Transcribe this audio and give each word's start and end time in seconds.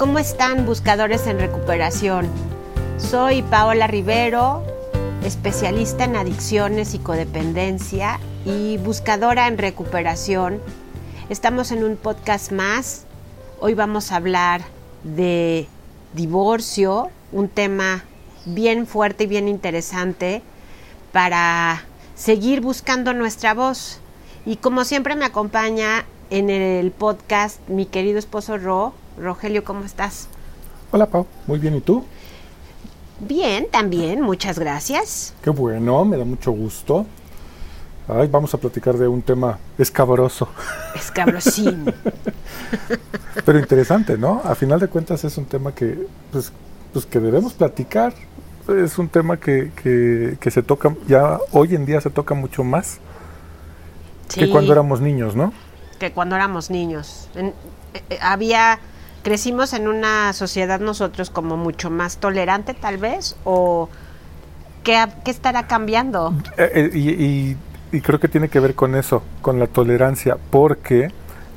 ¿cómo 0.00 0.18
están 0.18 0.64
buscadores 0.64 1.26
en 1.26 1.38
recuperación? 1.38 2.26
Soy 2.96 3.42
Paola 3.42 3.86
Rivero, 3.86 4.62
especialista 5.22 6.04
en 6.04 6.16
adicciones 6.16 6.94
y 6.94 7.00
codependencia 7.00 8.18
y 8.46 8.78
buscadora 8.78 9.46
en 9.46 9.58
recuperación. 9.58 10.58
Estamos 11.28 11.70
en 11.70 11.84
un 11.84 11.98
podcast 11.98 12.50
más. 12.50 13.04
Hoy 13.60 13.74
vamos 13.74 14.10
a 14.10 14.16
hablar 14.16 14.62
de 15.04 15.68
divorcio, 16.14 17.10
un 17.30 17.50
tema 17.50 18.02
bien 18.46 18.86
fuerte 18.86 19.24
y 19.24 19.26
bien 19.26 19.48
interesante 19.48 20.40
para 21.12 21.84
seguir 22.14 22.62
buscando 22.62 23.12
nuestra 23.12 23.52
voz. 23.52 24.00
Y 24.46 24.56
como 24.56 24.84
siempre 24.84 25.14
me 25.14 25.26
acompaña 25.26 26.06
en 26.30 26.48
el 26.48 26.90
podcast 26.90 27.60
mi 27.68 27.84
querido 27.84 28.18
esposo 28.18 28.56
Ro. 28.56 28.94
Rogelio, 29.20 29.64
¿cómo 29.64 29.84
estás? 29.84 30.28
Hola 30.92 31.06
Pau, 31.06 31.26
muy 31.46 31.58
bien, 31.58 31.76
¿y 31.76 31.80
tú? 31.80 32.04
Bien, 33.20 33.66
también, 33.70 34.22
muchas 34.22 34.58
gracias. 34.58 35.34
Qué 35.42 35.50
bueno, 35.50 36.04
me 36.04 36.16
da 36.16 36.24
mucho 36.24 36.52
gusto. 36.52 37.06
Ay, 38.08 38.28
vamos 38.28 38.52
a 38.54 38.58
platicar 38.58 38.96
de 38.96 39.06
un 39.06 39.22
tema 39.22 39.58
escabroso. 39.78 40.48
Escabrosín. 40.96 41.92
Pero 43.44 43.58
interesante, 43.58 44.16
¿no? 44.18 44.40
A 44.44 44.54
final 44.54 44.80
de 44.80 44.88
cuentas 44.88 45.22
es 45.24 45.36
un 45.36 45.44
tema 45.44 45.72
que, 45.74 46.06
pues, 46.32 46.50
pues 46.92 47.06
que 47.06 47.20
debemos 47.20 47.52
platicar. 47.52 48.14
Es 48.68 48.98
un 48.98 49.08
tema 49.08 49.36
que, 49.36 49.70
que, 49.82 50.36
que 50.40 50.50
se 50.50 50.62
toca, 50.62 50.94
ya 51.06 51.38
hoy 51.52 51.74
en 51.74 51.86
día 51.86 52.00
se 52.00 52.10
toca 52.10 52.34
mucho 52.34 52.62
más 52.64 52.98
Sí, 54.28 54.40
que 54.40 54.50
cuando 54.50 54.72
éramos 54.72 55.00
niños, 55.00 55.34
¿no? 55.36 55.52
que 55.98 56.12
cuando 56.12 56.34
éramos 56.36 56.70
niños. 56.70 57.28
En- 57.34 57.48
eh, 57.94 58.02
eh, 58.10 58.18
había, 58.22 58.78
crecimos 59.22 59.72
en 59.72 59.88
una 59.88 60.32
sociedad 60.32 60.80
nosotros 60.80 61.30
como 61.30 61.56
mucho 61.56 61.90
más 61.90 62.18
tolerante 62.18 62.74
tal 62.74 62.96
vez, 62.98 63.36
o 63.44 63.88
¿qué, 64.84 65.04
qué 65.24 65.30
estará 65.30 65.66
cambiando? 65.66 66.34
Eh, 66.56 66.70
eh, 66.74 66.90
y, 66.94 67.10
y- 67.10 67.56
y 67.92 68.00
creo 68.02 68.20
que 68.20 68.28
tiene 68.28 68.48
que 68.48 68.60
ver 68.60 68.74
con 68.76 68.94
eso, 68.94 69.22
con 69.42 69.58
la 69.58 69.66
tolerancia, 69.66 70.36
porque 70.50 71.10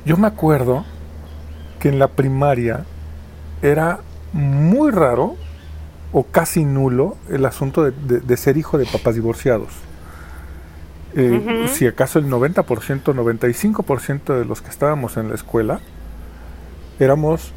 yo 0.04 0.16
me 0.16 0.26
acuerdo 0.26 0.84
que 1.78 1.88
en 1.88 1.98
la 2.00 2.08
primaria 2.08 2.84
era 3.62 4.00
muy 4.32 4.90
raro 4.90 5.36
o 6.12 6.24
casi 6.24 6.64
nulo 6.64 7.16
el 7.30 7.46
asunto 7.46 7.84
de, 7.84 7.92
de- 7.92 8.20
de 8.20 8.36
ser 8.36 8.56
hijo 8.56 8.78
de 8.78 8.86
papás 8.86 9.14
divorciados. 9.14 9.68
Eh, 11.14 11.40
Ujú. 11.62 11.68
Si 11.68 11.86
acaso 11.86 12.18
el 12.18 12.26
90%, 12.26 13.14
95% 13.14 14.36
de 14.36 14.44
los 14.44 14.60
que 14.60 14.70
estábamos 14.70 15.16
en 15.16 15.28
la 15.28 15.36
escuela 15.36 15.78
éramos 16.98 17.52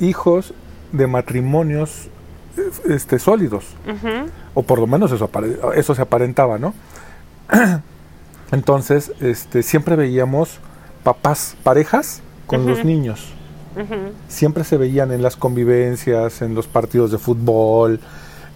hijos 0.00 0.54
de 0.92 1.06
matrimonios 1.06 2.08
este, 2.88 3.18
sólidos 3.18 3.64
o 4.54 4.62
por 4.62 4.78
lo 4.78 4.86
menos 4.86 5.12
eso, 5.12 5.30
eso 5.74 5.94
se 5.94 6.02
aparentaba, 6.02 6.58
¿no? 6.58 6.74
Entonces, 8.52 9.12
este, 9.20 9.62
siempre 9.62 9.96
veíamos 9.96 10.58
papás, 11.04 11.56
parejas 11.62 12.22
con 12.46 12.66
los 12.66 12.84
niños. 12.84 13.32
Siempre 14.28 14.64
se 14.64 14.76
veían 14.76 15.12
en 15.12 15.22
las 15.22 15.36
convivencias, 15.36 16.42
en 16.42 16.54
los 16.54 16.66
partidos 16.66 17.10
de 17.12 17.18
fútbol, 17.18 18.00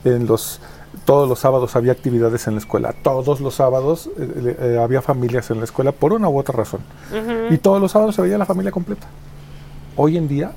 en 0.05 0.27
los 0.27 0.60
todos 1.05 1.28
los 1.28 1.40
sábados 1.40 1.74
había 1.77 1.92
actividades 1.92 2.46
en 2.46 2.55
la 2.55 2.60
escuela. 2.60 2.94
Todos 3.02 3.40
los 3.40 3.55
sábados 3.55 4.08
eh, 4.18 4.56
eh, 4.60 4.80
había 4.82 5.02
familias 5.02 5.50
en 5.50 5.58
la 5.58 5.64
escuela 5.64 5.92
por 5.92 6.12
una 6.12 6.28
u 6.28 6.38
otra 6.38 6.56
razón. 6.56 6.80
Y 7.50 7.58
todos 7.58 7.80
los 7.80 7.92
sábados 7.92 8.14
se 8.14 8.22
veía 8.22 8.38
la 8.38 8.46
familia 8.46 8.70
completa. 8.70 9.06
Hoy 9.96 10.16
en 10.16 10.28
día 10.28 10.52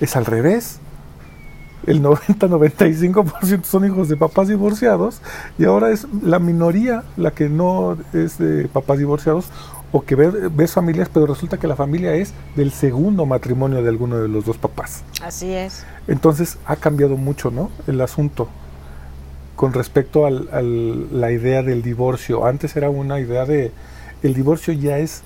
es 0.00 0.16
al 0.16 0.24
revés. 0.26 0.78
El 1.86 2.00
90-95% 2.02 3.64
son 3.64 3.84
hijos 3.84 4.08
de 4.08 4.16
papás 4.16 4.46
divorciados 4.48 5.20
y 5.58 5.64
ahora 5.64 5.90
es 5.90 6.06
la 6.22 6.38
minoría 6.38 7.02
la 7.16 7.32
que 7.32 7.48
no 7.48 7.96
es 8.12 8.38
de 8.38 8.68
papás 8.68 8.98
divorciados 8.98 9.46
o 9.90 10.02
que 10.02 10.14
ve- 10.14 10.48
ves 10.54 10.72
familias, 10.72 11.08
pero 11.12 11.26
resulta 11.26 11.58
que 11.58 11.66
la 11.66 11.74
familia 11.74 12.14
es 12.14 12.34
del 12.54 12.70
segundo 12.70 13.26
matrimonio 13.26 13.82
de 13.82 13.88
alguno 13.88 14.16
de 14.18 14.28
los 14.28 14.44
dos 14.44 14.58
papás. 14.58 15.02
Así 15.22 15.52
es. 15.52 15.84
Entonces 16.06 16.56
ha 16.66 16.76
cambiado 16.76 17.16
mucho, 17.16 17.50
¿no? 17.50 17.70
El 17.88 18.00
asunto 18.00 18.48
con 19.56 19.72
respecto 19.72 20.24
a 20.26 20.30
la 20.30 21.30
idea 21.32 21.62
del 21.62 21.82
divorcio. 21.82 22.46
Antes 22.46 22.76
era 22.76 22.90
una 22.90 23.18
idea 23.20 23.44
de 23.44 23.72
el 24.22 24.34
divorcio 24.34 24.72
ya 24.72 24.98
es 24.98 25.22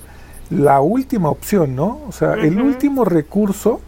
la 0.49 0.81
última 0.81 1.29
opción, 1.29 1.75
¿no? 1.75 2.01
O 2.07 2.11
sea, 2.11 2.33
el 2.33 2.61
último 2.61 3.05
recurso 3.05 3.81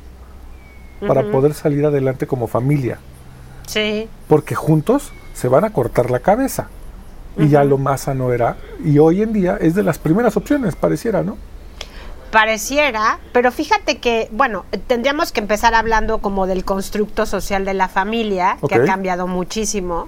para 1.08 1.32
poder 1.32 1.54
salir 1.54 1.86
adelante 1.86 2.28
como 2.28 2.48
familia, 2.48 3.00
Sí, 3.68 4.10
porque 4.28 4.56
juntos 4.56 5.12
se 5.34 5.48
van 5.48 5.64
a 5.64 5.72
cortar 5.72 6.10
la 6.10 6.20
cabeza. 6.20 6.70
Y 7.38 7.48
ya 7.48 7.64
lo 7.64 7.78
más 7.78 8.02
sano 8.02 8.34
era, 8.34 8.58
y 8.84 8.98
hoy 8.98 9.22
en 9.22 9.32
día 9.32 9.58
es 9.62 9.76
de 9.76 9.84
las 9.84 9.98
primeras 9.98 10.36
opciones, 10.36 10.76
pareciera, 10.76 11.22
¿no? 11.24 11.38
pareciera, 12.32 13.20
pero 13.32 13.52
fíjate 13.52 13.98
que, 13.98 14.30
bueno, 14.32 14.66
tendríamos 14.88 15.32
que 15.32 15.40
empezar 15.40 15.74
hablando 15.74 16.20
como 16.20 16.48
del 16.48 16.64
constructo 16.64 17.26
social 17.26 17.66
de 17.66 17.74
la 17.74 17.88
familia, 17.88 18.58
que 18.68 18.76
ha 18.76 18.86
cambiado 18.86 19.28
muchísimo. 19.28 20.08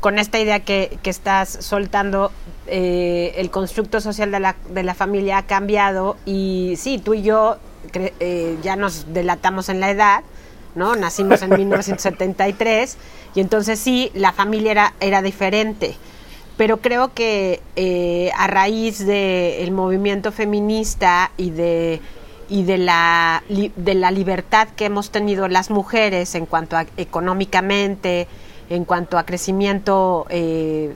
Con 0.00 0.18
esta 0.18 0.38
idea 0.38 0.60
que, 0.60 0.98
que 1.02 1.10
estás 1.10 1.48
soltando, 1.48 2.30
eh, 2.66 3.34
el 3.36 3.50
constructo 3.50 4.00
social 4.00 4.30
de 4.30 4.40
la, 4.40 4.56
de 4.70 4.82
la 4.82 4.94
familia 4.94 5.38
ha 5.38 5.42
cambiado 5.46 6.16
y 6.26 6.74
sí, 6.76 6.98
tú 6.98 7.14
y 7.14 7.22
yo 7.22 7.56
cre- 7.92 8.12
eh, 8.20 8.56
ya 8.62 8.76
nos 8.76 9.12
delatamos 9.12 9.68
en 9.68 9.80
la 9.80 9.90
edad, 9.90 10.22
¿no? 10.74 10.94
Nacimos 10.96 11.42
en 11.42 11.50
1973 11.56 12.96
y 13.34 13.40
entonces 13.40 13.78
sí, 13.80 14.10
la 14.14 14.32
familia 14.32 14.70
era, 14.72 14.94
era 15.00 15.22
diferente. 15.22 15.96
Pero 16.56 16.78
creo 16.78 17.12
que 17.12 17.60
eh, 17.74 18.30
a 18.36 18.46
raíz 18.46 19.04
del 19.04 19.72
movimiento 19.72 20.32
feminista 20.32 21.30
y 21.36 21.50
de, 21.50 22.00
y 22.48 22.62
de 22.62 22.78
la, 22.78 23.42
de 23.48 23.94
la 23.94 24.10
libertad 24.10 24.68
que 24.76 24.86
hemos 24.86 25.10
tenido 25.10 25.48
las 25.48 25.70
mujeres 25.70 26.34
en 26.34 26.46
cuanto 26.46 26.76
a 26.78 26.86
económicamente, 26.96 28.26
en 28.70 28.84
cuanto 28.84 29.18
a 29.18 29.24
crecimiento 29.24 30.26
eh, 30.28 30.94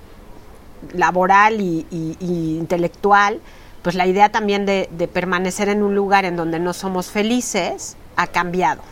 laboral 0.94 1.60
y, 1.60 1.86
y- 1.90 2.16
y 2.20 2.58
intelectual, 2.58 3.40
pues 3.82 3.94
la 3.94 4.06
idea 4.06 4.30
también 4.30 4.66
de, 4.66 4.88
de 4.92 5.08
permanecer 5.08 5.68
en 5.68 5.82
un 5.82 5.94
lugar 5.94 6.24
en 6.24 6.36
donde 6.36 6.58
no 6.58 6.72
somos 6.72 7.10
felices 7.10 7.96
ha 8.16 8.26
cambiado. 8.26 8.82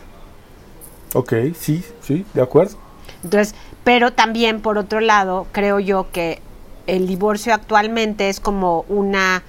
Ok, 1.13 1.33
sí, 1.59 1.83
sí, 2.01 2.25
de 2.33 2.41
acuerdo. 2.41 2.77
Entonces, 3.23 3.55
pero 3.83 4.13
también 4.13 4.61
por 4.61 4.77
otro 4.77 4.99
lado, 4.99 5.47
creo 5.51 5.79
yo 5.79 6.11
que 6.11 6.41
el 6.87 7.07
divorcio 7.07 7.53
actualmente 7.53 8.29
es 8.29 8.39
como 8.39 8.85
una 8.87 9.43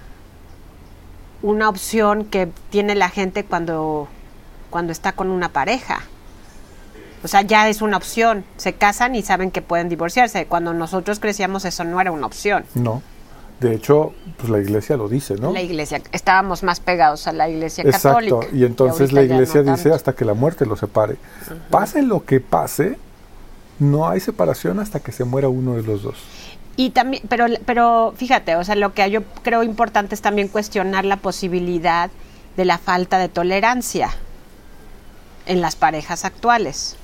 una 1.43 1.71
opción 1.71 2.25
que 2.25 2.49
tiene 2.69 2.95
la 2.95 3.09
gente 3.09 3.45
cuando 3.45 4.09
cuando 4.69 4.93
está 4.93 5.13
con 5.13 5.31
una 5.31 5.49
pareja. 5.51 6.01
O 7.23 7.29
sea, 7.29 7.43
ya 7.43 7.69
es 7.69 7.83
una 7.83 7.97
opción. 7.97 8.45
Se 8.57 8.73
casan 8.73 9.15
y 9.15 9.23
saben 9.23 9.51
que 9.51 9.63
pueden 9.63 9.89
divorciarse. 9.89 10.47
Cuando 10.47 10.73
nosotros 10.73 11.21
crecíamos 11.21 11.65
eso 11.65 11.85
no 11.85 12.01
era 12.01 12.13
una 12.13 12.27
opción. 12.27 12.65
No. 12.75 13.03
De 13.61 13.75
hecho, 13.75 14.15
pues 14.39 14.49
la 14.49 14.59
iglesia 14.59 14.97
lo 14.97 15.07
dice, 15.07 15.35
¿no? 15.35 15.53
La 15.53 15.61
iglesia, 15.61 16.01
estábamos 16.13 16.63
más 16.63 16.81
pegados 16.81 17.27
a 17.27 17.33
la 17.33 17.47
iglesia 17.47 17.85
Exacto, 17.85 18.39
católica. 18.39 18.57
y 18.57 18.65
entonces 18.65 19.01
ahorita 19.13 19.15
la 19.15 19.23
iglesia 19.23 19.63
no 19.63 19.77
dice 19.77 19.93
hasta 19.93 20.15
que 20.15 20.25
la 20.25 20.33
muerte 20.33 20.65
los 20.65 20.81
separe. 20.81 21.17
Pase 21.69 22.01
lo 22.01 22.25
que 22.25 22.41
pase, 22.41 22.99
no 23.79 24.09
hay 24.09 24.21
separación 24.21 24.81
hasta 24.81 25.01
que 25.01 25.13
se 25.13 25.25
muera 25.25 25.49
uno 25.49 25.75
de 25.75 25.83
los 25.83 26.03
dos. 26.03 26.17
Y 26.77 26.91
también, 26.91 27.23
pero, 27.29 27.45
pero 27.67 28.15
fíjate, 28.17 28.57
o 28.57 28.65
sea, 28.65 28.77
lo 28.77 28.95
que 28.95 29.11
yo 29.11 29.21
creo 29.43 29.63
importante 29.63 30.15
es 30.15 30.23
también 30.23 30.49
cuestionar 30.49 31.05
la 31.05 31.17
posibilidad 31.17 32.11
de 32.57 32.65
la 32.65 32.79
falta 32.79 33.19
de 33.19 33.29
tolerancia 33.29 34.09
en 35.45 35.61
las 35.61 35.77
parejas 35.77 36.25
actuales. 36.25 36.97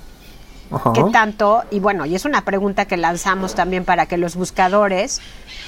Ajá. 0.71 0.93
¿Qué 0.93 1.05
tanto? 1.13 1.63
Y 1.71 1.79
bueno, 1.81 2.07
y 2.07 2.15
es 2.15 2.25
una 2.25 2.45
pregunta 2.45 2.87
que 2.87 2.97
lanzamos 2.97 3.55
también 3.55 3.85
para 3.85 4.07
que 4.07 4.17
los 4.17 4.35
buscadores 4.37 5.21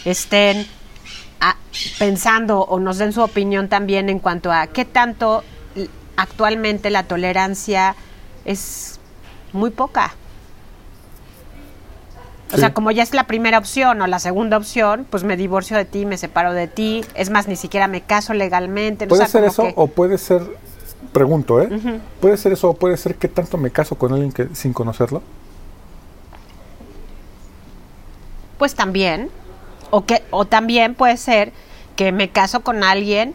estén 0.05 0.67
a- 1.41 1.57
pensando 1.99 2.61
o 2.63 2.81
nos 2.81 2.99
den 2.99 3.13
su 3.13 3.23
opinión 3.23 3.69
también 3.69 4.09
en 4.09 4.19
cuanto 4.19 4.51
a 4.53 4.67
qué 4.67 4.85
tanto 4.85 5.45
actualmente 6.17 6.91
la 6.91 7.05
tolerancia 7.05 7.95
es 8.45 8.99
muy 9.53 9.71
poca. 9.71 10.15
O 12.51 12.55
Sí. 12.55 12.61
sea, 12.61 12.73
como 12.73 12.91
ya 12.91 13.03
es 13.03 13.13
la 13.13 13.25
primera 13.25 13.59
opción 13.59 14.01
o 14.01 14.07
la 14.07 14.19
segunda 14.19 14.57
opción, 14.57 15.07
pues 15.09 15.23
me 15.23 15.37
divorcio 15.37 15.77
de 15.77 15.85
ti, 15.85 16.07
me 16.07 16.17
separo 16.17 16.55
de 16.55 16.67
ti. 16.67 17.05
Es 17.15 17.29
más, 17.29 17.47
ni 17.47 17.57
siquiera 17.57 17.89
me 17.89 18.01
caso 18.01 18.33
legalmente. 18.33 19.05
o 19.05 19.09
Puede 19.09 19.21
sea, 19.21 19.29
ser 19.29 19.45
eso 19.45 19.63
que- 19.65 19.75
o 19.77 19.87
puede 19.87 20.17
ser, 20.17 20.43
pregunto, 21.13 21.61
¿eh? 21.61 22.01
Puede 22.21 22.37
ser 22.37 22.53
eso 22.53 22.71
o 22.71 22.75
puede 22.75 22.97
ser 22.97 23.17
que 23.17 23.29
tanto 23.29 23.57
me 23.57 23.71
caso 23.71 23.97
con 23.97 24.13
alguien 24.13 24.33
que 24.33 24.49
sin 24.55 24.73
conocerlo. 24.73 25.23
Pues 28.59 28.75
también. 28.75 29.31
O, 29.91 30.05
que, 30.05 30.23
o 30.31 30.45
también 30.45 30.95
puede 30.95 31.17
ser 31.17 31.53
que 31.97 32.13
me 32.13 32.29
caso 32.29 32.61
con 32.61 32.85
alguien 32.85 33.35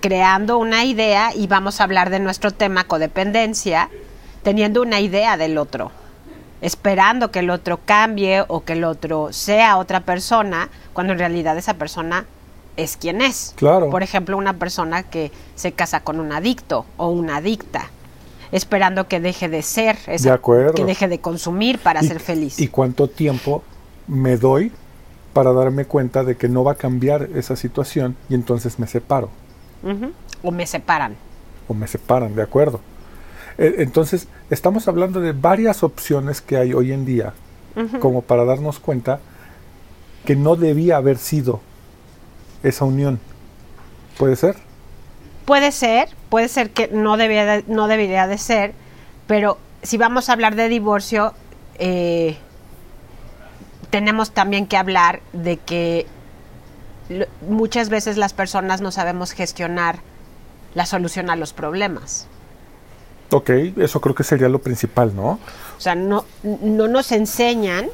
creando 0.00 0.58
una 0.58 0.84
idea 0.84 1.30
y 1.34 1.46
vamos 1.46 1.80
a 1.80 1.84
hablar 1.84 2.10
de 2.10 2.20
nuestro 2.20 2.50
tema 2.50 2.84
codependencia, 2.84 3.88
teniendo 4.42 4.82
una 4.82 5.00
idea 5.00 5.36
del 5.36 5.58
otro, 5.58 5.92
esperando 6.60 7.30
que 7.30 7.38
el 7.38 7.50
otro 7.50 7.80
cambie 7.84 8.44
o 8.48 8.64
que 8.64 8.72
el 8.74 8.84
otro 8.84 9.32
sea 9.32 9.78
otra 9.78 10.00
persona, 10.00 10.70
cuando 10.92 11.12
en 11.12 11.20
realidad 11.20 11.56
esa 11.56 11.74
persona 11.74 12.26
es 12.76 12.96
quien 12.96 13.20
es. 13.20 13.52
Claro. 13.56 13.90
Por 13.90 14.02
ejemplo, 14.02 14.36
una 14.36 14.54
persona 14.58 15.02
que 15.02 15.30
se 15.54 15.72
casa 15.72 16.00
con 16.00 16.20
un 16.20 16.32
adicto 16.32 16.86
o 16.96 17.08
una 17.08 17.36
adicta, 17.36 17.90
esperando 18.50 19.08
que 19.08 19.20
deje 19.20 19.48
de 19.48 19.62
ser, 19.62 19.96
esa- 20.06 20.28
De 20.30 20.34
acuerdo. 20.34 20.74
que 20.74 20.84
deje 20.84 21.08
de 21.08 21.20
consumir 21.20 21.78
para 21.78 22.02
ser 22.02 22.20
feliz. 22.20 22.58
¿Y 22.60 22.68
cuánto 22.68 23.08
tiempo 23.08 23.62
me 24.06 24.36
doy 24.36 24.72
para 25.32 25.52
darme 25.52 25.84
cuenta 25.86 26.24
de 26.24 26.36
que 26.36 26.48
no 26.48 26.62
va 26.64 26.72
a 26.72 26.74
cambiar 26.76 27.28
esa 27.34 27.56
situación 27.56 28.16
y 28.28 28.34
entonces 28.34 28.78
me 28.78 28.86
separo? 28.86 29.30
O 30.42 30.50
me 30.50 30.66
separan. 30.66 31.16
o 31.68 31.74
me 31.74 31.86
separan, 31.86 32.34
¿de 32.34 32.42
acuerdo? 32.42 32.80
Eh, 33.58 33.76
Entonces, 33.78 34.28
estamos 34.50 34.88
hablando 34.88 35.20
de 35.20 35.32
varias 35.32 35.82
opciones 35.82 36.40
que 36.40 36.56
hay 36.56 36.72
hoy 36.74 36.92
en 36.92 37.04
día, 37.04 37.32
como 38.00 38.22
para 38.22 38.44
darnos 38.44 38.78
cuenta 38.78 39.20
que 40.26 40.36
no 40.36 40.56
debía 40.56 40.96
haber 40.98 41.16
sido 41.18 41.60
esa 42.62 42.84
unión. 42.84 43.18
¿Puede 44.18 44.36
ser? 44.36 44.56
Puede 45.44 45.72
ser, 45.72 46.08
puede 46.28 46.48
ser 46.48 46.70
que 46.70 46.88
no, 46.88 47.16
debía 47.16 47.44
de- 47.44 47.64
no 47.66 47.88
debería 47.88 48.26
de 48.26 48.38
ser, 48.38 48.74
pero 49.26 49.58
si 49.82 49.96
vamos 49.96 50.28
a 50.28 50.32
hablar 50.34 50.54
de 50.54 50.68
divorcio, 50.68 51.34
eh, 51.78 52.36
tenemos 53.90 54.30
también 54.32 54.66
que 54.66 54.76
hablar 54.76 55.20
de 55.32 55.56
que 55.58 56.06
muchas 57.48 57.88
veces 57.88 58.16
las 58.16 58.32
personas 58.32 58.80
no 58.80 58.90
sabemos 58.92 59.32
gestionar 59.32 59.98
la 60.74 60.86
solución 60.86 61.28
a 61.28 61.36
los 61.36 61.52
problemas. 61.52 62.26
Ok, 63.30 63.50
eso 63.78 64.00
creo 64.00 64.14
que 64.14 64.24
sería 64.24 64.48
lo 64.48 64.60
principal, 64.60 65.14
¿no? 65.16 65.38
O 65.76 65.80
sea, 65.80 65.94
no, 65.94 66.24
no 66.42 66.86
nos 66.88 67.12
enseñan 67.12 67.88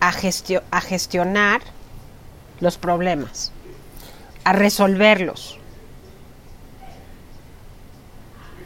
a, 0.00 0.12
gestio- 0.12 0.62
a 0.70 0.80
gestionar 0.80 1.60
los 2.60 2.76
problemas, 2.78 3.52
a 4.44 4.52
resolverlos. 4.52 5.58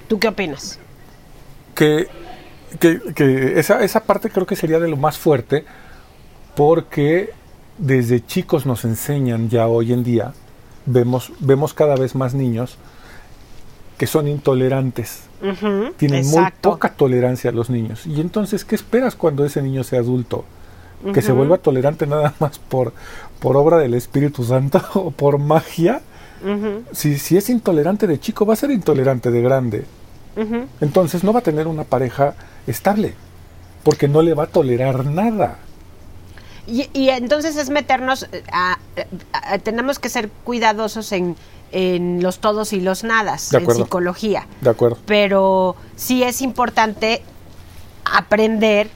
¿Tú 0.09 0.19
qué 0.19 0.29
opinas? 0.29 0.79
Que, 1.75 2.07
que, 2.79 3.01
que 3.15 3.59
esa, 3.59 3.83
esa 3.83 4.05
parte 4.05 4.31
creo 4.31 4.47
que 4.47 4.57
sería 4.57 4.79
de 4.79 4.89
lo 4.89 4.97
más 4.97 5.19
fuerte, 5.19 5.65
porque 6.55 7.31
desde 7.79 8.25
chicos 8.25 8.67
nos 8.67 8.85
enseñan 8.85 9.49
ya 9.49 9.67
hoy 9.67 9.93
en 9.93 10.05
día, 10.05 10.35
vemos, 10.87 11.33
vemos 11.41 11.75
cada 11.75 11.97
vez 11.97 12.15
más 12.15 12.35
niños 12.35 12.77
que 13.99 14.07
son 14.07 14.29
intolerantes. 14.29 15.25
Tienen 15.97 16.27
muy 16.27 16.45
poca 16.61 16.93
tolerancia 16.93 17.51
a 17.51 17.53
los 17.53 17.71
niños. 17.71 18.07
Y 18.07 18.21
entonces, 18.21 18.65
¿qué 18.65 18.75
esperas 18.75 19.17
cuando 19.17 19.45
ese 19.45 19.63
niño 19.63 19.85
sea 19.85 20.01
adulto? 20.01 20.45
¿Que 21.13 21.23
se 21.23 21.33
vuelva 21.33 21.59
tolerante 21.59 22.07
nada 22.07 22.33
más 22.39 22.59
por, 22.59 22.93
por 23.41 23.57
obra 23.57 23.79
del 23.79 23.95
Espíritu 23.95 24.45
Santo 24.45 24.81
o 24.95 25.11
por 25.11 25.39
magia? 25.39 26.01
Si, 26.93 27.19
si 27.19 27.37
es 27.37 27.49
intolerante 27.51 28.07
de 28.09 28.19
chico, 28.19 28.45
va 28.45 28.55
a 28.55 28.57
ser 28.57 28.71
intolerante 28.73 29.31
de 29.31 29.41
grande. 29.43 29.85
Entonces 30.81 31.23
no 31.25 31.33
va 31.33 31.41
a 31.41 31.43
tener 31.43 31.67
una 31.67 31.85
pareja 31.85 32.35
estable, 32.67 33.15
porque 33.85 34.09
no 34.09 34.23
le 34.23 34.35
va 34.35 34.45
a 34.45 34.47
tolerar 34.49 35.05
nada. 35.07 35.59
Y, 36.67 36.89
y 36.93 37.09
entonces 37.11 37.57
es 37.57 37.71
meternos 37.71 38.29
eh, 38.33 38.43
a, 38.53 38.79
a- 39.33 39.55
a- 39.55 39.59
tenemos 39.59 39.99
que 39.99 40.09
ser 40.09 40.29
cuidadosos 40.45 41.11
en, 41.13 41.35
en 41.73 42.23
los 42.23 42.39
todos 42.39 42.73
y 42.73 42.81
los 42.81 43.03
nadas, 43.05 43.51
De 43.51 43.59
en 43.59 43.65
psicología. 43.85 44.47
¿De 44.61 44.71
acuerdo? 44.71 44.99
Pero 45.07 45.75
sí 45.97 46.23
es 46.23 46.41
importante 46.41 47.23
aprender 48.05 48.89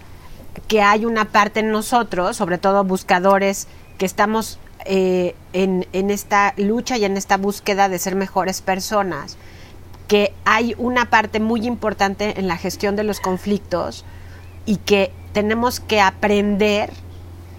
que 0.69 0.82
hay 0.82 1.05
una 1.05 1.26
parte 1.26 1.61
en 1.61 1.70
nosotros, 1.70 2.37
sobre 2.37 2.58
todo 2.58 2.85
buscadores, 2.85 3.69
que 3.99 4.06
estamos 4.06 4.58
eh, 4.85 5.35
en, 5.53 5.87
en 5.93 6.11
esta 6.11 6.55
lucha 6.56 6.97
y 6.99 7.05
en 7.05 7.17
esta 7.17 7.37
búsqueda 7.37 7.88
de 7.88 7.99
ser 7.99 8.14
mejores 8.14 8.62
personas, 8.62 9.37
que 10.08 10.32
hay 10.44 10.75
una 10.79 11.11
parte 11.11 11.41
muy 11.41 11.67
importante 11.67 12.38
en 12.38 12.47
la 12.47 12.56
gestión 12.56 12.94
de 12.97 13.03
los 13.05 13.19
conflictos 13.20 14.05
y 14.64 14.76
que 14.76 15.12
tenemos 15.32 15.81
que 15.81 16.00
aprender, 16.00 16.91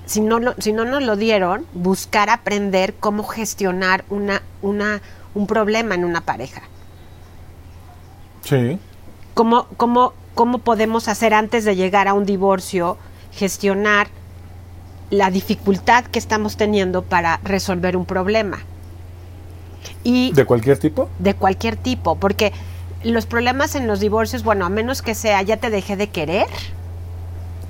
si 0.06 0.22
no, 0.22 0.40
lo- 0.40 0.56
si 0.58 0.72
no 0.72 0.86
nos 0.86 1.04
lo 1.04 1.16
dieron, 1.18 1.66
buscar 1.74 2.30
aprender 2.30 2.94
cómo 3.00 3.24
gestionar 3.24 4.06
una, 4.10 4.42
una, 4.62 5.02
un 5.36 5.46
problema 5.48 5.96
en 5.96 6.06
una 6.06 6.22
pareja. 6.22 6.62
Sí. 8.44 8.80
¿Cómo, 9.34 9.68
cómo, 9.78 10.14
¿Cómo 10.38 10.60
podemos 10.60 11.08
hacer 11.08 11.34
antes 11.34 11.66
de 11.66 11.76
llegar 11.76 12.08
a 12.08 12.14
un 12.14 12.24
divorcio, 12.24 12.98
gestionar 13.32 14.08
la 15.10 15.32
dificultad 15.32 16.04
que 16.04 16.20
estamos 16.20 16.58
teniendo 16.58 17.02
para 17.02 17.40
resolver 17.44 17.98
un 17.98 18.06
problema? 18.06 18.60
Y 20.04 20.32
¿De 20.34 20.46
cualquier 20.46 20.78
tipo? 20.78 21.10
de 21.18 21.34
cualquier 21.34 21.76
tipo, 21.76 22.18
porque 22.18 22.54
los 23.04 23.26
problemas 23.26 23.74
en 23.74 23.88
los 23.88 24.00
divorcios, 24.00 24.44
bueno, 24.44 24.64
a 24.64 24.70
menos 24.70 25.02
que 25.02 25.16
sea 25.16 25.42
ya 25.42 25.58
te 25.58 25.72
dejé 25.72 25.98
de 25.98 26.10
querer 26.10 26.46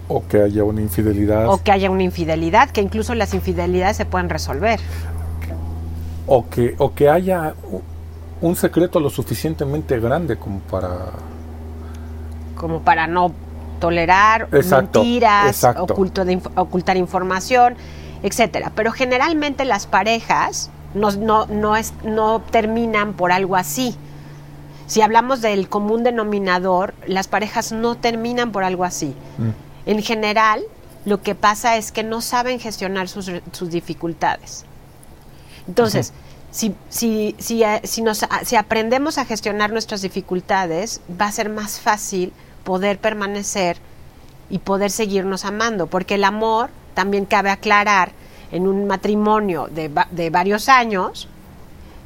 O 0.10 0.28
que 0.28 0.42
haya 0.42 0.66
una 0.66 0.82
infidelidad. 0.82 1.48
o 1.48 1.64
que 1.64 1.72
haya 1.72 1.90
una 1.90 2.04
infidelidad, 2.04 2.70
que 2.72 2.82
incluso 2.82 3.16
las 3.16 3.34
infidelidades 3.34 3.96
se 3.96 4.04
pueden 4.06 4.30
resolver. 4.30 4.82
O 6.26 6.50
que, 6.50 6.76
o 6.80 6.94
que 6.94 7.08
haya 7.08 7.54
un 8.42 8.56
secreto 8.58 9.00
lo 9.00 9.10
suficientemente 9.10 9.98
grande 10.02 10.36
como 10.36 10.60
para... 10.60 11.14
como 12.58 12.82
para 12.82 13.08
no 13.08 13.32
tolerar 13.80 14.50
Exacto, 14.52 15.00
mentiras, 15.00 15.48
exacto. 15.48 15.84
oculto 15.84 16.26
de 16.26 16.42
ocultar 16.56 16.98
información, 16.98 17.76
etcétera. 18.24 18.72
Pero 18.76 18.92
generalmente 18.92 19.66
las 19.66 19.88
parejas 19.88 20.70
no, 20.94 21.12
no, 21.12 21.46
no, 21.46 21.76
es, 21.76 21.94
no 22.04 22.42
terminan 22.42 23.14
por 23.14 23.32
algo 23.32 23.56
así. 23.56 23.96
Si 24.88 25.02
hablamos 25.02 25.42
del 25.42 25.70
común 25.70 26.04
denominador, 26.04 26.94
las 27.06 27.28
parejas 27.28 27.72
no 27.72 27.96
terminan 27.96 28.52
por 28.52 28.64
algo 28.64 28.84
así. 28.86 29.16
Mm. 29.38 29.50
En 29.90 30.02
general, 30.02 30.64
lo 31.06 31.22
que 31.22 31.36
pasa 31.36 31.78
es 31.78 31.92
que 31.92 32.04
no 32.04 32.22
saben 32.22 32.60
gestionar 32.60 33.08
sus, 33.10 33.32
sus 33.52 33.70
dificultades. 33.70 34.66
Entonces, 35.68 36.14
si, 36.52 36.74
si, 36.90 37.36
si, 37.38 37.64
eh, 37.64 37.82
si, 37.84 38.02
nos, 38.02 38.26
si 38.44 38.56
aprendemos 38.56 39.18
a 39.18 39.26
gestionar 39.26 39.72
nuestras 39.72 40.02
dificultades, 40.02 41.02
va 41.10 41.28
a 41.28 41.32
ser 41.32 41.50
más 41.50 41.80
fácil 41.80 42.32
poder 42.68 43.00
permanecer 43.00 43.78
y 44.50 44.60
poder 44.60 44.92
seguirnos 44.92 45.46
amando, 45.46 45.88
porque 45.88 46.16
el 46.16 46.26
amor, 46.26 46.70
también 46.96 47.24
cabe 47.24 47.50
aclarar, 47.50 48.12
en 48.52 48.68
un 48.68 48.88
matrimonio 48.88 49.70
de, 49.72 49.90
de 50.12 50.30
varios 50.30 50.68
años, 50.68 51.30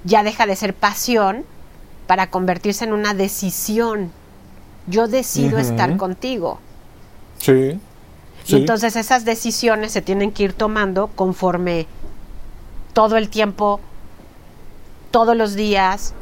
ya 0.03 0.21
deja 0.21 0.45
de 0.45 0.55
ser 0.55 0.75
pasión 0.75 1.45
para 2.05 2.29
convertirse 2.29 2.85
en 2.85 2.93
una 2.93 3.15
decisión. 3.15 4.11
Yo 4.85 5.07
decido 5.07 5.57
estar 5.57 5.97
contigo. 5.97 6.59
Sí. 7.39 7.79
Y 8.45 8.55
entonces 8.55 8.95
esas 8.95 9.25
decisiones 9.25 9.91
se 9.91 10.03
tienen 10.03 10.31
que 10.31 10.43
ir 10.43 10.53
tomando 10.53 11.07
conforme 11.07 11.87
todo 12.93 13.17
el 13.17 13.29
tiempo, 13.29 13.79
todos 15.09 15.35
los 15.35 15.55
días. 15.55 16.13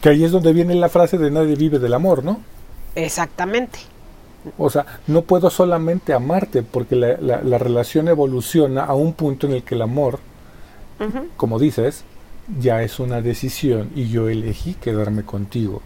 Que 0.00 0.08
ahí 0.08 0.24
es 0.24 0.32
donde 0.32 0.52
viene 0.52 0.74
la 0.74 0.88
frase 0.88 1.18
de 1.18 1.30
nadie 1.30 1.54
vive 1.54 1.78
del 1.78 1.94
amor, 1.94 2.24
¿no? 2.24 2.40
Exactamente. 2.96 3.78
O 4.58 4.70
sea, 4.70 4.86
no 5.06 5.22
puedo 5.22 5.50
solamente 5.50 6.12
amarte 6.14 6.62
porque 6.62 6.96
la, 6.96 7.16
la- 7.18 7.42
la 7.42 7.58
relación 7.58 8.08
evoluciona 8.08 8.84
a 8.84 8.94
un 8.94 9.12
punto 9.12 9.46
en 9.46 9.52
el 9.54 9.62
que 9.62 9.74
el 9.76 9.82
amor, 9.82 10.18
como 11.36 11.58
dices, 11.58 12.04
ya 12.60 12.82
es 12.82 13.00
una 13.00 13.20
decisión 13.20 13.90
y 13.94 14.08
yo 14.08 14.28
elegí 14.28 14.74
quedarme 14.74 15.24
contigo 15.24 15.82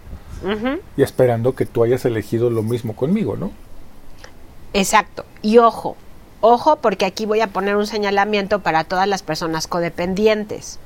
y 0.97 1.03
esperando 1.03 1.55
que 1.55 1.67
tú 1.67 1.83
hayas 1.85 2.05
elegido 2.07 2.49
lo 2.51 2.63
mismo 2.63 2.95
conmigo, 2.97 3.37
¿no? 3.37 3.51
Exacto. 4.73 5.25
Y 5.43 5.59
ojo, 5.59 5.97
ojo 6.41 6.77
porque 6.77 7.05
aquí 7.07 7.27
voy 7.27 7.41
a 7.41 7.49
poner 7.49 7.77
un 7.77 7.87
señalamiento 7.87 8.61
para 8.61 8.85
todas 8.85 9.09
las 9.09 9.23
personas 9.23 9.67
codependientes. 9.67 10.79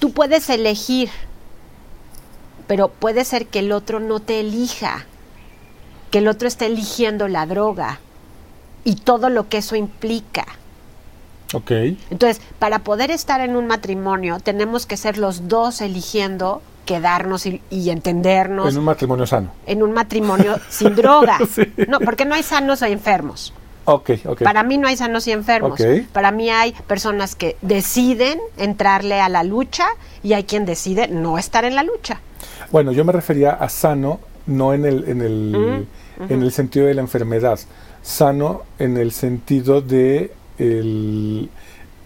Tú 0.00 0.12
puedes 0.12 0.48
elegir, 0.50 1.10
pero 2.66 2.88
puede 2.88 3.24
ser 3.24 3.46
que 3.46 3.60
el 3.60 3.72
otro 3.72 4.00
no 4.00 4.20
te 4.20 4.40
elija, 4.40 5.06
que 6.10 6.18
el 6.18 6.28
otro 6.28 6.48
esté 6.48 6.66
eligiendo 6.66 7.28
la 7.28 7.46
droga 7.46 8.00
y 8.84 8.96
todo 8.96 9.28
lo 9.30 9.48
que 9.48 9.58
eso 9.58 9.76
implica. 9.76 10.46
Ok. 11.52 11.70
Entonces, 12.10 12.40
para 12.58 12.80
poder 12.80 13.10
estar 13.10 13.40
en 13.40 13.56
un 13.56 13.66
matrimonio, 13.66 14.40
tenemos 14.40 14.86
que 14.86 14.96
ser 14.96 15.18
los 15.18 15.48
dos 15.48 15.80
eligiendo 15.80 16.62
quedarnos 16.84 17.46
y, 17.46 17.62
y 17.70 17.88
entendernos 17.90 18.68
En 18.68 18.78
un 18.78 18.84
matrimonio 18.84 19.26
sano. 19.26 19.50
en 19.66 19.82
un 19.82 19.92
matrimonio 19.92 20.58
sin 20.68 20.94
droga. 20.96 21.38
Sí. 21.50 21.72
No, 21.88 21.98
porque 22.00 22.24
no 22.24 22.34
hay 22.34 22.42
sanos 22.42 22.82
o 22.82 22.86
enfermos. 22.86 23.54
Ok, 23.86 24.10
ok. 24.26 24.42
Para 24.42 24.62
mí 24.62 24.78
no 24.78 24.88
hay 24.88 24.96
sanos 24.96 25.26
y 25.26 25.32
enfermos. 25.32 25.80
Ok. 25.80 26.06
Para 26.12 26.30
mí 26.30 26.50
hay 26.50 26.72
personas 26.86 27.34
que 27.36 27.56
deciden 27.62 28.38
entrarle 28.56 29.20
a 29.20 29.28
la 29.28 29.44
lucha 29.44 29.86
y 30.22 30.32
hay 30.32 30.44
quien 30.44 30.64
decide 30.66 31.08
no 31.08 31.38
estar 31.38 31.64
en 31.64 31.74
la 31.74 31.82
lucha. 31.82 32.20
Bueno, 32.74 32.90
yo 32.90 33.04
me 33.04 33.12
refería 33.12 33.52
a 33.52 33.68
sano, 33.68 34.18
no 34.48 34.74
en 34.74 34.84
el, 34.84 35.08
en 35.08 35.20
el, 35.22 35.86
Mm, 36.18 36.32
en 36.32 36.42
el 36.42 36.50
sentido 36.50 36.86
de 36.86 36.94
la 36.94 37.02
enfermedad, 37.02 37.56
sano 38.02 38.62
en 38.80 38.96
el 38.96 39.12
sentido 39.12 39.80
de 39.80 40.32
el- 40.58 41.50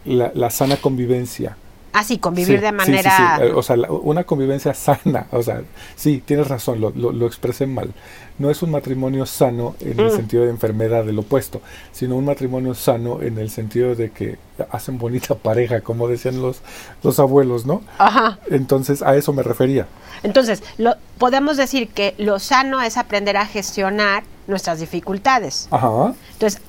la, 0.05 0.31
la 0.35 0.51
sana 0.51 0.77
convivencia. 0.77 1.57
Así, 1.93 2.19
convivir 2.19 2.59
Sí, 2.59 2.63
de 2.63 2.69
sí, 2.69 2.69
sí, 2.69 2.73
manera... 2.75 3.37
sí. 3.39 3.45
Eh, 3.45 3.53
O 3.55 3.63
sea, 3.63 3.77
la- 3.77 3.91
una 3.91 4.25
convivencia 4.25 4.75
sana. 4.75 5.27
O 5.33 5.43
sea, 5.43 5.63
sí, 5.97 6.23
tienes 6.25 6.49
razón, 6.49 6.81
lo, 6.81 6.91
lo- 6.91 7.13
lo 7.13 7.27
expresé 7.27 7.67
mal. 7.67 7.93
No 8.39 8.51
es 8.51 8.63
un 8.63 8.71
matrimonio 8.71 9.27
sano 9.27 9.75
en 9.81 9.99
el 9.99 10.13
Mm. 10.13 10.17
sentido 10.17 10.45
de 10.45 10.51
enfermedad 10.51 11.05
del 11.05 11.19
opuesto, 11.19 11.61
sino 11.93 12.17
un 12.17 12.25
matrimonio 12.27 12.75
sano 12.75 13.21
en 13.23 13.39
el 13.39 13.51
sentido 13.51 13.95
de 13.95 14.11
que 14.11 14.39
hacen 14.71 14.99
bonita 14.99 15.35
pareja, 15.35 15.81
como 15.81 16.07
decían 16.09 16.41
los, 16.43 16.61
los 17.03 17.19
abuelos, 17.19 17.67
¿no? 17.67 17.83
Ajá. 17.99 18.39
Entonces, 18.51 19.03
a 19.03 19.17
eso 19.17 19.33
me 19.33 19.43
refería. 19.43 19.87
Entonces, 20.23 20.63
lo, 20.77 20.95
podemos 21.19 21.57
decir 21.57 21.89
que 21.89 22.15
lo 22.19 22.39
sano 22.39 22.81
es 22.83 22.97
aprender 22.97 23.37
a 23.37 23.47
gestionar 23.47 24.23
nuestras 24.47 24.79
dificultades. 24.79 25.67
Ajá. 25.71 26.15
Entonces, 26.35 26.61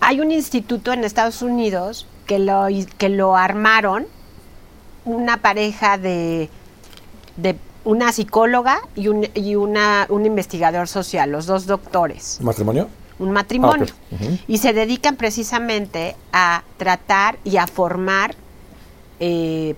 hay 0.00 0.20
un 0.20 0.32
instituto 0.32 0.92
en 0.92 1.04
Estados 1.04 1.42
Unidos 1.42 2.06
que 2.26 2.38
lo, 2.38 2.66
que 2.98 3.08
lo 3.08 3.36
armaron 3.36 4.06
una 5.04 5.38
pareja 5.38 5.98
de, 5.98 6.48
de 7.36 7.56
una 7.84 8.12
psicóloga 8.12 8.80
y, 8.94 9.08
un, 9.08 9.28
y 9.34 9.56
una, 9.56 10.06
un 10.08 10.26
investigador 10.26 10.88
social, 10.88 11.30
los 11.30 11.46
dos 11.46 11.66
doctores, 11.66 12.38
¿Matrimonio? 12.40 12.88
un 13.18 13.30
matrimonio. 13.30 13.86
Ah. 14.12 14.16
Y 14.48 14.58
se 14.58 14.72
dedican 14.72 15.16
precisamente 15.16 16.16
a 16.32 16.62
tratar 16.76 17.38
y 17.44 17.56
a 17.56 17.66
formar 17.66 18.34
eh, 19.20 19.74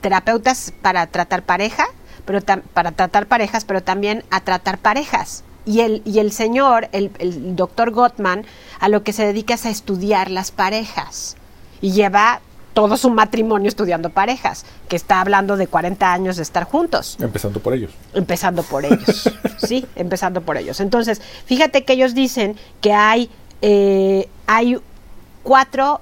terapeutas 0.00 0.72
para 0.82 1.06
tratar 1.06 1.42
pareja, 1.42 1.86
pero 2.24 2.40
para 2.72 2.92
tratar 2.92 3.26
parejas, 3.26 3.64
pero 3.64 3.82
también 3.82 4.24
a 4.30 4.40
tratar 4.40 4.78
parejas. 4.78 5.44
Y 5.64 5.80
el, 5.80 6.02
y 6.04 6.20
el 6.20 6.32
señor, 6.32 6.88
el, 6.92 7.10
el 7.18 7.56
doctor 7.56 7.90
Gottman, 7.90 8.44
a 8.80 8.88
lo 8.88 9.02
que 9.02 9.12
se 9.12 9.26
dedica 9.26 9.54
es 9.54 9.66
a 9.66 9.70
estudiar 9.70 10.30
las 10.30 10.50
parejas. 10.50 11.36
Y 11.80 11.92
lleva 11.92 12.40
todo 12.78 12.96
su 12.96 13.10
matrimonio 13.10 13.68
estudiando 13.68 14.10
parejas, 14.10 14.64
que 14.88 14.94
está 14.94 15.20
hablando 15.20 15.56
de 15.56 15.66
40 15.66 16.12
años 16.12 16.36
de 16.36 16.44
estar 16.44 16.62
juntos. 16.62 17.16
Empezando 17.20 17.58
por 17.58 17.74
ellos. 17.74 17.90
Empezando 18.14 18.62
por 18.62 18.84
ellos, 18.84 19.28
¿sí? 19.58 19.84
Empezando 19.96 20.42
por 20.42 20.56
ellos. 20.56 20.78
Entonces, 20.78 21.20
fíjate 21.44 21.82
que 21.84 21.94
ellos 21.94 22.14
dicen 22.14 22.56
que 22.80 22.92
hay, 22.92 23.30
eh, 23.62 24.28
hay 24.46 24.78
cuatro 25.42 26.00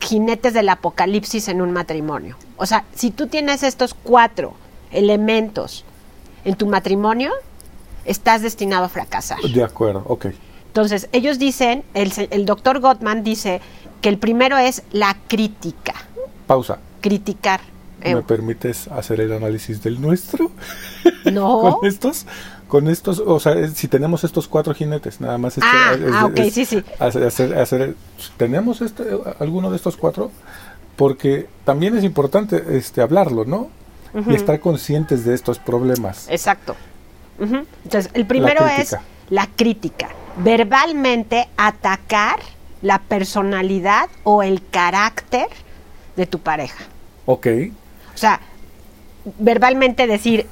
jinetes 0.00 0.54
del 0.54 0.70
apocalipsis 0.70 1.48
en 1.48 1.60
un 1.60 1.72
matrimonio. 1.72 2.36
O 2.56 2.64
sea, 2.64 2.84
si 2.94 3.10
tú 3.10 3.26
tienes 3.26 3.62
estos 3.62 3.92
cuatro 3.92 4.54
elementos 4.90 5.84
en 6.44 6.54
tu 6.54 6.66
matrimonio, 6.66 7.32
estás 8.06 8.40
destinado 8.40 8.86
a 8.86 8.88
fracasar. 8.88 9.40
De 9.42 9.62
acuerdo, 9.62 10.02
ok. 10.06 10.28
Entonces, 10.66 11.08
ellos 11.12 11.38
dicen, 11.38 11.84
el, 11.94 12.12
el 12.30 12.46
doctor 12.46 12.80
Gottman 12.80 13.22
dice 13.24 13.60
que 14.00 14.08
el 14.08 14.18
primero 14.18 14.56
es 14.58 14.82
la 14.92 15.16
crítica, 15.28 15.94
Pausa. 16.46 16.78
criticar. 17.00 17.60
Eh, 18.02 18.14
¿Me 18.14 18.22
permites 18.22 18.88
hacer 18.88 19.20
el 19.20 19.32
análisis 19.32 19.82
del 19.82 20.00
nuestro? 20.00 20.50
no, 21.32 21.76
Con 21.80 21.86
estos, 21.88 22.24
con 22.66 22.88
estos, 22.88 23.18
o 23.18 23.38
sea, 23.40 23.52
es- 23.52 23.74
si 23.74 23.88
tenemos 23.88 24.24
estos 24.24 24.48
cuatro 24.48 24.72
jinetes, 24.74 25.20
nada 25.20 25.36
más 25.38 25.58
es 25.58 25.64
que- 25.64 25.70
Ah, 25.70 25.92
es- 25.94 26.12
ah, 26.14 26.26
ok, 26.26 26.38
es 26.38 26.54
sí, 26.54 26.64
sí. 26.64 26.82
hacer- 26.98 27.24
hacer- 27.24 27.58
hacer- 27.58 27.94
¿Tenemos 28.38 28.80
este, 28.80 29.04
alguno 29.38 29.70
de 29.70 29.76
estos 29.76 29.96
cuatro? 29.96 30.30
Porque 30.96 31.46
también 31.64 31.96
es 31.96 32.04
importante 32.04 32.62
este, 32.76 33.00
hablarlo, 33.02 33.44
¿no? 33.44 33.68
Y 34.28 34.34
estar 34.34 34.58
conscientes 34.60 35.24
de 35.24 35.34
estos 35.34 35.58
problemas. 35.60 36.26
Exacto. 36.28 36.74
Entonces, 37.38 38.10
el 38.14 38.26
primero 38.26 38.66
es 38.66 38.96
la 39.30 39.46
crítica. 39.46 40.08
Verbalmente 40.36 41.48
atacar 41.56 42.40
la 42.82 42.98
personalidad 43.00 44.08
o 44.24 44.42
el 44.42 44.62
carácter 44.70 45.46
de 46.16 46.26
tu 46.26 46.38
pareja. 46.38 46.84
Ok, 47.26 47.46
O 48.14 48.16
sea, 48.16 48.40
verbalmente 49.38 50.06
decir, 50.06 50.46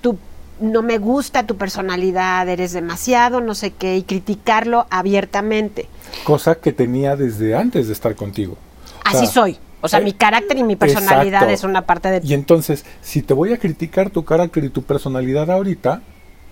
tú 0.00 0.18
no 0.60 0.82
me 0.82 0.98
gusta 0.98 1.46
tu 1.46 1.56
personalidad, 1.56 2.48
eres 2.48 2.72
demasiado, 2.72 3.40
no 3.40 3.54
sé 3.54 3.72
qué, 3.72 3.96
y 3.96 4.02
criticarlo 4.02 4.86
abiertamente. 4.90 5.88
cosa 6.24 6.56
que 6.56 6.72
tenía 6.72 7.16
desde 7.16 7.54
antes 7.54 7.86
de 7.88 7.92
estar 7.92 8.14
contigo. 8.14 8.54
O 8.54 8.56
Así 9.04 9.26
sea, 9.26 9.26
soy. 9.26 9.58
O 9.80 9.88
sea, 9.88 10.00
eh, 10.00 10.04
mi 10.04 10.12
carácter 10.12 10.58
y 10.58 10.64
mi 10.64 10.76
personalidad 10.76 11.42
exacto. 11.42 11.54
es 11.54 11.64
una 11.64 11.82
parte 11.82 12.10
de 12.10 12.20
Y 12.26 12.34
entonces, 12.34 12.84
si 13.02 13.22
te 13.22 13.34
voy 13.34 13.52
a 13.52 13.58
criticar 13.58 14.10
tu 14.10 14.24
carácter 14.24 14.64
y 14.64 14.70
tu 14.70 14.82
personalidad 14.82 15.50
ahorita, 15.50 16.02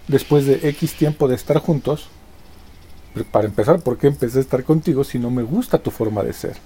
después 0.06 0.46
de 0.46 0.68
X 0.68 0.94
tiempo 0.94 1.26
de 1.26 1.34
estar 1.34 1.58
juntos, 1.58 2.08
para 3.24 3.46
empezar, 3.46 3.80
¿por 3.80 3.98
qué 3.98 4.06
empecé 4.08 4.38
a 4.38 4.40
estar 4.42 4.62
contigo 4.64 5.04
si 5.04 5.18
no 5.18 5.30
me 5.30 5.42
gusta 5.42 5.78
tu 5.78 5.90
forma 5.90 6.22
de 6.22 6.32
ser? 6.32 6.56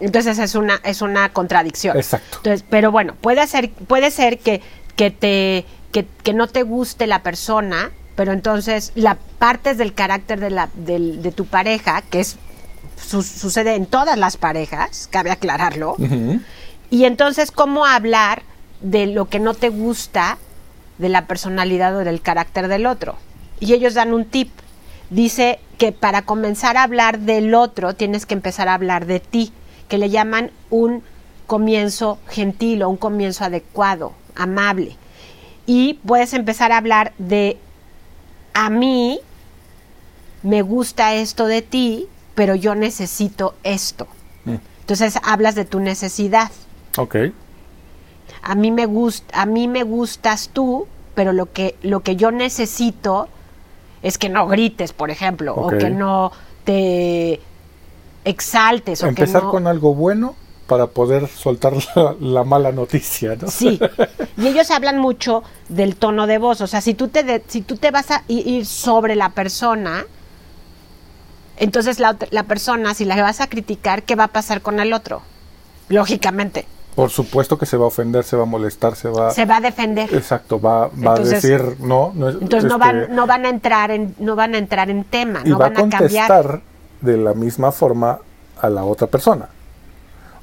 Entonces 0.00 0.38
es 0.38 0.54
una, 0.54 0.80
es 0.84 1.02
una 1.02 1.30
contradicción. 1.32 1.96
Exacto. 1.96 2.38
Entonces, 2.38 2.64
pero 2.68 2.90
bueno, 2.90 3.14
puede 3.20 3.46
ser, 3.46 3.70
puede 3.70 4.10
ser 4.10 4.38
que, 4.38 4.60
que 4.96 5.10
te, 5.10 5.64
que, 5.92 6.06
que 6.22 6.32
no 6.34 6.46
te 6.46 6.62
guste 6.62 7.06
la 7.06 7.22
persona, 7.22 7.90
pero 8.16 8.32
entonces 8.32 8.92
la 8.94 9.16
partes 9.38 9.78
del 9.78 9.94
carácter 9.94 10.40
de 10.40 10.50
la, 10.50 10.68
del- 10.74 11.22
de 11.22 11.32
tu 11.32 11.46
pareja, 11.46 12.02
que 12.02 12.20
es 12.20 12.36
su- 13.02 13.22
sucede 13.22 13.74
en 13.76 13.86
todas 13.86 14.18
las 14.18 14.36
parejas, 14.36 15.08
cabe 15.10 15.30
aclararlo, 15.30 15.96
y 16.90 17.04
entonces 17.04 17.50
cómo 17.50 17.86
hablar 17.86 18.42
de 18.82 19.06
lo 19.06 19.28
que 19.28 19.38
no 19.40 19.54
te 19.54 19.68
gusta 19.70 20.36
de 20.98 21.08
la 21.08 21.26
personalidad 21.26 21.96
o 21.96 22.00
del 22.04 22.20
carácter 22.20 22.68
del 22.68 22.84
otro. 22.86 23.16
Y 23.58 23.72
ellos 23.74 23.94
dan 23.94 24.12
un 24.12 24.24
tip. 24.26 24.50
Dice 25.10 25.58
que 25.78 25.92
para 25.92 26.22
comenzar 26.22 26.76
a 26.76 26.84
hablar 26.84 27.18
del 27.20 27.54
otro 27.54 27.94
tienes 27.94 28.26
que 28.26 28.34
empezar 28.34 28.68
a 28.68 28.74
hablar 28.74 29.06
de 29.06 29.20
ti, 29.20 29.52
que 29.88 29.98
le 29.98 30.08
llaman 30.08 30.52
un 30.70 31.02
comienzo 31.46 32.18
gentil 32.28 32.82
o 32.82 32.88
un 32.88 32.96
comienzo 32.96 33.44
adecuado, 33.44 34.12
amable. 34.36 34.96
Y 35.66 35.94
puedes 36.06 36.32
empezar 36.32 36.70
a 36.70 36.76
hablar 36.76 37.12
de 37.18 37.58
a 38.54 38.70
mí 38.70 39.18
me 40.42 40.62
gusta 40.62 41.14
esto 41.14 41.46
de 41.46 41.62
ti, 41.62 42.06
pero 42.34 42.54
yo 42.54 42.74
necesito 42.74 43.54
esto. 43.64 44.06
Mm. 44.44 44.56
Entonces 44.80 45.18
hablas 45.22 45.54
de 45.54 45.64
tu 45.64 45.80
necesidad 45.80 46.50
Ok. 46.96 47.16
a 48.42 48.54
mí 48.54 48.70
me 48.70 48.86
gusta, 48.86 49.40
a 49.42 49.46
mí 49.46 49.68
me 49.68 49.82
gustas 49.82 50.50
tú, 50.52 50.86
pero 51.14 51.32
lo 51.32 51.52
que 51.52 51.76
lo 51.82 52.00
que 52.00 52.16
yo 52.16 52.30
necesito 52.30 53.28
es 54.02 54.18
que 54.18 54.28
no 54.28 54.46
grites, 54.46 54.92
por 54.92 55.10
ejemplo, 55.10 55.54
o 55.54 55.68
que 55.68 55.90
no 55.90 56.32
te 56.64 57.40
exaltes 58.24 59.02
o 59.02 59.06
Empezar 59.08 59.40
que 59.42 59.46
no 59.46 59.50
con 59.50 59.66
algo 59.66 59.94
bueno 59.94 60.34
para 60.66 60.86
poder 60.86 61.26
soltar 61.26 61.72
la, 61.96 62.14
la 62.20 62.44
mala 62.44 62.70
noticia, 62.72 63.36
¿no? 63.40 63.48
Sí. 63.48 63.80
Y 64.36 64.46
ellos 64.46 64.70
hablan 64.70 64.98
mucho 64.98 65.42
del 65.68 65.96
tono 65.96 66.26
de 66.26 66.38
voz, 66.38 66.60
o 66.60 66.66
sea, 66.66 66.80
si 66.80 66.94
tú 66.94 67.08
te 67.08 67.22
de- 67.24 67.42
si 67.46 67.60
tú 67.62 67.76
te 67.76 67.90
vas 67.90 68.10
a 68.10 68.22
ir 68.28 68.64
sobre 68.66 69.16
la 69.16 69.30
persona, 69.30 70.04
entonces 71.58 71.98
la, 72.00 72.16
la 72.30 72.44
persona 72.44 72.94
si 72.94 73.04
la 73.04 73.20
vas 73.20 73.40
a 73.40 73.48
criticar, 73.48 74.02
¿qué 74.04 74.14
va 74.16 74.24
a 74.24 74.28
pasar 74.28 74.62
con 74.62 74.80
el 74.80 74.92
otro? 74.92 75.22
Lógicamente, 75.88 76.66
Por 77.00 77.10
supuesto 77.10 77.58
que 77.58 77.66
se 77.66 77.76
va 77.76 77.84
a 77.84 77.88
ofender, 77.88 78.24
se 78.24 78.36
va 78.36 78.42
a 78.42 78.46
molestar, 78.46 78.94
se 78.96 79.08
va... 79.08 79.30
se 79.30 79.44
va 79.46 79.56
a 79.56 79.60
defender. 79.60 80.12
Exacto, 80.14 80.60
va, 80.60 80.86
va 80.88 80.92
Entonces- 81.16 81.32
a 81.32 81.36
decir, 81.48 81.76
no, 81.80 82.12
no 82.14 82.28
es... 82.28 82.34
Entonces 82.40 82.64
no 82.70 82.76
este, 82.76 82.78
van, 83.06 83.14
no 83.14 83.26
van 83.26 83.44
a 83.44 83.48
entrar 83.48 83.90
en, 83.90 84.14
no 84.18 84.36
van 84.36 84.54
a 84.54 84.58
entrar 84.58 84.90
en 84.90 85.04
tema, 85.04 85.40
y 85.44 85.48
no 85.50 85.58
va 85.58 85.66
a 85.66 85.68
van 85.70 85.76
a 85.76 85.98
cambiar. 85.98 86.28
contestar 86.28 86.60
de 87.00 87.16
la 87.16 87.34
misma 87.34 87.72
forma 87.72 88.18
a 88.60 88.68
la 88.68 88.84
otra 88.84 89.06
persona. 89.06 89.48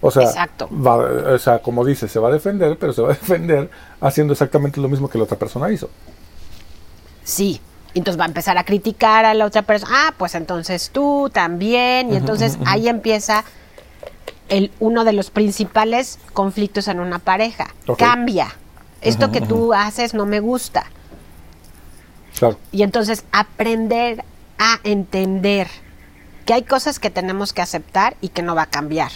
O 0.02 0.12
sea, 0.12 0.24
Exacto. 0.24 0.70
va- 0.72 1.34
o 1.34 1.38
sea, 1.40 1.60
como 1.60 1.84
dice, 1.86 2.08
se 2.08 2.20
va 2.20 2.30
a 2.30 2.32
defender, 2.32 2.78
pero 2.80 2.94
se 2.94 3.02
va 3.02 3.10
a 3.10 3.14
defender 3.14 3.70
haciendo 4.02 4.34
exactamente 4.34 4.80
lo 4.80 4.88
mismo 4.90 5.10
que 5.10 5.18
la 5.18 5.24
otra 5.24 5.38
persona 5.38 5.72
hizo. 5.72 5.90
Sí. 7.24 7.62
Entonces 7.94 8.20
va 8.20 8.26
a 8.26 8.28
empezar 8.28 8.58
a 8.60 8.64
criticar 8.64 9.26
a 9.26 9.34
la 9.34 9.46
otra 9.46 9.64
persona. 9.64 9.92
Ah, 10.10 10.14
pues 10.18 10.36
entonces 10.36 10.92
tú 10.92 11.30
también. 11.34 12.14
Y 12.14 12.16
entonces 12.16 12.60
ahí 12.66 12.88
empieza 12.90 13.44
el, 14.50 14.72
uno 14.80 15.04
de 15.04 15.13
los 15.13 15.30
principales 15.30 16.20
conflictos 16.34 16.88
en 16.88 17.00
una 17.00 17.20
pareja. 17.20 17.68
Cambia. 17.98 18.56
Esto 19.01 19.32
que 19.32 19.42
tú 19.42 19.74
haces 19.74 20.13
no 20.13 20.25
me 20.25 20.39
gusta. 20.39 20.86
Claro. 22.38 22.58
Y 22.72 22.84
entonces 22.84 23.24
aprender 23.32 24.24
a 24.58 24.80
entender 24.84 25.68
que 26.46 26.54
hay 26.54 26.63
cosas 26.63 27.00
que 27.00 27.10
tenemos 27.10 27.54
que 27.54 27.62
aceptar 27.62 28.16
y 28.22 28.30
que 28.30 28.42
no 28.42 28.56
va 28.56 28.63
a 28.63 28.68
cambiar. 28.68 29.12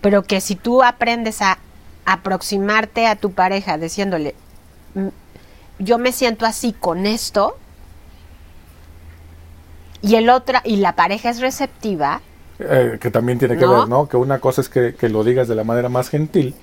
Pero 0.00 0.22
que 0.22 0.40
si 0.40 0.54
tú 0.54 0.82
aprendes 0.82 1.42
a 1.42 1.58
aproximarte 2.04 3.06
a 3.06 3.16
tu 3.16 3.32
pareja 3.32 3.76
diciéndole, 3.76 4.34
"Mm, 4.94 5.08
yo 5.78 5.98
me 5.98 6.12
siento 6.12 6.46
así 6.46 6.72
con 6.72 7.06
esto, 7.06 7.58
y 10.00 10.14
el 10.14 10.30
otra, 10.30 10.62
y 10.64 10.76
la 10.76 10.94
pareja 10.94 11.30
es 11.30 11.40
receptiva, 11.40 12.20
Eh, 12.60 12.98
que 13.00 13.10
también 13.10 13.38
tiene 13.38 13.56
que 13.56 13.64
¿No? 13.64 13.80
ver, 13.80 13.88
¿no? 13.88 14.08
Que 14.08 14.16
una 14.16 14.38
cosa 14.40 14.60
es 14.60 14.68
que, 14.68 14.94
que 14.94 15.08
lo 15.08 15.22
digas 15.24 15.46
de 15.48 15.54
la 15.54 15.64
manera 15.64 15.88
más 15.88 16.08
gentil 16.08 16.54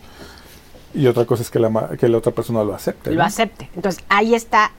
y 0.94 1.08
otra 1.08 1.26
cosa 1.26 1.42
es 1.44 1.50
que 1.50 1.60
la, 1.60 1.90
que 2.00 2.08
la 2.10 2.18
otra 2.18 2.32
persona 2.34 2.64
lo 2.64 2.74
acepte. 2.76 3.12
lo 3.12 3.18
¿no? 3.20 3.24
acepte. 3.26 3.70
Entonces 3.76 4.04
ahí 4.10 4.36
está 4.36 4.72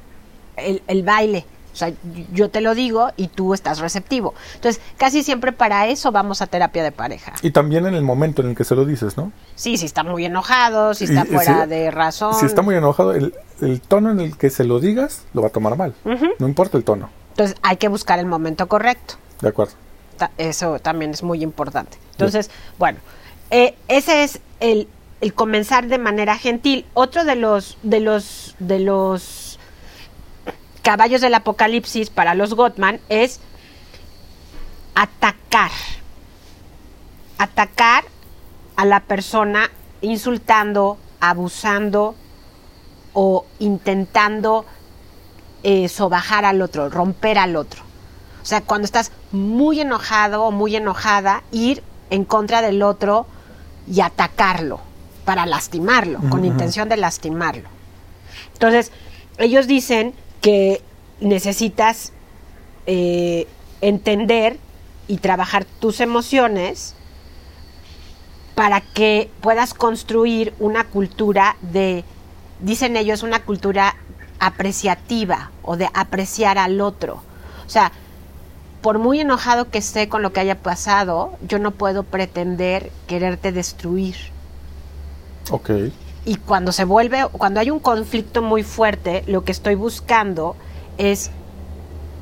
el, 0.56 0.82
el 0.86 1.02
baile. 1.02 1.46
O 1.72 1.78
sea, 1.78 1.92
yo 2.32 2.48
te 2.48 2.62
lo 2.62 2.74
digo 2.74 3.10
y 3.18 3.28
tú 3.28 3.52
estás 3.52 3.80
receptivo. 3.80 4.32
Entonces, 4.54 4.80
casi 4.96 5.22
siempre 5.22 5.52
para 5.52 5.86
eso 5.88 6.10
vamos 6.10 6.40
a 6.40 6.46
terapia 6.46 6.82
de 6.82 6.90
pareja. 6.90 7.34
Y 7.42 7.50
también 7.50 7.84
en 7.86 7.92
el 7.94 8.00
momento 8.02 8.40
en 8.40 8.48
el 8.48 8.56
que 8.56 8.64
se 8.64 8.74
lo 8.74 8.86
dices, 8.86 9.18
¿no? 9.18 9.30
Sí, 9.56 9.76
si 9.76 9.84
está 9.84 10.02
muy 10.02 10.24
enojado, 10.24 10.94
si 10.94 11.04
está 11.04 11.24
Y- 11.24 11.34
fuera 11.34 11.64
si- 11.64 11.68
de 11.68 11.90
razón. 11.90 12.32
Si 12.32 12.46
está 12.46 12.62
muy 12.62 12.76
enojado, 12.76 13.12
el, 13.12 13.34
el 13.60 13.82
tono 13.82 14.10
en 14.10 14.20
el 14.20 14.38
que 14.38 14.48
se 14.48 14.64
lo 14.64 14.80
digas 14.80 15.24
lo 15.34 15.42
va 15.42 15.48
a 15.48 15.50
tomar 15.50 15.76
mal. 15.76 15.94
No 16.38 16.48
importa 16.48 16.78
el 16.78 16.84
tono. 16.84 17.10
Entonces, 17.32 17.54
hay 17.62 17.76
que 17.76 17.88
buscar 17.88 18.18
el 18.20 18.26
momento 18.26 18.68
correcto. 18.68 19.16
De 19.42 19.48
acuerdo. 19.50 19.74
Ta- 20.16 20.30
Eso 20.38 20.78
también 20.78 21.10
es 21.12 21.22
muy 21.22 21.42
importante. 21.42 21.98
Entonces, 22.12 22.50
bueno, 22.78 22.98
eh, 23.50 23.76
ese 23.88 24.22
es 24.24 24.40
el, 24.60 24.88
el 25.20 25.34
comenzar 25.34 25.86
de 25.88 25.98
manera 25.98 26.36
gentil. 26.38 26.86
Otro 26.94 27.24
de 27.24 27.36
los, 27.36 27.76
de 27.82 28.00
los, 28.00 28.54
de 28.58 28.78
los 28.80 29.58
caballos 30.82 31.20
del 31.20 31.34
apocalipsis 31.34 32.10
para 32.10 32.34
los 32.34 32.54
Gottman 32.54 33.00
es 33.08 33.40
atacar. 34.94 35.70
Atacar 37.38 38.04
a 38.76 38.84
la 38.84 39.00
persona 39.00 39.70
insultando, 40.00 40.98
abusando 41.20 42.14
o 43.12 43.46
intentando 43.58 44.64
eh, 45.62 45.88
sobajar 45.88 46.44
al 46.44 46.62
otro, 46.62 46.88
romper 46.88 47.38
al 47.38 47.56
otro. 47.56 47.82
O 48.46 48.48
sea, 48.48 48.60
cuando 48.60 48.84
estás 48.84 49.10
muy 49.32 49.80
enojado 49.80 50.44
o 50.44 50.52
muy 50.52 50.76
enojada, 50.76 51.42
ir 51.50 51.82
en 52.10 52.24
contra 52.24 52.62
del 52.62 52.80
otro 52.80 53.26
y 53.92 54.02
atacarlo 54.02 54.78
para 55.24 55.46
lastimarlo, 55.46 56.20
con 56.30 56.44
intención 56.44 56.88
de 56.88 56.96
lastimarlo. 56.96 57.68
Entonces, 58.52 58.92
ellos 59.38 59.66
dicen 59.66 60.14
que 60.40 60.80
necesitas 61.18 62.12
eh, 62.86 63.48
entender 63.80 64.60
y 65.08 65.16
trabajar 65.16 65.64
tus 65.64 65.98
emociones 65.98 66.94
para 68.54 68.80
que 68.80 69.28
puedas 69.40 69.74
construir 69.74 70.54
una 70.60 70.84
cultura 70.84 71.56
de, 71.62 72.04
dicen 72.60 72.96
ellos, 72.96 73.24
una 73.24 73.42
cultura 73.42 73.96
apreciativa 74.38 75.50
o 75.62 75.76
de 75.76 75.90
apreciar 75.92 76.58
al 76.58 76.80
otro. 76.80 77.22
O 77.66 77.68
sea, 77.68 77.90
por 78.86 79.00
muy 79.00 79.18
enojado 79.18 79.68
que 79.68 79.78
esté 79.78 80.08
con 80.08 80.22
lo 80.22 80.32
que 80.32 80.38
haya 80.38 80.62
pasado, 80.62 81.32
yo 81.48 81.58
no 81.58 81.72
puedo 81.72 82.04
pretender 82.04 82.92
quererte 83.08 83.50
destruir. 83.50 84.14
Ok. 85.50 85.70
Y 86.24 86.36
cuando 86.36 86.70
se 86.70 86.84
vuelve, 86.84 87.26
cuando 87.32 87.58
hay 87.58 87.70
un 87.70 87.80
conflicto 87.80 88.42
muy 88.42 88.62
fuerte, 88.62 89.24
lo 89.26 89.42
que 89.42 89.50
estoy 89.50 89.74
buscando 89.74 90.54
es 90.98 91.32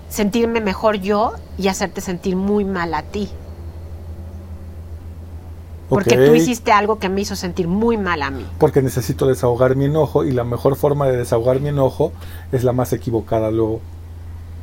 sentirme 0.09 0.63
mejor 0.63 0.97
yo 0.97 1.35
y 1.59 1.69
hacerte 1.69 2.01
sentir 2.01 2.35
muy 2.35 2.65
mal 2.65 2.95
a 2.95 3.03
ti. 3.03 3.29
Porque 5.91 6.17
tú 6.17 6.35
hiciste 6.35 6.73
algo 6.73 6.99
que 6.99 7.11
me 7.11 7.21
hizo 7.21 7.37
sentir 7.37 7.69
muy 7.69 7.99
mal 7.99 8.23
a 8.23 8.31
mí. 8.31 8.47
Porque 8.57 8.81
necesito 8.81 9.27
desahogar 9.27 9.77
mi 9.77 9.85
enojo 9.85 10.25
y 10.25 10.33
la 10.33 10.45
mejor 10.45 10.77
forma 10.77 11.09
de 11.09 11.19
desahogar 11.19 11.61
mi 11.61 11.69
enojo 11.69 12.13
es 12.53 12.65
la 12.65 12.73
más 12.73 12.95
equivocada 12.95 13.51
luego. 13.51 13.83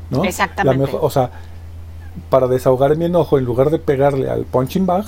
¿no? 0.09 0.23
Exactamente. 0.25 0.79
La 0.79 0.85
mejor- 0.85 0.99
o 1.03 1.09
sea, 1.11 1.29
para 2.29 2.47
desahogar 2.47 2.95
mi 2.97 3.05
enojo, 3.05 3.37
en 3.37 3.45
lugar 3.45 3.69
de 3.69 3.79
pegarle 3.79 4.29
al 4.29 4.45
punching 4.45 4.85
bag 4.85 5.05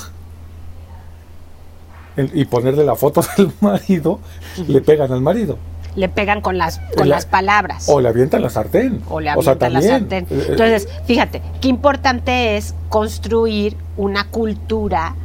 el- 2.15 2.31
y 2.33 2.45
ponerle 2.45 2.83
la 2.85 2.95
foto 2.95 3.21
del 3.37 3.51
marido, 3.61 4.19
le 4.67 4.81
pegan 4.81 5.11
al 5.11 5.21
marido. 5.21 5.57
Le 5.95 6.09
pegan 6.09 6.41
con 6.41 6.57
las, 6.57 6.79
con 6.97 7.07
La- 7.09 7.15
las 7.17 7.25
palabras. 7.27 7.85
O 7.87 8.01
le 8.01 8.09
avientan 8.09 8.41
la 8.41 8.49
sartén. 8.49 9.01
o 9.09 9.19
le 9.19 9.29
O 9.35 9.41
sea, 9.43 9.51
avientan 9.53 9.73
la 9.73 9.81
sartén. 9.81 10.27
eh, 10.29 10.45
Entonces, 10.49 10.87
fíjate, 11.05 11.41
qué 11.61 11.67
importante 11.67 12.57
es 12.57 12.73
construir 12.89 13.77
una 13.95 14.25
cultura 14.29 15.15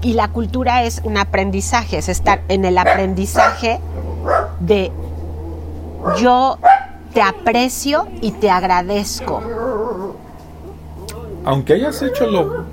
y 0.00 0.12
la 0.12 0.28
cultura 0.28 0.84
es 0.84 1.00
un 1.02 1.16
aprendizaje, 1.16 1.98
es 1.98 2.08
estar 2.08 2.42
en 2.48 2.64
el 2.64 2.76
aprendizaje 2.78 3.80
de 4.60 4.92
yo 6.20 6.58
te 7.14 7.22
aprecio 7.22 8.08
y 8.20 8.32
te 8.32 8.50
agradezco. 8.50 9.42
aunque 11.46 11.74
hayas 11.74 12.00
hecho 12.02 12.26
lo 12.26 12.64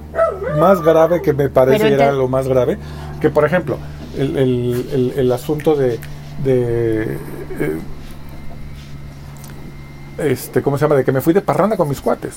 más 0.58 0.82
grave 0.82 1.22
que 1.22 1.34
me 1.34 1.50
parece 1.50 1.78
Pero 1.84 1.96
era 1.96 2.06
ente- 2.12 2.18
lo 2.18 2.28
más 2.30 2.48
grave, 2.48 2.78
que 3.20 3.30
por 3.30 3.44
ejemplo, 3.46 3.78
el, 4.18 4.38
el- 4.38 4.90
el- 4.94 5.14
el 5.20 5.32
asunto 5.34 5.76
de, 5.76 6.00
de, 6.44 7.18
eh, 7.60 7.80
este, 10.20 10.62
¿cómo 10.62 10.78
se 10.78 10.86
llama? 10.86 10.96
De 10.96 11.04
que 11.04 11.12
me 11.12 11.20
fui 11.22 11.34
de 11.34 11.42
parranda 11.42 11.76
con 11.78 11.90
mis 11.90 12.00
cuates. 12.02 12.36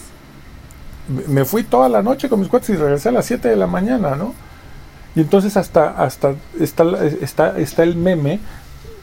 Me- 1.29 1.45
fui 1.45 1.63
toda 1.65 1.89
la 1.89 2.03
noche 2.03 2.29
con 2.29 2.41
mis 2.41 2.49
cuates 2.49 2.71
y 2.71 2.77
regresé 2.77 3.11
a 3.11 3.13
las 3.13 3.27
7 3.27 3.49
de 3.49 3.57
la 3.57 3.67
mañana, 3.67 4.17
¿no? 4.17 4.33
Y 5.15 5.21
entonces 5.21 5.57
hasta, 5.57 5.91
hasta 5.91 6.35
está, 6.59 6.85
está, 7.21 7.59
está 7.59 7.83
el 7.85 7.95
meme 7.95 8.41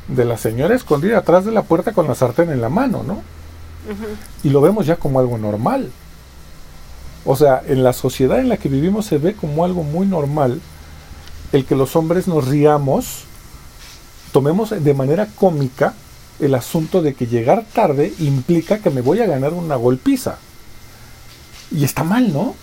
de 0.07 0.25
la 0.25 0.37
señora 0.37 0.75
escondida 0.75 1.19
atrás 1.19 1.45
de 1.45 1.51
la 1.51 1.63
puerta 1.63 1.93
con 1.93 2.07
la 2.07 2.15
sartén 2.15 2.49
en 2.49 2.61
la 2.61 2.69
mano, 2.69 3.03
¿no? 3.03 3.21
Y 4.43 4.49
lo 4.49 4.61
vemos 4.61 4.85
ya 4.85 4.95
como 4.95 5.19
algo 5.19 5.37
normal. 5.37 5.91
O 7.25 7.35
sea, 7.35 7.61
en 7.67 7.83
la 7.83 7.93
sociedad 7.93 8.39
en 8.39 8.49
la 8.49 8.57
que 8.57 8.69
vivimos 8.69 9.05
se 9.05 9.17
ve 9.17 9.35
como 9.35 9.63
algo 9.63 9.83
muy 9.83 10.07
normal 10.07 10.61
el 11.51 11.65
que 11.65 11.75
los 11.75 11.95
hombres 11.95 12.27
nos 12.27 12.47
riamos, 12.47 13.23
tomemos 14.31 14.69
de 14.69 14.93
manera 14.93 15.27
cómica 15.27 15.93
el 16.39 16.55
asunto 16.55 17.01
de 17.01 17.13
que 17.13 17.27
llegar 17.27 17.65
tarde 17.73 18.13
implica 18.19 18.79
que 18.79 18.89
me 18.89 19.01
voy 19.01 19.19
a 19.19 19.27
ganar 19.27 19.53
una 19.53 19.75
golpiza. 19.75 20.37
Y 21.71 21.83
está 21.83 22.03
mal, 22.03 22.33
¿no? 22.33 22.55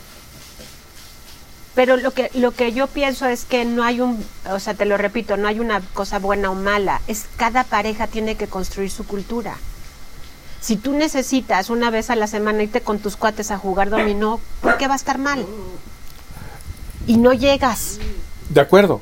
Pero 1.79 1.97
lo 1.97 2.11
que, 2.11 2.29
lo 2.35 2.51
que 2.51 2.73
yo 2.73 2.89
pienso 2.89 3.27
es 3.27 3.45
que 3.45 3.65
no 3.65 3.85
hay 3.85 4.01
un, 4.01 4.27
o 4.51 4.59
sea, 4.59 4.75
te 4.75 4.85
lo 4.85 4.97
repito, 4.97 5.37
no 5.37 5.47
hay 5.47 5.61
una 5.61 5.81
cosa 5.95 6.19
buena 6.19 6.51
o 6.51 6.57
mala. 6.57 7.01
Es 7.07 7.27
cada 7.37 7.63
pareja 7.63 8.09
tiene 8.09 8.35
que 8.35 8.49
construir 8.49 8.91
su 8.91 9.07
cultura. 9.07 9.55
Si 10.61 10.75
tú 10.75 10.93
necesitas 10.95 11.71
una 11.71 11.91
vez 11.91 12.11
a 12.11 12.17
la 12.17 12.27
semana 12.27 12.65
irte 12.65 12.81
con 12.81 12.99
tus 12.99 13.15
cuates 13.15 13.53
a 13.53 13.59
jugar 13.59 13.91
dominó, 13.91 14.41
¿por 14.61 14.77
qué 14.77 14.89
va 14.89 14.95
a 14.95 14.97
estar 14.97 15.19
mal? 15.19 15.47
Y 17.07 17.17
no 17.17 17.33
llegas, 17.33 18.01
De 18.49 18.61
acuerdo. 18.61 19.01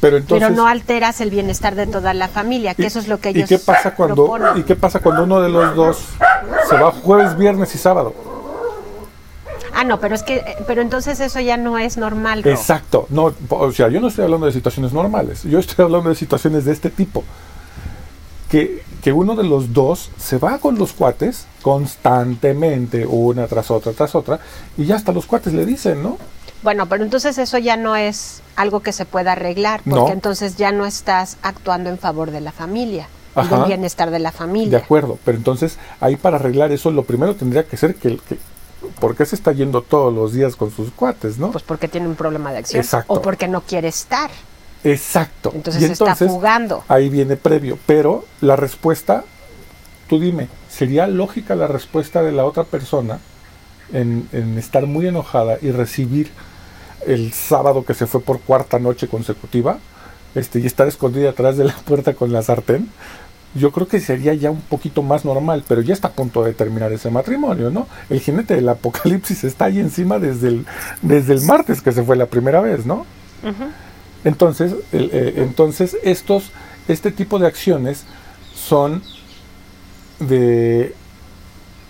Pero 0.00 0.16
entonces... 0.16 0.48
pero 0.48 0.60
no 0.60 0.66
alteras 0.66 1.20
el 1.20 1.30
bienestar 1.30 1.76
de 1.76 1.86
toda 1.86 2.14
la 2.14 2.26
familia, 2.26 2.74
que 2.74 2.82
¿y- 2.82 2.86
eso 2.86 2.98
es 2.98 3.06
lo 3.06 3.20
que 3.20 3.30
¿Y 3.30 3.36
ellos 3.36 3.48
qué 3.48 3.58
pasa 3.60 3.94
cuando 3.94 4.16
proponen. 4.16 4.56
y 4.58 4.64
qué 4.64 4.74
pasa 4.74 4.98
cuando 4.98 5.22
uno 5.22 5.40
de 5.40 5.50
los 5.50 5.76
dos 5.76 5.98
se 6.68 6.74
va 6.76 6.90
jueves, 6.90 7.36
viernes 7.38 7.72
y 7.76 7.78
sábado? 7.78 8.12
Ah, 9.80 9.84
no, 9.84 9.98
pero 9.98 10.14
es 10.14 10.22
que, 10.22 10.36
eh, 10.36 10.56
pero 10.66 10.82
entonces 10.82 11.20
eso 11.20 11.40
ya 11.40 11.56
no 11.56 11.78
es 11.78 11.96
normal. 11.96 12.42
Exacto. 12.46 13.06
No, 13.08 13.32
o 13.48 13.72
sea, 13.72 13.88
yo 13.88 13.98
no 14.00 14.08
estoy 14.08 14.24
hablando 14.24 14.44
de 14.44 14.52
situaciones 14.52 14.92
normales. 14.92 15.42
Yo 15.44 15.58
estoy 15.58 15.82
hablando 15.84 16.10
de 16.10 16.16
situaciones 16.16 16.66
de 16.66 16.72
este 16.72 16.90
tipo. 16.90 17.24
Que, 18.50 18.82
que 19.02 19.12
uno 19.12 19.36
de 19.36 19.44
los 19.44 19.72
dos 19.72 20.10
se 20.18 20.36
va 20.36 20.58
con 20.58 20.76
los 20.78 20.92
cuates 20.92 21.46
constantemente, 21.62 23.06
una 23.06 23.46
tras 23.46 23.70
otra, 23.70 23.92
tras 23.92 24.14
otra, 24.14 24.40
y 24.76 24.84
ya 24.86 24.96
hasta 24.96 25.12
los 25.12 25.24
cuates 25.26 25.52
le 25.54 25.64
dicen, 25.64 26.02
¿no? 26.02 26.18
Bueno, 26.62 26.86
pero 26.86 27.02
entonces 27.04 27.38
eso 27.38 27.56
ya 27.58 27.76
no 27.76 27.96
es 27.96 28.42
algo 28.56 28.80
que 28.80 28.92
se 28.92 29.06
pueda 29.06 29.32
arreglar, 29.32 29.80
porque 29.84 29.98
No. 30.00 30.12
entonces 30.12 30.56
ya 30.56 30.72
no 30.72 30.84
estás 30.84 31.38
actuando 31.42 31.88
en 31.90 31.98
favor 31.98 32.32
de 32.32 32.40
la 32.42 32.52
familia, 32.52 33.08
y 33.36 33.46
del 33.48 33.64
bienestar 33.64 34.10
de 34.10 34.18
la 34.18 34.30
De 34.32 34.36
familia. 34.36 34.78
acuerdo, 34.78 35.18
pero 35.24 35.38
entonces 35.38 35.78
ahí 36.00 36.16
para 36.16 36.36
arreglar 36.36 36.72
eso 36.72 36.90
lo 36.90 37.04
primero 37.04 37.34
tendría 37.36 37.64
que 37.64 37.76
ser 37.78 37.94
que, 37.94 38.08
el- 38.08 38.20
que 38.20 38.36
¿por 39.00 39.16
qué 39.16 39.26
se 39.26 39.34
está 39.34 39.52
yendo 39.52 39.82
todos 39.82 40.12
los 40.12 40.32
días 40.32 40.54
con 40.56 40.70
sus 40.70 40.90
cuates, 40.92 41.38
no? 41.38 41.50
Pues 41.50 41.64
porque 41.64 41.88
tiene 41.88 42.06
un 42.06 42.14
problema 42.14 42.52
de 42.52 42.58
acción 42.58 42.82
Exacto. 42.82 43.12
o 43.12 43.22
porque 43.22 43.48
no 43.48 43.62
quiere 43.62 43.88
estar. 43.88 44.30
Exacto. 44.84 45.50
Entonces 45.54 45.82
Y 45.82 45.86
se 45.86 45.92
está 45.92 46.14
jugando. 46.14 46.84
Ahí 46.88 47.08
viene 47.08 47.36
previo, 47.36 47.78
pero 47.86 48.24
la 48.40 48.56
respuesta, 48.56 49.24
tú 50.08 50.20
dime, 50.20 50.48
¿sería 50.68 51.06
lógica 51.06 51.54
la 51.54 51.66
respuesta 51.66 52.22
de 52.22 52.32
la 52.32 52.44
otra 52.44 52.64
persona 52.64 53.18
en, 53.92 54.28
en 54.32 54.56
estar 54.58 54.86
muy 54.86 55.06
enojada 55.06 55.58
y 55.60 55.70
recibir 55.70 56.30
el 57.06 57.32
sábado 57.32 57.84
que 57.84 57.94
se 57.94 58.06
fue 58.06 58.20
por 58.20 58.40
cuarta 58.40 58.78
noche 58.78 59.08
consecutiva 59.08 59.78
este, 60.34 60.60
y 60.60 60.66
estar 60.66 60.86
escondida 60.86 61.30
atrás 61.30 61.56
de 61.56 61.64
la 61.64 61.74
puerta 61.74 62.14
con 62.14 62.32
la 62.32 62.42
sartén? 62.42 62.88
Yo 63.54 63.72
creo 63.72 63.88
que 63.88 63.98
sería 63.98 64.32
ya 64.34 64.50
un 64.50 64.60
poquito 64.60 65.02
más 65.02 65.24
normal, 65.24 65.64
pero 65.66 65.80
ya 65.80 65.92
está 65.92 66.08
a 66.08 66.12
punto 66.12 66.44
de 66.44 66.52
terminar 66.52 66.92
ese 66.92 67.10
matrimonio, 67.10 67.70
¿no? 67.70 67.88
El 68.08 68.20
jinete 68.20 68.54
del 68.54 68.68
apocalipsis 68.68 69.42
está 69.44 69.64
ahí 69.64 69.80
encima 69.80 70.18
desde 70.20 70.48
el, 70.48 70.66
desde 71.02 71.32
el 71.34 71.40
martes 71.42 71.82
que 71.82 71.90
se 71.90 72.02
fue 72.04 72.16
la 72.16 72.26
primera 72.26 72.60
vez, 72.60 72.86
¿no? 72.86 73.06
Entonces, 74.24 74.74
el- 74.92 75.10
eh, 75.12 75.34
entonces 75.38 75.96
estos, 76.04 76.50
este 76.88 77.10
tipo 77.10 77.38
de 77.38 77.46
acciones 77.48 78.04
son 78.54 79.02
de 80.20 80.94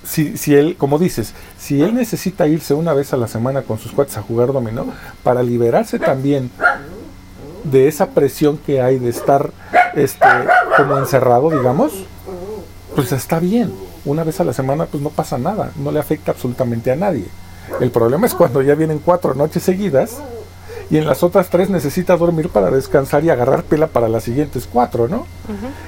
si, 0.05 0.37
si 0.39 0.55
él, 0.55 0.77
como 0.79 0.99
dices, 0.99 1.35
si 1.59 1.83
él 1.83 1.95
necesita 1.95 2.47
irse 2.47 2.73
una 2.73 2.95
vez 2.95 3.13
a 3.13 3.17
la 3.19 3.29
semana 3.29 3.63
con 3.63 3.79
sus 3.79 3.93
cuates 3.93 4.17
a 4.17 4.23
jugar 4.23 4.53
dominó, 4.53 4.87
para 5.23 5.43
liberarse 5.43 5.99
también 5.99 6.51
de 7.65 7.87
esa 7.89 8.11
presión 8.11 8.57
que 8.57 8.81
hay 8.81 8.99
de 8.99 9.11
estar 9.11 9.51
este, 9.95 10.27
como 10.77 10.99
encerrado, 10.99 11.51
digamos, 11.51 11.93
pues 12.95 13.13
está 13.13 13.39
bien. 13.39 13.73
Una 14.05 14.25
vez 14.25 14.41
a 14.41 14.45
la 14.45 14.53
semana, 14.53 14.87
pues 14.87 15.03
no 15.03 15.11
pasa 15.11 15.39
nada, 15.39 15.73
no 15.77 15.93
le 15.93 16.01
afecta 16.01 16.33
absolutamente 16.33 16.91
a 16.91 16.97
nadie. 16.97 17.27
El 17.81 17.91
problema 17.91 18.27
es 18.27 18.35
cuando 18.35 18.63
ya 18.63 18.75
vienen 18.75 18.99
cuatro 18.99 19.35
noches 19.35 19.63
seguidas 19.63 20.19
y 20.91 20.97
en 20.97 21.07
las 21.07 21.23
otras 21.23 21.51
tres 21.51 21.71
necesita 21.71 22.17
dormir 22.17 22.49
para 22.49 22.71
descansar 22.71 23.23
y 23.23 23.31
agarrar 23.31 23.63
pela 23.63 23.87
para 23.87 24.09
las 24.09 24.25
siguientes 24.25 24.69
cuatro, 24.71 25.07
¿no? 25.07 25.27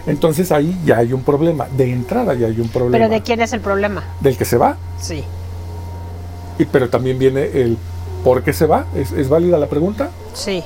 Entonces 0.07 0.53
ahí 0.53 0.79
ya 0.85 0.99
hay 0.99 1.13
un 1.13 1.25
problema. 1.25 1.67
De 1.77 1.91
entrada 1.91 2.35
ya 2.35 2.47
hay 2.47 2.61
un 2.61 2.69
problema. 2.69 2.99
¿Pero 2.99 3.09
de 3.09 3.23
quién 3.23 3.41
es 3.41 3.53
el 3.53 3.61
problema? 3.61 4.05
Del 4.21 4.37
que 4.37 4.45
se 4.45 4.57
va. 4.57 4.77
Sí. 5.01 5.25
Y, 6.59 6.67
pero 6.67 6.89
también 6.89 7.19
viene 7.19 7.45
el 7.45 7.79
por 8.23 8.45
qué 8.45 8.53
se 8.53 8.67
va. 8.67 8.85
¿Es, 8.95 9.11
es 9.11 9.29
válida 9.29 9.59
la 9.59 9.67
pregunta? 9.67 10.11
Sí. 10.35 10.63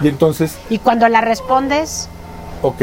Y 0.00 0.08
entonces, 0.08 0.56
Y 0.70 0.78
cuando 0.78 1.06
la 1.08 1.20
respondes, 1.20 2.08
ok. 2.62 2.80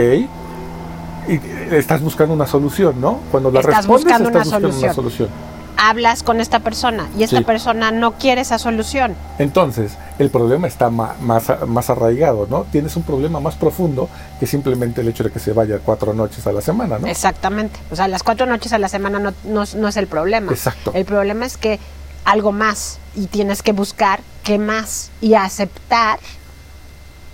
Y 1.27 1.39
estás 1.75 2.01
buscando 2.01 2.33
una 2.33 2.47
solución, 2.47 2.99
¿no? 2.99 3.19
Cuando 3.31 3.51
la 3.51 3.59
Estás 3.59 3.77
respondes, 3.77 4.03
buscando 4.05 4.29
estás 4.29 4.47
una 4.47 4.57
buscando 4.59 4.85
una 4.85 4.93
solución. 4.93 5.29
hablas 5.77 6.23
con 6.23 6.41
esta 6.41 6.59
persona 6.59 7.07
y 7.17 7.23
esta 7.23 7.37
Sí. 7.37 7.43
persona 7.43 7.91
no 7.91 8.13
quiere 8.13 8.41
esa 8.41 8.57
solución. 8.57 9.15
Entonces, 9.37 9.93
el 10.17 10.29
problema 10.29 10.67
está 10.67 10.89
más, 10.89 11.49
arraigado, 11.89 12.47
¿no? 12.49 12.63
Tienes 12.71 12.95
un 12.95 13.03
problema 13.03 13.39
más 13.39 13.55
profundo 13.55 14.09
que 14.39 14.47
simplemente 14.47 15.01
el 15.01 15.07
hecho 15.07 15.23
de 15.23 15.31
que 15.31 15.39
se 15.39 15.53
vaya 15.53 15.79
cuatro 15.79 16.13
noches 16.13 16.45
a 16.47 16.51
la 16.51 16.61
semana, 16.61 16.97
¿no? 16.99 17.07
Exactamente. 17.07 17.79
O 17.91 17.95
sea, 17.95 18.07
las 18.07 18.23
cuatro 18.23 18.45
noches 18.47 18.73
a 18.73 18.79
la 18.79 18.89
semana 18.89 19.19
no, 19.19 19.31
no- 19.43 19.63
no 19.75 19.87
es 19.87 19.97
el 19.97 20.07
problema. 20.07 20.51
Exacto. 20.51 20.91
El 20.95 21.05
problema 21.05 21.45
es 21.45 21.57
que 21.57 21.79
algo 22.25 22.51
más 22.51 22.97
y 23.15 23.27
tienes 23.27 23.61
que 23.61 23.71
buscar 23.71 24.19
qué 24.43 24.57
más 24.57 25.11
y 25.21 25.35
aceptar 25.35 26.19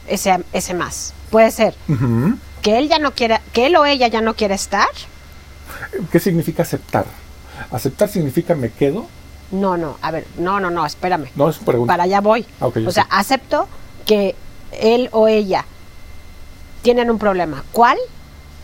ese, 0.08 0.44
ese 0.54 0.74
más. 0.74 1.14
Puede 1.36 1.52
ser 1.52 1.76
que 2.62 2.78
él 2.78 2.88
ya 2.88 2.98
no 2.98 3.12
quiera, 3.12 3.42
que 3.52 3.66
él 3.66 3.76
o 3.76 3.84
ella 3.84 4.08
ya 4.08 4.22
no 4.22 4.36
quiere 4.36 4.56
estar. 4.56 4.88
¿Qué 6.10 6.22
significa 6.22 6.64
aceptar? 6.64 7.04
Aceptar 7.72 8.08
significa 8.08 8.56
me 8.56 8.72
quedo. 8.72 9.08
No, 9.52 9.76
no, 9.76 9.98
a 10.02 10.12
ver, 10.12 10.26
no, 10.38 10.62
no, 10.62 10.70
no, 10.70 10.86
espérame. 10.86 11.28
No 11.36 11.50
es 11.50 11.58
pregunta. 11.58 11.92
Para 11.92 12.04
allá 12.04 12.22
voy. 12.22 12.46
Ah, 12.62 12.68
o 12.68 12.72
sea, 12.90 13.04
sé. 13.04 13.10
acepto 13.10 13.68
que 14.06 14.34
él 14.80 15.10
o 15.12 15.28
ella 15.28 15.66
tienen 16.84 17.12
un 17.12 17.20
problema. 17.20 17.66
¿Cuál? 17.74 17.98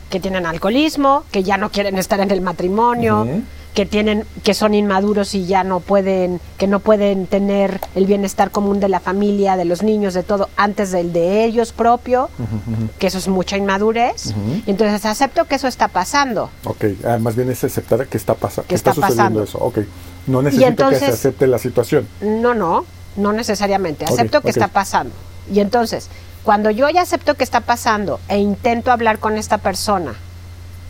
Que 0.09 0.21
tienen 0.21 0.45
alcoholismo, 0.45 1.25
que 1.29 1.43
ya 1.43 1.57
no 1.57 1.71
quieren 1.71 1.97
estar 1.97 2.21
en 2.21 2.31
el 2.31 2.39
matrimonio. 2.39 3.27
Que 3.73 3.85
tienen, 3.85 4.25
que 4.43 4.53
son 4.53 4.73
inmaduros 4.73 5.33
y 5.33 5.45
ya 5.45 5.63
no 5.63 5.79
pueden, 5.79 6.41
que 6.57 6.67
no 6.67 6.79
pueden 6.81 7.25
tener 7.25 7.79
el 7.95 8.05
bienestar 8.05 8.51
común 8.51 8.81
de 8.81 8.89
la 8.89 8.99
familia, 8.99 9.55
de 9.55 9.63
los 9.63 9.81
niños, 9.81 10.13
de 10.13 10.23
todo, 10.23 10.49
antes 10.57 10.91
del 10.91 11.13
de 11.13 11.45
ellos 11.45 11.71
propio, 11.71 12.29
que 12.99 13.07
eso 13.07 13.17
es 13.17 13.29
mucha 13.29 13.55
inmadurez. 13.55 14.33
Entonces 14.67 15.05
acepto 15.05 15.45
que 15.45 15.55
eso 15.55 15.67
está 15.69 15.87
pasando. 15.87 16.49
Ok, 16.65 16.83
ah, 17.05 17.17
más 17.19 17.35
bien 17.37 17.49
es 17.49 17.63
aceptar 17.63 18.07
que 18.07 18.17
está, 18.17 18.33
pasa- 18.35 18.63
que 18.63 18.75
está 18.75 18.89
está, 18.91 19.07
sucediendo 19.07 19.39
pasando. 19.39 19.43
eso. 19.43 19.57
Ok, 19.59 19.79
no 20.27 20.41
necesito 20.41 20.67
entonces- 20.67 20.99
que 20.99 21.05
se 21.05 21.11
acepte 21.13 21.47
la 21.47 21.57
situación. 21.57 22.07
No, 22.19 22.53
no, 22.53 22.85
no 23.15 23.31
necesariamente. 23.31 24.03
Acepto 24.03 24.41
que 24.41 24.49
está 24.49 24.67
pasando. 24.67 25.13
Y 25.49 25.61
entonces, 25.61 26.09
cuando 26.43 26.71
yo 26.71 26.89
ya 26.89 27.03
acepto 27.03 27.35
que 27.35 27.43
está 27.45 27.61
pasando 27.61 28.19
e 28.27 28.37
intento 28.37 28.91
hablar 28.91 29.19
con 29.19 29.37
esta 29.37 29.59
persona, 29.59 30.13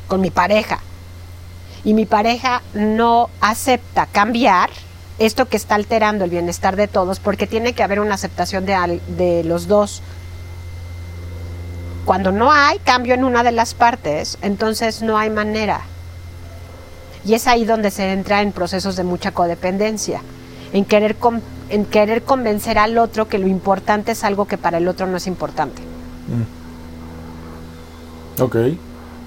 con 0.08 0.20
mi 0.20 0.32
pareja, 0.32 0.80
y 1.84 1.94
mi 1.94 2.06
pareja 2.06 2.62
no 2.74 3.30
acepta 3.42 4.06
cambiar 4.06 4.70
esto 5.20 5.48
que 5.48 5.58
está 5.58 5.76
alterando 5.76 6.24
el 6.26 6.32
bienestar 6.32 6.76
de 6.76 6.88
todos, 6.88 7.20
porque 7.20 7.48
tiene 7.48 7.74
que 7.74 7.84
haber 7.84 8.00
una 8.00 8.16
aceptación 8.16 8.66
de, 8.66 8.74
al- 8.74 9.02
de 9.18 9.44
los 9.44 9.68
dos. 9.68 10.02
Cuando 12.06 12.32
no 12.32 12.52
hay 12.52 12.80
cambio 12.80 13.14
en 13.14 13.24
una 13.24 13.44
de 13.44 13.52
las 13.52 13.74
partes, 13.76 14.38
entonces 14.42 15.02
no 15.04 15.18
hay 15.18 15.30
manera. 15.30 15.82
Y 17.24 17.36
es 17.36 17.46
ahí 17.48 17.66
donde 17.66 17.92
se 17.92 18.12
entra 18.12 18.42
en 18.42 18.52
procesos 18.52 18.96
de 18.96 19.04
mucha 19.04 19.32
codependencia, 19.32 20.22
en 20.74 20.86
querer, 20.86 21.16
con- 21.18 21.44
en 21.70 21.86
querer 21.86 22.24
convencer 22.24 22.80
al 22.80 22.98
otro 22.98 23.28
que 23.28 23.38
lo 23.38 23.46
importante 23.48 24.14
es 24.14 24.24
algo 24.24 24.48
que 24.48 24.58
para 24.58 24.80
el 24.80 24.88
otro 24.88 25.06
no 25.06 25.18
es 25.18 25.28
importante. 25.28 25.84
Ok, 28.40 28.56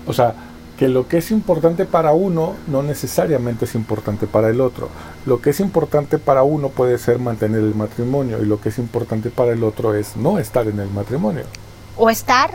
o 0.08 0.12
sea, 0.12 0.34
que 0.78 0.88
lo 0.88 1.06
que 1.06 1.18
es 1.18 1.30
importante 1.30 1.84
para 1.84 2.12
uno 2.12 2.54
no 2.66 2.82
necesariamente 2.82 3.64
es 3.64 3.74
importante 3.74 4.26
para 4.26 4.48
el 4.48 4.60
otro. 4.60 4.88
Lo 5.24 5.40
que 5.40 5.50
es 5.50 5.60
importante 5.60 6.18
para 6.18 6.42
uno 6.42 6.68
puede 6.68 6.98
ser 6.98 7.18
mantener 7.18 7.60
el 7.60 7.74
matrimonio 7.74 8.42
y 8.42 8.46
lo 8.46 8.60
que 8.60 8.70
es 8.70 8.78
importante 8.78 9.30
para 9.30 9.52
el 9.52 9.62
otro 9.62 9.94
es 9.94 10.16
no 10.16 10.38
estar 10.38 10.66
en 10.66 10.80
el 10.80 10.90
matrimonio. 10.90 11.44
O 11.96 12.10
estar 12.10 12.54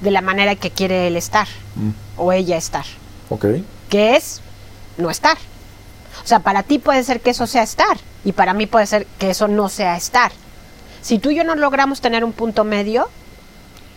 de 0.00 0.10
la 0.10 0.22
manera 0.22 0.54
que 0.54 0.70
quiere 0.70 1.08
él 1.08 1.16
estar, 1.16 1.46
Mm, 1.74 1.90
o 2.16 2.32
ella 2.32 2.56
estar, 2.56 2.84
Ok, 3.28 3.44
que 3.88 4.16
es 4.16 4.40
no 4.96 5.10
estar. 5.10 5.36
O 6.24 6.26
sea, 6.26 6.40
para 6.40 6.62
ti 6.62 6.78
puede 6.78 7.02
ser 7.04 7.20
que 7.20 7.30
eso 7.30 7.46
sea 7.46 7.62
estar, 7.62 7.98
y 8.24 8.32
para 8.32 8.54
mí 8.54 8.66
puede 8.66 8.86
ser 8.86 9.06
que 9.18 9.30
eso 9.30 9.48
no 9.48 9.68
sea 9.68 9.96
estar. 9.96 10.32
Si 11.02 11.18
tú 11.18 11.30
y 11.30 11.36
yo 11.36 11.44
no 11.44 11.54
logramos 11.54 12.00
tener 12.00 12.24
un 12.24 12.32
punto 12.32 12.64
medio, 12.64 13.08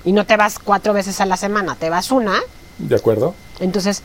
y 0.04 0.12
no 0.12 0.26
te 0.26 0.38
vas 0.38 0.60
cuatro 0.60 0.94
veces 0.94 1.22
a 1.22 1.26
la 1.26 1.38
semana, 1.38 1.76
te 1.76 1.90
vas 1.90 2.12
una, 2.12 2.40
¿de 2.78 2.96
acuerdo? 2.96 3.36
Entonces, 3.60 4.02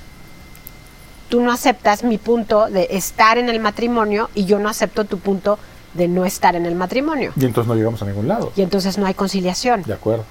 tú 1.29 1.41
no 1.41 1.53
aceptas 1.53 2.05
mi 2.05 2.19
punto 2.19 2.67
de 2.69 2.89
estar 2.91 3.39
en 3.39 3.49
el 3.49 3.61
matrimonio 3.61 4.31
y 4.35 4.45
yo 4.45 4.59
no 4.59 4.69
acepto 4.69 5.05
tu 5.05 5.19
punto 5.19 5.59
de 5.95 6.09
no 6.09 6.25
estar 6.25 6.55
en 6.57 6.67
el 6.67 6.75
matrimonio. 6.75 7.33
Y 7.37 7.45
entonces 7.47 7.69
no 7.69 7.75
llegamos 7.75 8.03
a 8.03 8.05
ningún 8.07 8.29
lado. 8.29 8.53
Y 8.57 8.63
entonces 8.63 8.99
no 8.99 9.07
hay 9.07 9.15
conciliación. 9.15 9.83
De 9.83 9.95
acuerdo. 9.95 10.25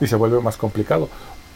Y 0.00 0.06
se 0.08 0.16
vuelve 0.16 0.40
más 0.40 0.56
complicado. 0.56 1.08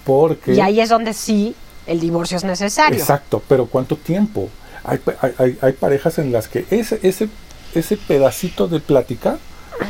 Porque... 0.05 0.55
Y 0.55 0.61
ahí 0.61 0.81
es 0.81 0.89
donde 0.89 1.13
sí 1.13 1.55
el 1.87 1.99
divorcio 2.01 2.37
es 2.37 2.45
necesario. 2.45 2.99
Exacto, 2.99 3.43
pero 3.49 3.67
¿cuánto 3.67 3.97
tiempo? 3.97 4.49
Hay, 4.85 5.01
hay- 5.39 5.59
hay 5.61 5.73
parejas 5.73 6.19
en 6.19 6.31
las 6.33 6.47
que 6.49 6.65
ese, 6.71 7.01
ese, 7.03 7.29
ese 7.75 7.97
pedacito 7.97 8.69
de 8.69 8.79
plática 8.79 9.39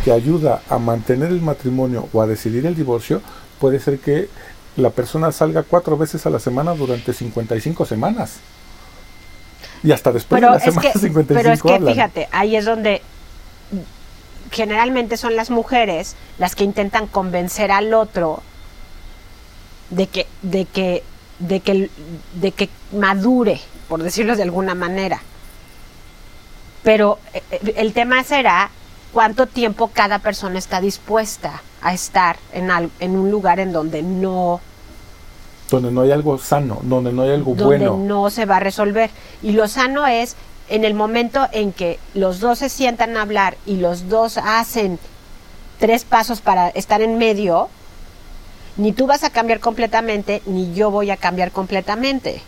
que 0.05 0.11
ayuda 0.11 0.63
a 0.71 0.79
mantener 0.79 1.29
el 1.29 1.43
matrimonio 1.43 2.09
o 2.15 2.23
a 2.23 2.27
decidir 2.27 2.65
el 2.67 2.75
divorcio 2.75 3.21
puede 3.61 3.79
ser 3.79 3.99
que 3.99 4.29
la 4.77 4.91
persona 4.91 5.33
salga 5.33 5.63
cuatro 5.63 5.97
veces 5.97 6.27
a 6.27 6.31
la 6.31 6.39
semana 6.39 6.75
durante 6.75 7.13
55 7.13 7.87
semanas. 7.87 8.37
Y 9.83 9.93
hasta 9.93 10.13
después 10.13 10.41
Pero 10.41 10.53
de 10.53 10.59
la 10.59 10.65
semana 10.65 10.93
que, 10.93 10.99
55 10.99 11.43
pero 11.43 11.53
es 11.53 11.63
que 11.63 11.75
hablan. 11.75 11.95
fíjate, 11.95 12.29
ahí 12.33 12.57
es 12.57 12.65
donde 12.65 13.03
generalmente 14.51 15.17
son 15.17 15.37
las 15.37 15.51
mujeres 15.51 16.17
las 16.39 16.55
que 16.55 16.65
intentan 16.65 17.07
convencer 17.07 17.71
al 17.71 17.93
otro 17.95 18.43
de 19.91 20.07
que, 20.07 20.27
de 20.43 20.65
que, 20.67 21.03
de 21.39 21.61
que, 21.61 21.91
de 22.35 22.53
que 22.53 22.69
madure, 22.93 23.61
por 23.89 24.03
decirlo 24.03 24.37
de 24.37 24.43
alguna 24.43 24.75
manera. 24.75 25.21
Pero 26.83 27.19
eh, 27.35 27.43
el 27.77 27.93
tema 27.93 28.23
será 28.25 28.71
cuánto 29.17 29.47
tiempo 29.47 29.89
cada 29.95 30.19
persona 30.19 30.59
está 30.59 30.83
dispuesta 30.83 31.63
a 31.81 31.95
estar 31.95 32.37
en, 32.53 32.71
al- 32.71 32.91
en 33.01 33.17
un 33.17 33.31
lugar 33.31 33.61
en 33.61 33.73
donde 33.73 34.03
no 34.03 34.61
Donde 35.71 35.91
no 35.91 36.03
hay 36.03 36.13
algo 36.13 36.37
sano, 36.37 36.81
donde 36.83 37.15
no 37.15 37.23
hay 37.23 37.31
algo 37.31 37.55
donde 37.55 37.65
bueno. 37.89 37.97
no 37.97 38.29
se 38.29 38.45
va 38.45 38.59
a 38.59 38.61
resolver. 38.61 39.09
Y 39.43 39.53
lo 39.53 39.69
sano 39.69 40.07
es 40.07 40.37
en 40.69 40.85
el 40.85 40.93
momento 40.93 41.49
en 41.53 41.73
que 41.73 41.99
los 42.13 42.41
dos 42.41 42.59
se 42.59 42.69
sientan 42.69 43.17
a 43.17 43.23
hablar 43.23 43.57
y 43.65 43.77
los 43.77 44.11
dos 44.11 44.37
hacen 44.37 44.99
tres 45.79 46.05
pasos 46.05 46.43
para 46.43 46.69
estar 46.69 47.01
en 47.01 47.17
medio, 47.17 47.71
ni 48.77 48.93
tú 48.93 49.07
vas 49.07 49.25
a 49.25 49.31
cambiar 49.31 49.61
completamente, 49.61 50.43
ni 50.45 50.75
yo 50.75 50.91
voy 50.91 51.11
a 51.11 51.17
cambiar 51.17 51.53
completamente. 51.53 52.43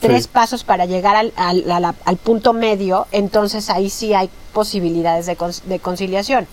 Tres 0.00 0.24
Sí. 0.24 0.30
pasos 0.32 0.64
para 0.64 0.86
llegar 0.86 1.14
al, 1.16 1.32
al- 1.36 1.70
a 1.70 1.78
la- 1.80 1.94
al 2.04 2.16
punto 2.16 2.52
medio, 2.52 3.06
entonces 3.12 3.68
ahí 3.70 3.90
sí 3.90 4.14
hay 4.14 4.30
posibilidades 4.52 5.26
de, 5.26 5.36
con- 5.36 5.52
de 5.66 5.78
conciliación. 5.78 6.46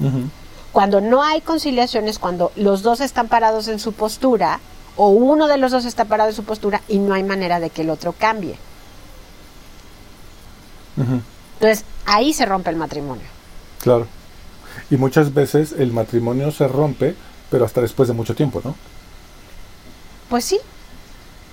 Cuando 0.73 0.99
no 1.01 1.23
hay 1.23 1.41
conciliación 1.41 2.07
es 2.07 2.19
cuando 2.19 2.51
los 2.55 2.83
dos 2.83 2.99
están 2.99 3.27
parados 3.29 3.67
en 3.69 3.79
su 3.79 3.93
postura 3.93 4.59
o 4.97 5.09
uno 5.09 5.47
de 5.47 5.57
los 5.57 5.71
dos 5.71 5.85
está 5.85 6.05
parado 6.05 6.29
en 6.29 6.35
su 6.35 6.43
postura 6.43 6.81
y 6.87 6.99
no 6.99 7.13
hay 7.13 7.23
manera 7.23 7.59
de 7.59 7.69
que 7.69 7.83
el 7.83 7.89
otro 7.89 8.13
cambie. 8.13 8.57
Entonces 10.97 11.85
ahí 12.05 12.33
se 12.33 12.45
rompe 12.45 12.69
el 12.69 12.75
matrimonio. 12.75 13.25
Claro. 13.81 14.07
Y 14.89 14.97
muchas 14.97 15.33
veces 15.33 15.73
el 15.77 15.91
matrimonio 15.91 16.51
se 16.51 16.67
rompe, 16.67 17.15
pero 17.49 17.65
hasta 17.65 17.81
después 17.81 18.07
de 18.07 18.13
mucho 18.13 18.35
tiempo, 18.35 18.61
¿no? 18.63 18.75
Pues 20.29 20.45
sí. 20.45 20.59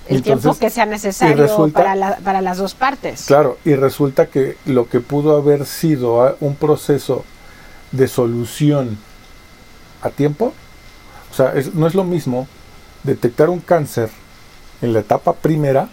El 0.06 0.16
Entonces, 0.18 0.42
tiempo 0.42 0.58
que 0.58 0.70
sea 0.70 0.84
necesario 0.86 1.36
resulta- 1.36 1.80
para, 1.80 1.94
la- 1.94 2.16
para 2.18 2.40
las 2.42 2.58
dos 2.58 2.74
partes. 2.74 3.24
Claro, 3.26 3.58
y 3.64 3.74
resulta 3.74 4.26
que 4.26 4.56
lo 4.66 4.88
que 4.88 5.00
pudo 5.00 5.36
haber 5.36 5.64
sido 5.66 6.22
ah, 6.22 6.36
un 6.40 6.56
proceso 6.56 7.24
de 7.92 8.06
solución 8.08 8.98
a 10.02 10.10
tiempo, 10.10 10.52
o 11.30 11.34
sea, 11.34 11.52
es- 11.54 11.74
no 11.74 11.86
es 11.86 11.94
lo 11.94 12.04
mismo 12.04 12.46
detectar 13.02 13.48
un 13.48 13.60
cáncer 13.60 14.10
en 14.82 14.92
la 14.92 15.00
etapa 15.00 15.32
primera 15.32 15.88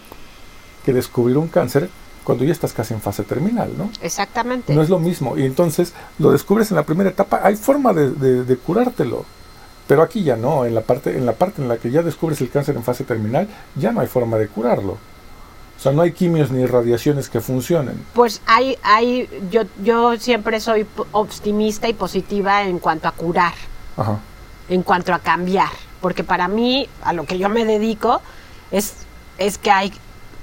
que 0.84 0.92
descubrir 0.92 1.38
un 1.38 1.48
cáncer 1.48 1.88
cuando 2.24 2.44
ya 2.44 2.52
estás 2.52 2.72
casi 2.72 2.92
en 2.94 3.00
fase 3.00 3.22
terminal, 3.24 3.72
¿no? 3.76 3.90
Exactamente. 4.02 4.74
No 4.74 4.82
es 4.82 4.88
lo 4.90 4.98
mismo. 4.98 5.36
Y 5.38 5.44
entonces 5.44 5.92
lo 6.18 6.32
descubres 6.32 6.70
en 6.70 6.76
la 6.76 6.84
primera 6.84 7.10
etapa, 7.10 7.40
hay 7.42 7.56
forma 7.56 7.92
de, 7.92 8.10
de- 8.10 8.44
de 8.44 8.56
curártelo. 8.56 9.24
Pero 9.86 10.02
aquí 10.02 10.22
ya 10.22 10.36
no, 10.36 10.64
en 10.64 10.74
la, 10.74 10.80
parte, 10.82 11.16
en 11.16 11.26
la 11.26 11.32
parte 11.32 11.60
en 11.60 11.68
la 11.68 11.76
que 11.76 11.90
ya 11.90 12.02
descubres 12.02 12.40
el 12.40 12.50
cáncer 12.50 12.76
en 12.76 12.82
fase 12.82 13.04
terminal, 13.04 13.48
ya 13.74 13.92
no 13.92 14.00
hay 14.00 14.06
forma 14.06 14.38
de 14.38 14.48
curarlo. 14.48 14.92
O 14.92 15.80
sea, 15.82 15.92
no 15.92 16.02
hay 16.02 16.12
quimios 16.12 16.52
ni 16.52 16.64
radiaciones 16.64 17.28
que 17.28 17.40
funcionen. 17.40 18.00
Pues 18.14 18.40
hay, 18.46 18.78
hay, 18.84 19.28
yo, 19.50 19.62
yo 19.82 20.16
siempre 20.16 20.60
soy 20.60 20.86
optimista 21.10 21.88
y 21.88 21.94
positiva 21.94 22.62
en 22.62 22.78
cuanto 22.78 23.08
a 23.08 23.10
curar, 23.10 23.54
Ajá. 23.96 24.18
en 24.68 24.82
cuanto 24.82 25.12
a 25.12 25.18
cambiar, 25.18 25.70
porque 26.00 26.22
para 26.22 26.46
mí, 26.46 26.88
a 27.02 27.12
lo 27.12 27.24
que 27.24 27.36
yo 27.36 27.48
me 27.48 27.64
dedico, 27.64 28.20
es, 28.70 28.94
es 29.38 29.58
que 29.58 29.72
hay 29.72 29.92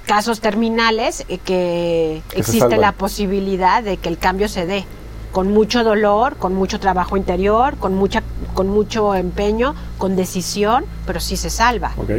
casos 0.04 0.40
terminales 0.40 1.24
que, 1.44 2.22
existe 2.34 2.76
la 2.76 2.92
posibilidad 2.92 3.82
de 3.82 3.96
que 3.96 4.08
el 4.08 4.18
cambio 4.18 4.48
se 4.48 4.66
dé, 4.66 4.84
con 5.32 5.52
mucho 5.52 5.84
dolor, 5.84 6.36
con 6.36 6.54
mucho 6.54 6.80
trabajo 6.80 7.16
interior, 7.16 7.76
con, 7.76 7.94
mucha, 7.94 8.22
con 8.54 8.68
mucho 8.68 9.14
empeño, 9.14 9.74
con 9.98 10.16
decisión, 10.16 10.84
pero 11.06 11.20
sí 11.20 11.36
se 11.36 11.50
salva. 11.50 11.92
¿Ok? 11.96 12.10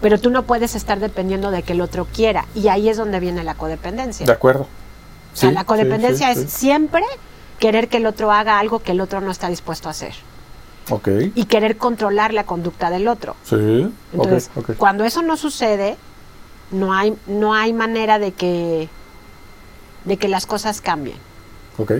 Pero 0.00 0.20
tú 0.20 0.30
no 0.30 0.44
puedes 0.44 0.74
estar 0.74 1.00
dependiendo 1.00 1.50
de 1.50 1.62
que 1.62 1.72
el 1.72 1.80
otro 1.80 2.06
quiera, 2.06 2.44
y 2.54 2.68
ahí 2.68 2.88
es 2.88 2.96
donde 2.96 3.18
viene 3.18 3.42
la 3.42 3.54
codependencia. 3.54 4.26
De 4.26 4.32
acuerdo. 4.32 4.68
O 5.32 5.36
sea, 5.36 5.50
la 5.50 5.64
codependencia 5.64 6.32
sí, 6.34 6.40
es 6.40 6.50
siempre 6.50 7.02
querer 7.58 7.88
que 7.88 7.98
el 7.98 8.06
otro 8.06 8.32
haga 8.32 8.58
algo 8.58 8.78
que 8.78 8.92
el 8.92 9.00
otro 9.00 9.20
no 9.20 9.30
está 9.30 9.48
dispuesto 9.48 9.88
a 9.88 9.90
hacer 9.90 10.14
Ok. 10.90 11.08
y 11.34 11.44
querer 11.44 11.76
controlar 11.76 12.32
la 12.32 12.44
conducta 12.44 12.90
del 12.90 13.08
otro. 13.08 13.36
Sí. 13.44 13.90
Entonces, 14.12 14.50
cuando 14.78 15.04
eso 15.04 15.22
no 15.22 15.36
sucede, 15.36 15.96
no 16.70 16.94
hay 16.94 17.16
no 17.26 17.54
hay 17.54 17.72
manera 17.72 18.18
de 18.18 18.32
que 18.32 18.88
de 20.06 20.16
que 20.16 20.28
las 20.28 20.46
cosas 20.46 20.80
cambien. 20.80 21.18
Ok. 21.76 21.92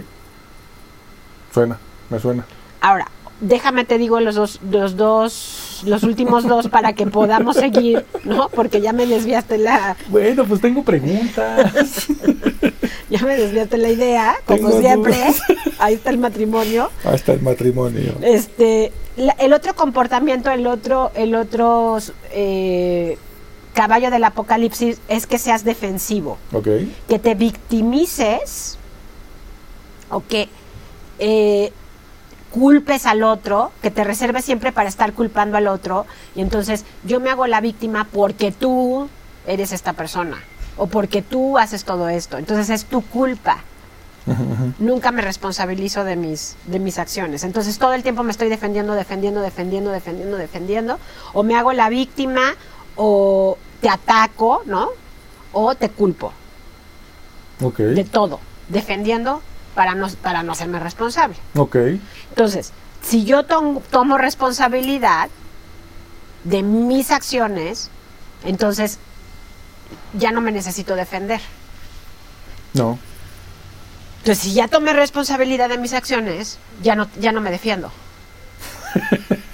Suena, 1.53 1.79
me 2.11 2.19
suena. 2.19 2.45
Ahora, 2.81 3.09
déjame 3.41 3.85
te 3.85 3.99
digo 3.99 4.19
los 4.21 4.35
dos 4.35 4.61
los 4.71 4.97
dos 4.97 5.83
los 5.85 6.03
últimos 6.05 6.45
dos 6.45 6.69
para 6.71 6.95
que 6.95 7.07
podamos 7.07 7.57
seguir, 7.57 8.05
¿no? 8.25 8.49
Porque 8.49 8.81
ya 8.81 8.93
me 8.93 9.07
desviaste 9.07 9.59
la 9.59 9.97
Bueno, 10.09 10.45
pues 10.45 10.61
tengo 10.61 10.83
preguntas. 10.83 12.07
ya 13.11 13.23
me 13.23 13.37
desviaste 13.37 13.77
la 13.79 13.89
idea, 13.91 14.37
como 14.47 14.69
Tengo 14.69 14.81
siempre. 14.81 15.15
dudas. 15.15 15.41
Ahí 15.79 15.95
está 15.95 16.11
el 16.11 16.19
matrimonio. 16.19 16.91
Hasta 17.05 17.33
el 17.33 17.43
matrimonio. 17.43 18.15
Este, 18.23 18.93
la- 19.17 19.37
el 19.39 19.53
otro 19.53 19.75
comportamiento, 19.75 20.51
el 20.51 20.67
otro, 20.67 21.11
el 21.15 21.35
otro 21.35 21.99
eh, 22.33 23.19
caballo 23.77 24.11
del 24.11 24.25
apocalipsis 24.25 24.99
es 25.07 25.27
que 25.27 25.39
seas 25.39 25.63
defensivo, 25.63 26.39
que 27.09 27.19
te 27.19 27.35
victimices 27.35 28.79
o 30.09 30.23
que 30.27 30.49
eh, 31.19 31.73
culpes 32.51 33.05
al 33.05 33.23
otro, 33.23 33.73
que 33.83 33.91
te 33.91 34.03
reserves 34.03 34.47
siempre 34.47 34.73
para 34.73 34.89
estar 34.89 35.13
culpando 35.13 35.59
al 35.59 35.67
otro. 35.67 36.07
Y 36.35 36.41
entonces 36.41 36.87
yo 37.05 37.21
me 37.21 37.29
hago 37.29 37.47
la 37.47 37.61
víctima 37.61 38.09
porque 38.11 38.51
tú 38.51 39.11
eres 39.47 39.73
esta 39.73 39.93
persona 39.93 40.39
o 40.79 40.87
porque 40.87 41.21
tú 41.21 41.59
haces 41.59 41.85
todo 41.85 42.09
esto, 42.09 42.39
entonces 42.39 42.71
es 42.71 42.87
tu 42.87 43.03
culpa. 43.03 43.59
Nunca 44.79 45.13
me 45.13 45.21
responsabilizo 45.21 46.03
de 46.03 46.17
mis, 46.17 46.57
de 46.65 46.79
mis 46.79 46.99
acciones. 46.99 47.45
Entonces 47.45 47.79
todo 47.79 47.93
el 47.93 48.03
tiempo 48.03 48.23
me 48.23 48.31
estoy 48.31 48.49
defendiendo, 48.49 48.95
defendiendo, 48.95 49.43
defendiendo, 49.43 49.91
defendiendo, 49.91 50.39
defendiendo. 50.39 50.99
O 51.35 51.43
me 51.43 51.57
hago 51.57 51.75
la 51.75 51.91
víctima, 51.91 52.57
o 52.97 53.59
te 53.81 53.89
ataco, 53.89 54.63
¿no? 54.67 54.89
O 55.53 55.75
te 55.75 55.89
culpo 55.91 56.33
de 57.83 58.05
todo, 58.05 58.41
defendiendo 58.69 59.43
para 59.75 59.95
no, 59.95 60.09
para 60.23 60.43
no 60.43 60.53
hacerme 60.53 60.79
responsable. 60.79 61.37
Ok. 61.55 61.77
Entonces, 62.31 62.73
si 63.03 63.25
yo 63.25 63.45
tom- 63.45 63.81
tomo 63.91 64.19
responsabilidad 64.19 65.29
de 66.45 66.63
mis 66.63 67.11
acciones, 67.11 67.91
entonces 68.45 68.99
ya 70.15 70.33
no 70.33 70.41
me 70.41 70.53
necesito 70.53 70.95
defender. 70.97 71.41
No. 72.75 72.99
Entonces, 74.19 74.45
si 74.45 74.53
ya 74.55 74.69
tomé 74.69 74.93
responsabilidad 74.93 75.69
de 75.69 75.79
mis 75.79 75.93
acciones, 75.93 76.59
ya 76.83 76.95
no, 76.97 77.09
ya 77.19 77.33
no 77.33 77.41
me 77.41 77.51
defiendo. 77.51 77.91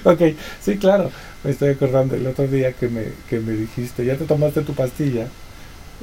Ok, 0.04 0.20
sí, 0.60 0.78
claro. 0.78 1.10
Me 1.44 1.50
estoy 1.50 1.70
acordando 1.70 2.14
el 2.16 2.26
otro 2.26 2.46
día 2.46 2.72
que 2.72 2.88
me, 2.88 3.04
que 3.28 3.40
me 3.40 3.52
dijiste, 3.52 4.04
ya 4.04 4.16
te 4.16 4.24
tomaste 4.26 4.62
tu 4.62 4.74
pastilla, 4.74 5.26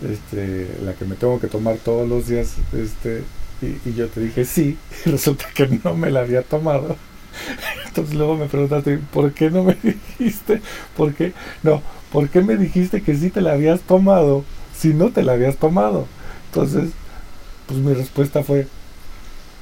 este, 0.04 0.68
la 0.84 0.94
que 0.96 1.06
me 1.06 1.16
tengo 1.16 1.40
que 1.40 1.48
tomar 1.48 1.78
todos 1.78 2.08
los 2.10 2.28
días, 2.28 2.56
este, 2.74 3.24
y, 3.62 3.90
y 3.90 3.96
yo 3.96 4.10
te 4.10 4.22
dije 4.22 4.46
sí, 4.46 4.78
y 5.06 5.10
resulta 5.12 5.46
que 5.54 5.68
no 5.84 5.96
me 5.96 6.12
la 6.12 6.22
había 6.22 6.44
tomado. 6.44 6.98
Entonces 7.88 8.16
luego 8.16 8.38
me 8.38 8.48
preguntaste, 8.48 9.00
¿por 9.14 9.34
qué 9.34 9.52
no 9.52 9.64
me 9.64 9.76
dijiste? 9.76 10.62
¿Por 10.96 11.14
qué? 11.16 11.34
No, 11.64 11.84
¿por 12.12 12.30
qué 12.30 12.42
me 12.42 12.58
dijiste 12.58 13.02
que 13.04 13.16
sí 13.16 13.30
te 13.32 13.42
la 13.42 13.54
habías 13.54 13.82
tomado 13.82 14.46
si 14.78 14.94
no 14.94 15.12
te 15.12 15.24
la 15.24 15.34
habías 15.34 15.58
tomado? 15.58 16.08
Entonces, 16.48 16.92
pues 17.68 17.80
mi 17.80 17.94
respuesta 17.94 18.44
fue, 18.44 18.68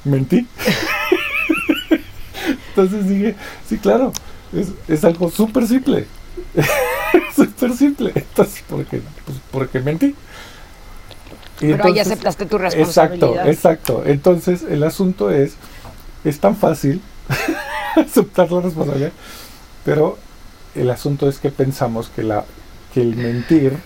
mentí. 0.06 0.48
Entonces 2.76 3.08
dije, 3.08 3.36
sí, 3.68 3.78
claro, 3.78 4.12
es, 4.54 4.68
es 4.88 5.04
algo 5.06 5.30
súper 5.32 5.66
simple. 5.68 6.06
súper 7.36 7.72
simple. 7.74 8.12
Entonces, 8.14 8.64
¿por 8.68 8.86
qué? 8.86 9.02
Pues 9.26 9.38
porque 9.52 9.80
mentí. 9.80 10.08
Y 10.08 11.72
Pero 11.72 11.72
ahí 11.86 11.92
entonces- 11.92 12.08
aceptaste 12.08 12.46
tu 12.46 12.58
Exacto, 12.58 12.78
responsabilidad. 12.78 13.48
exacto. 13.50 14.04
Entonces, 14.06 14.64
el 14.70 14.84
asunto 14.84 15.32
es, 15.32 15.54
es 16.26 16.40
tan 16.42 16.58
fácil 16.58 17.02
aceptar 17.96 18.52
la 18.52 18.60
responsabilidad, 18.62 19.12
pero 19.86 20.18
el 20.76 20.90
asunto 20.90 21.30
es 21.30 21.40
que 21.40 21.52
pensamos 21.52 22.10
que, 22.10 22.24
la, 22.24 22.44
que 22.94 23.02
el 23.02 23.16
mentir, 23.16 23.78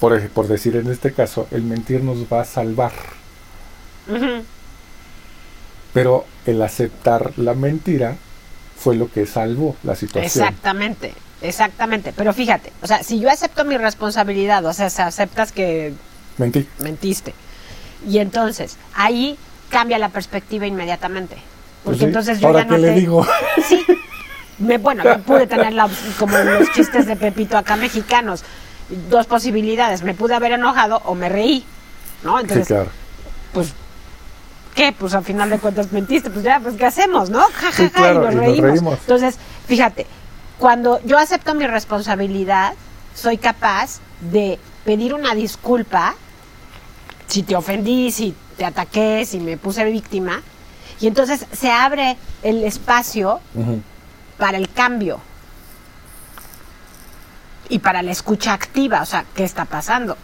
por, 0.00 0.20
por 0.30 0.48
decir 0.48 0.74
en 0.74 0.90
este 0.90 1.12
caso, 1.12 1.46
el 1.52 1.62
mentir 1.62 2.02
nos 2.02 2.18
va 2.24 2.40
a 2.40 2.44
salvar. 2.44 2.90
Ujú. 4.08 4.42
Pero 5.92 6.24
el 6.46 6.62
aceptar 6.62 7.32
la 7.36 7.54
mentira 7.54 8.16
fue 8.78 8.96
lo 8.96 9.10
que 9.10 9.26
salvó 9.26 9.76
la 9.82 9.94
situación. 9.96 10.24
Exactamente, 10.24 11.12
exactamente. 11.42 12.12
Pero 12.16 12.32
fíjate, 12.32 12.72
o 12.82 12.86
sea, 12.86 13.02
si 13.02 13.18
yo 13.20 13.28
acepto 13.30 13.64
mi 13.64 13.76
responsabilidad, 13.76 14.64
o 14.64 14.72
sea, 14.72 14.88
si 14.90 15.02
aceptas 15.02 15.52
que 15.52 15.92
Mentí. 16.38 16.66
mentiste, 16.78 17.34
y 18.08 18.18
entonces 18.18 18.76
ahí 18.94 19.36
cambia 19.68 19.98
la 19.98 20.08
perspectiva 20.08 20.66
inmediatamente. 20.66 21.36
Porque 21.84 21.84
Pues 21.84 21.98
sí. 21.98 22.04
entonces 22.04 22.40
yo 22.40 22.48
Ahora 22.48 22.60
ya 22.60 22.64
no 22.66 22.76
qué 22.76 22.82
le 22.82 22.90
digo. 22.92 23.26
Sí. 23.68 23.84
Me, 24.58 24.76
bueno, 24.76 25.02
yo 25.02 25.18
pude 25.22 25.46
tener 25.46 25.72
la, 25.72 25.88
como 26.18 26.36
los 26.36 26.70
chistes 26.72 27.06
de 27.06 27.16
Pepito 27.16 27.56
acá 27.56 27.76
mexicanos, 27.76 28.44
dos 29.08 29.26
posibilidades. 29.26 30.02
Me 30.02 30.12
pude 30.12 30.34
haber 30.34 30.52
enojado 30.52 31.00
o 31.06 31.14
me 31.14 31.30
reí, 31.30 31.64
¿no? 32.22 32.36
Sí, 32.36 32.42
Entonces, 32.42 32.66
claro. 32.66 32.90
pues, 33.54 33.72
¿qué? 34.74 34.92
Pues 34.92 35.14
al 35.14 35.24
final 35.24 35.50
de 35.50 35.58
cuentas 35.58 35.92
mentiste, 35.92 36.30
pues 36.30 36.44
ya, 36.44 36.60
pues 36.60 36.76
¿qué 36.76 36.86
hacemos, 36.86 37.30
no? 37.30 37.40
Ja, 37.40 37.70
ja, 37.70 37.72
Sí, 37.72 37.90
ja, 37.92 38.12
y 38.12 38.18
nos 38.18 38.32
y 38.32 38.36
nos 38.36 38.58
reímos. 38.58 38.98
Entonces, 39.00 39.38
fíjate, 39.66 40.06
cuando 40.58 41.00
yo 41.04 41.18
acepto 41.18 41.54
mi 41.54 41.66
responsabilidad, 41.66 42.74
soy 43.14 43.38
capaz 43.38 44.00
de 44.20 44.58
pedir 44.84 45.14
una 45.14 45.34
disculpa 45.34 46.14
si 47.26 47.42
te 47.42 47.56
ofendí, 47.56 48.10
si 48.10 48.34
te 48.56 48.64
ataqué, 48.64 49.24
si 49.24 49.38
me 49.38 49.56
puse 49.56 49.84
víctima, 49.84 50.42
y 51.00 51.06
entonces 51.06 51.46
se 51.52 51.70
abre 51.70 52.16
el 52.42 52.64
espacio 52.64 53.40
para 54.36 54.58
el 54.58 54.70
cambio 54.70 55.20
y 57.68 57.78
para 57.78 58.02
la 58.02 58.10
escucha 58.10 58.52
activa, 58.52 59.00
o 59.00 59.06
sea, 59.06 59.24
¿qué 59.34 59.44
está 59.44 59.64
pasando? 59.64 60.18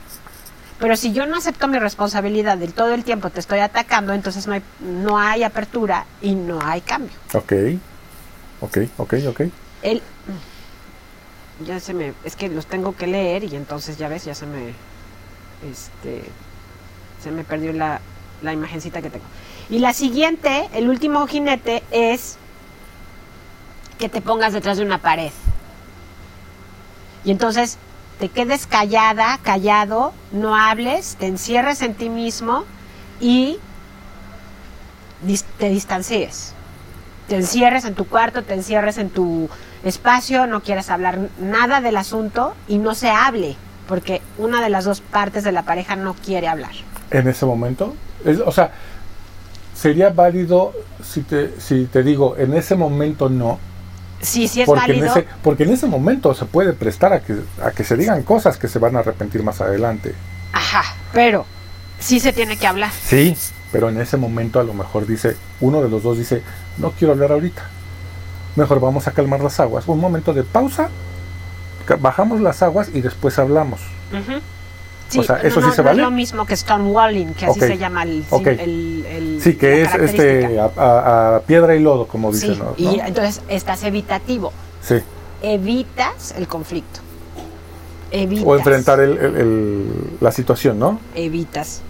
Pero 0.79 0.97
si 0.97 1.13
yo 1.13 1.27
no 1.27 1.37
acepto 1.39 1.69
mi 1.69 1.79
responsabilidad 1.79 2.59
del 2.59 2.75
todo 2.75 2.93
el 2.93 3.03
tiempo 3.03 3.31
te 3.31 3.41
estoy 3.41 3.61
atacando, 3.61 4.13
entonces 4.13 4.47
no 4.47 4.53
hay, 4.53 4.63
no 4.81 5.19
hay 5.19 5.43
apertura 5.43 6.05
y 6.21 6.35
no 6.35 6.59
hay 6.63 6.83
cambio. 6.83 7.17
Ok. 7.33 7.53
Ok, 8.61 8.79
ok, 8.99 9.15
ok. 9.29 9.41
El, 9.83 10.03
ya 11.65 11.81
se 11.81 11.95
me, 11.95 12.13
es 12.25 12.37
que 12.37 12.49
los 12.49 12.67
tengo 12.67 12.95
que 12.95 13.07
leer 13.07 13.45
y 13.45 13.57
entonces 13.57 13.97
ya 13.97 14.09
ves, 14.09 14.25
ya 14.25 14.35
se 14.35 14.47
me, 14.47 14.73
este, 15.71 16.25
se 17.23 17.31
me 17.31 17.45
perdió 17.45 17.73
la, 17.73 18.01
la 18.43 18.53
imagencita 18.53 19.01
que 19.01 19.11
tengo. 19.11 19.25
Y 19.71 19.79
la 19.79 19.95
siguiente, 19.95 20.69
el 20.75 20.89
último 20.89 21.27
jinete 21.27 21.83
es 21.91 22.37
que 23.99 24.09
te 24.09 24.21
pongas 24.21 24.53
detrás 24.53 24.77
de 24.77 24.85
una 24.85 24.99
pared. 24.99 25.33
Y 27.25 27.31
entonces 27.31 27.79
te 28.19 28.29
quedes 28.29 28.67
callada, 28.67 29.39
callado, 29.43 30.13
no 30.33 30.57
hables, 30.57 31.17
te 31.19 31.27
encierres 31.27 31.83
en 31.83 31.95
ti 31.95 32.09
mismo 32.09 32.65
y 33.21 33.59
te 35.59 35.69
distancies. 35.69 36.53
Te 37.29 37.37
encierres 37.37 37.85
en 37.85 37.95
tu 37.95 38.07
cuarto, 38.07 38.43
te 38.45 38.55
encierres 38.55 38.99
en 38.99 39.11
tu 39.11 39.49
espacio, 39.85 40.47
no 40.47 40.63
quieres 40.63 40.91
hablar 40.91 41.19
nada 41.41 41.81
del 41.81 41.97
asunto 41.97 42.55
y 42.69 42.79
no 42.79 42.95
se 42.95 43.11
hable. 43.11 43.57
porque 43.89 44.21
una 44.37 44.61
de 44.61 44.69
las 44.69 44.85
dos 44.85 45.01
partes 45.01 45.45
de 45.45 45.53
la 45.53 45.63
pareja 45.63 45.95
no 45.95 46.15
quiere 46.15 46.49
hablar. 46.49 46.73
En 47.13 47.29
ese 47.29 47.47
momento, 47.47 47.95
es- 48.25 48.41
o 48.41 48.51
sea, 48.51 48.73
sería 49.77 50.11
válido 50.11 50.73
si 51.05 51.23
te, 51.23 51.61
si 51.61 51.85
te 51.85 52.03
digo, 52.03 52.35
en 52.37 52.53
ese 52.55 52.75
momento 52.75 53.29
no, 53.29 53.61
Sí, 54.21 54.49
sí 54.49 54.63
es 54.63 54.67
porque, 54.67 54.93
en 54.93 55.01
válido. 55.01 55.17
ese, 55.17 55.27
porque 55.43 55.65
en 55.65 55.73
ese 55.73 55.87
momento 55.87 56.35
se 56.35 56.47
puede 56.47 56.73
prestar 56.73 57.13
a 57.13 57.21
que, 57.21 57.37
a 57.63 57.71
que 57.71 57.85
se 57.85 57.97
digan 57.97 58.23
cosas 58.23 58.57
que 58.57 58.69
se 58.69 58.79
van 58.79 58.97
a 58.97 59.01
arrepentir 59.01 59.43
más 59.43 59.61
adelante. 59.61 60.15
Ajá, 60.53 60.83
pero 61.13 61.45
sí 61.99 62.21
se 62.21 62.33
tiene 62.33 62.57
que 62.57 62.67
hablar. 62.67 62.91
Sí, 62.91 63.37
pero 63.73 63.89
en 63.89 64.01
ese 64.01 64.17
momento 64.17 64.59
a 64.59 64.65
lo 64.65 64.75
mejor 64.75 65.07
dice, 65.07 65.37
uno 65.61 65.83
de 65.83 65.89
los 65.89 66.03
dos 66.03 66.19
dice, 66.19 66.43
no 66.79 66.93
quiero 66.93 67.13
hablar 67.13 67.33
ahorita. 67.33 67.69
Mejor 68.57 68.81
vamos 68.81 69.07
a 69.07 69.13
calmar 69.13 69.41
las 69.41 69.61
aguas. 69.61 69.87
Un 69.87 70.01
momento 70.01 70.33
de 70.33 70.43
pausa, 70.43 70.89
bajamos 72.01 72.41
las 72.41 72.63
aguas 72.63 72.89
y 72.93 73.03
después 73.03 73.39
hablamos. 73.39 73.81
Ujú. 74.13 74.41
Sí, 75.09 75.21
O 75.21 75.23
sea, 75.23 75.37
¿eso 75.37 75.61
no, 75.61 75.69
sí 75.71 75.77
se 75.77 75.83
no 75.83 75.89
vale? 75.89 76.03
es 76.03 76.05
lo 76.05 76.11
mismo 76.11 76.45
que 76.47 76.57
stonewalling, 76.57 77.35
que 77.35 77.47
así 77.47 77.61
se 77.61 77.79
llama 77.79 78.03
el, 78.03 78.25
ok. 78.29 78.47
el- 78.49 79.07
el- 79.09 79.41
Sí, 79.41 79.55
que 79.57 79.83
es 79.83 79.95
este 79.95 80.59
a, 80.59 80.71
a- 80.77 81.37
a 81.37 81.41
piedra 81.41 81.75
y 81.77 81.81
lodo, 81.81 82.07
como 82.09 82.33
dicen. 82.33 82.55
Sí, 82.55 82.61
¿no? 82.61 82.75
y 82.77 82.99
entonces 83.01 83.41
estás 83.49 83.85
evitativo. 83.85 84.53
Sí. 84.83 84.97
Evitas 85.43 86.35
el 86.37 86.49
conflicto. 86.49 87.01
Evitas. 88.11 88.45
O 88.47 88.57
enfrentar 88.57 88.99
el- 89.01 90.17
la 90.21 90.33
situación, 90.33 90.79
¿no? 90.79 90.99
Evitas 91.15 91.83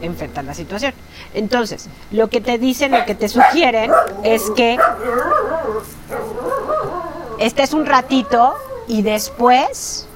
enfrentar 0.00 0.44
la 0.44 0.54
situación. 0.54 0.92
Entonces, 1.34 1.88
lo 2.10 2.28
que 2.28 2.40
te 2.40 2.58
dicen, 2.58 2.90
lo 2.92 3.04
que 3.06 3.14
te 3.14 3.28
sugieren 3.28 3.90
es 4.24 4.50
que 4.50 4.76
estés 7.38 7.72
un 7.72 7.86
ratito 7.86 8.54
y 8.88 9.02
después, 9.02 10.06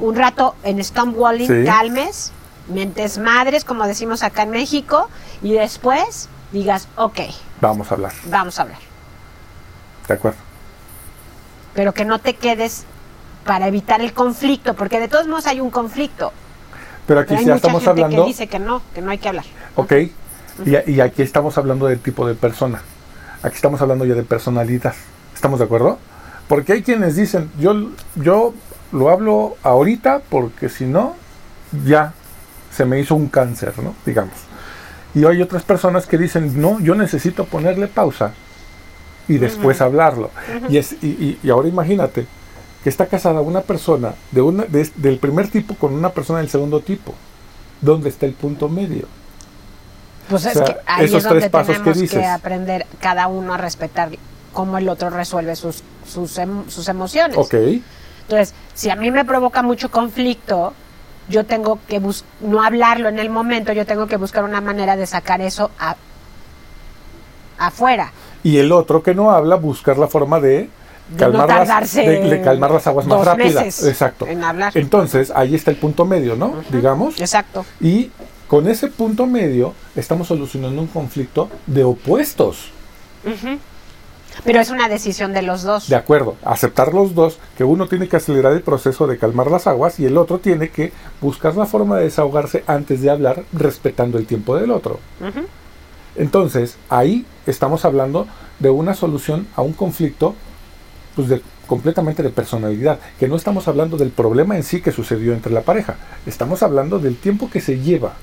un 0.00 0.14
rato 0.16 0.54
en 0.62 0.82
stonewalling, 0.82 1.46
Sí. 1.48 1.64
calmes, 1.64 2.32
mentes 2.68 3.18
madres, 3.18 3.64
como 3.64 3.86
decimos 3.86 4.22
acá 4.22 4.42
en 4.42 4.50
México, 4.50 5.08
y 5.42 5.52
después 5.52 6.28
digas, 6.52 6.88
ok, 6.96 7.20
Vamos 7.60 7.90
a 7.90 7.94
hablar. 7.94 8.12
vamos 8.26 8.58
a 8.58 8.62
hablar. 8.62 8.78
De 10.08 10.14
acuerdo. 10.14 10.38
Pero 11.74 11.94
que 11.94 12.04
no 12.04 12.18
te 12.18 12.34
quedes 12.34 12.84
para 13.46 13.66
evitar 13.68 14.00
el 14.00 14.12
conflicto, 14.12 14.74
porque 14.74 15.00
de 15.00 15.08
todos 15.08 15.26
modos 15.26 15.46
hay 15.46 15.60
un 15.60 15.70
conflicto. 15.70 16.32
Pero 17.06 17.20
aquí 17.20 17.28
Pero 17.30 17.40
hay 17.40 17.46
ya 17.46 17.52
mucha 17.54 17.56
estamos 17.66 17.82
gente 17.82 18.02
hablando. 18.02 18.22
que 18.24 18.28
dice 18.28 18.46
que 18.46 18.58
no, 18.58 18.82
que 18.94 19.02
no 19.02 19.10
hay 19.10 19.18
que 19.18 19.28
hablar. 19.28 19.44
Ok. 19.76 19.92
Y, 20.66 20.90
y 20.92 21.00
aquí 21.00 21.22
estamos 21.22 21.56
hablando 21.58 21.86
del 21.86 21.98
tipo 21.98 22.26
de 22.26 22.34
persona. 22.34 22.82
Aquí 23.42 23.56
estamos 23.56 23.80
hablando 23.80 24.04
ya 24.04 24.14
de 24.14 24.22
personalidad. 24.22 24.94
¿Estamos 25.34 25.58
de 25.58 25.64
acuerdo? 25.64 25.98
Porque 26.46 26.74
hay 26.74 26.82
quienes 26.82 27.16
dicen, 27.16 27.50
yo, 27.58 27.74
yo 28.16 28.52
lo 28.92 29.10
hablo 29.10 29.56
ahorita 29.62 30.20
porque 30.28 30.68
si 30.68 30.84
no, 30.84 31.14
ya 31.84 32.12
se 32.70 32.84
me 32.84 33.00
hizo 33.00 33.14
un 33.14 33.28
cáncer, 33.28 33.74
¿no? 33.82 33.94
Digamos. 34.06 34.34
Y 35.14 35.24
hay 35.26 35.42
otras 35.42 35.62
personas 35.62 36.06
que 36.06 36.16
dicen, 36.18 36.60
no, 36.60 36.80
yo 36.80 36.94
necesito 36.94 37.44
ponerle 37.44 37.86
pausa 37.88 38.32
y 39.28 39.38
después 39.38 39.80
hablarlo. 39.80 40.30
y, 40.68 40.78
es, 40.78 40.92
y, 41.02 41.06
y- 41.08 41.38
y 41.42 41.50
ahora 41.50 41.68
imagínate 41.68 42.26
que 42.82 42.88
está 42.88 43.06
casada 43.06 43.40
una 43.40 43.60
persona 43.60 44.14
de 44.30 44.40
una, 44.42 44.64
de- 44.64 44.90
del 44.96 45.18
primer 45.18 45.48
tipo 45.48 45.74
con 45.74 45.92
una 45.94 46.10
persona 46.10 46.38
del 46.40 46.48
segundo 46.48 46.80
tipo. 46.80 47.14
¿Dónde 47.80 48.08
está 48.08 48.26
el 48.26 48.32
punto 48.32 48.68
medio? 48.68 49.06
Pues 50.28 50.46
es 50.46 50.52
sea, 50.54 50.64
que 50.64 50.76
ahí 50.86 51.04
esos 51.04 51.18
es 51.18 51.24
donde 51.24 51.40
tres 51.40 51.50
pasos 51.50 51.66
que 51.76 51.78
tenemos 51.80 51.96
que, 51.98 52.02
dices. 52.18 52.26
aprender 52.26 52.86
cada 53.00 53.26
uno 53.26 53.54
a 53.54 53.58
respetar 53.58 54.10
cómo 54.52 54.78
el 54.78 54.88
otro 54.88 55.10
resuelve 55.10 55.56
sus, 55.56 55.82
sus, 56.06 56.38
em- 56.38 56.68
sus 56.68 56.88
emociones. 56.88 57.36
Ok. 57.36 57.54
Entonces, 58.32 58.54
si 58.72 58.88
a 58.88 58.96
mí 58.96 59.10
me 59.10 59.26
provoca 59.26 59.62
mucho 59.62 59.90
conflicto, 59.90 60.72
yo 61.28 61.44
tengo 61.44 61.78
que 61.86 61.98
bus- 61.98 62.24
no 62.40 62.62
hablarlo 62.62 63.10
en 63.10 63.18
el 63.18 63.28
momento, 63.28 63.72
yo 63.74 63.84
tengo 63.84 64.06
que 64.06 64.16
buscar 64.16 64.42
una 64.44 64.62
manera 64.62 64.96
de 64.96 65.06
sacar 65.06 65.42
eso 65.42 65.70
a- 65.78 65.96
afuera. 67.58 68.10
Y 68.42 68.56
el 68.56 68.72
otro 68.72 69.02
que 69.02 69.14
no 69.14 69.30
habla, 69.30 69.56
buscar 69.56 69.98
la 69.98 70.08
forma 70.08 70.40
de 70.40 70.70
calmar, 71.18 71.46
no 71.48 71.64
las, 71.64 71.94
de- 71.94 72.20
de 72.30 72.40
calmar 72.40 72.70
las 72.70 72.86
aguas 72.86 73.06
más 73.06 73.22
rápidas. 73.24 73.82
Exacto. 73.84 74.26
en 74.26 74.42
hablar. 74.42 74.72
Entonces, 74.76 75.30
ahí 75.34 75.54
está 75.54 75.70
el 75.70 75.76
punto 75.76 76.06
medio, 76.06 76.34
¿no? 76.34 76.54
Digamos. 76.70 77.20
Exacto. 77.20 77.66
Y 77.82 78.10
con 78.48 78.66
ese 78.66 78.88
punto 78.88 79.26
medio 79.26 79.74
estamos 79.94 80.28
solucionando 80.28 80.80
un 80.80 80.88
conflicto 80.88 81.50
de 81.66 81.84
opuestos. 81.84 82.70
Ujú. 83.26 83.58
Pero 84.44 84.60
es 84.60 84.70
una 84.70 84.88
decisión 84.88 85.32
de 85.32 85.42
los 85.42 85.62
dos. 85.62 85.88
De 85.88 85.96
acuerdo, 85.96 86.36
aceptar 86.44 86.92
los 86.92 87.14
dos, 87.14 87.38
que 87.56 87.64
uno 87.64 87.88
tiene 87.88 88.08
que 88.08 88.16
acelerar 88.16 88.52
el 88.52 88.62
proceso 88.62 89.06
de 89.06 89.18
calmar 89.18 89.50
las 89.50 89.66
aguas 89.66 90.00
y 90.00 90.06
el 90.06 90.16
otro 90.16 90.38
tiene 90.38 90.70
que 90.70 90.92
buscar 91.20 91.56
la 91.56 91.66
forma 91.66 91.98
de 91.98 92.04
desahogarse 92.04 92.64
antes 92.66 93.02
de 93.02 93.10
hablar, 93.10 93.44
respetando 93.52 94.18
el 94.18 94.26
tiempo 94.26 94.56
del 94.56 94.70
otro. 94.70 95.00
Entonces, 96.16 96.76
ahí 96.88 97.24
estamos 97.46 97.84
hablando 97.84 98.26
de 98.58 98.70
una 98.70 98.94
solución 98.94 99.46
a 99.56 99.62
un 99.62 99.72
conflicto 99.72 100.34
pues 101.16 101.28
de, 101.28 101.42
completamente 101.66 102.22
de 102.22 102.30
personalidad, 102.30 102.98
que 103.18 103.28
no 103.28 103.36
estamos 103.36 103.68
hablando 103.68 103.96
del 103.96 104.10
problema 104.10 104.56
en 104.56 104.62
sí 104.62 104.80
que 104.80 104.92
sucedió 104.92 105.32
entre 105.32 105.52
la 105.52 105.62
pareja, 105.62 105.96
estamos 106.26 106.62
hablando 106.62 106.98
del 106.98 107.16
tiempo 107.16 107.50
que 107.50 107.60
se 107.60 107.78
lleva 107.78 108.14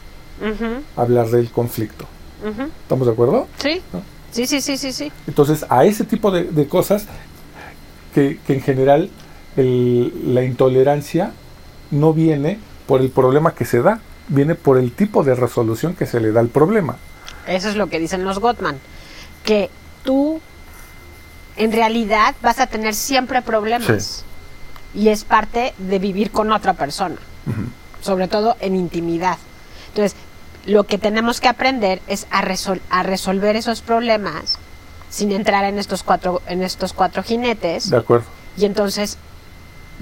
hablar 0.96 1.28
del 1.30 1.50
conflicto. 1.52 2.06
¿Estamos 2.84 3.08
de 3.08 3.14
acuerdo? 3.14 3.48
Sí. 3.58 3.82
¿No? 3.92 4.02
Sí, 4.32 4.46
sí, 4.46 4.62
sí, 4.62 4.78
sí, 4.78 4.92
sí. 4.94 5.12
Entonces, 5.28 5.66
a 5.70 5.86
ese 5.86 6.04
tipo 6.04 6.32
de, 6.32 6.44
de 6.44 6.68
cosas 6.68 7.06
que, 8.14 8.40
que 8.46 8.54
en 8.54 8.62
general 8.62 9.10
el- 9.58 10.34
la 10.34 10.44
intolerancia 10.44 11.32
no 11.92 12.14
viene 12.14 12.60
por 12.88 13.02
el 13.02 13.10
problema 13.10 13.54
que 13.56 13.66
se 13.66 13.82
da, 13.82 14.00
viene 14.28 14.56
por 14.56 14.78
el 14.78 14.92
tipo 14.92 15.24
de 15.24 15.36
resolución 15.36 15.96
que 15.96 16.06
se 16.06 16.20
le 16.20 16.32
da 16.32 16.40
al 16.40 16.50
problema. 16.50 16.98
Eso 17.48 17.70
es 17.70 17.76
lo 17.76 17.88
que 17.88 18.00
dicen 18.00 18.24
los 18.24 18.40
Gottman. 18.40 18.78
Que 19.44 19.70
tú, 20.04 20.40
en 21.58 21.72
realidad, 21.72 22.36
vas 22.42 22.60
a 22.60 22.68
tener 22.68 22.94
siempre 22.94 23.42
problemas. 23.42 24.24
Y 24.94 25.10
es 25.10 25.24
parte 25.24 25.74
de 25.78 26.00
vivir 26.00 26.32
con 26.32 26.52
otra 26.52 26.74
persona. 26.74 27.16
Sobre 28.02 28.28
todo 28.28 28.56
en 28.60 28.76
intimidad. 28.76 29.38
Entonces, 29.90 30.16
lo 30.70 30.84
que 30.86 30.98
tenemos 30.98 31.42
que 31.42 31.48
aprender 31.48 32.02
es 32.08 32.28
a, 32.32 32.42
resol- 32.44 32.82
a 32.90 33.04
resolver 33.04 33.56
esos 33.56 33.82
problemas 33.82 34.58
sin 35.10 35.32
entrar 35.32 35.64
en 35.66 35.80
estos 35.80 36.04
cuatro, 36.04 36.42
en 36.48 36.62
estos 36.62 36.94
cuatro 36.94 37.24
jinetes. 37.24 37.90
¿De 37.90 37.98
acuerdo? 37.98 38.26
Y 38.56 38.66
entonces 38.66 39.18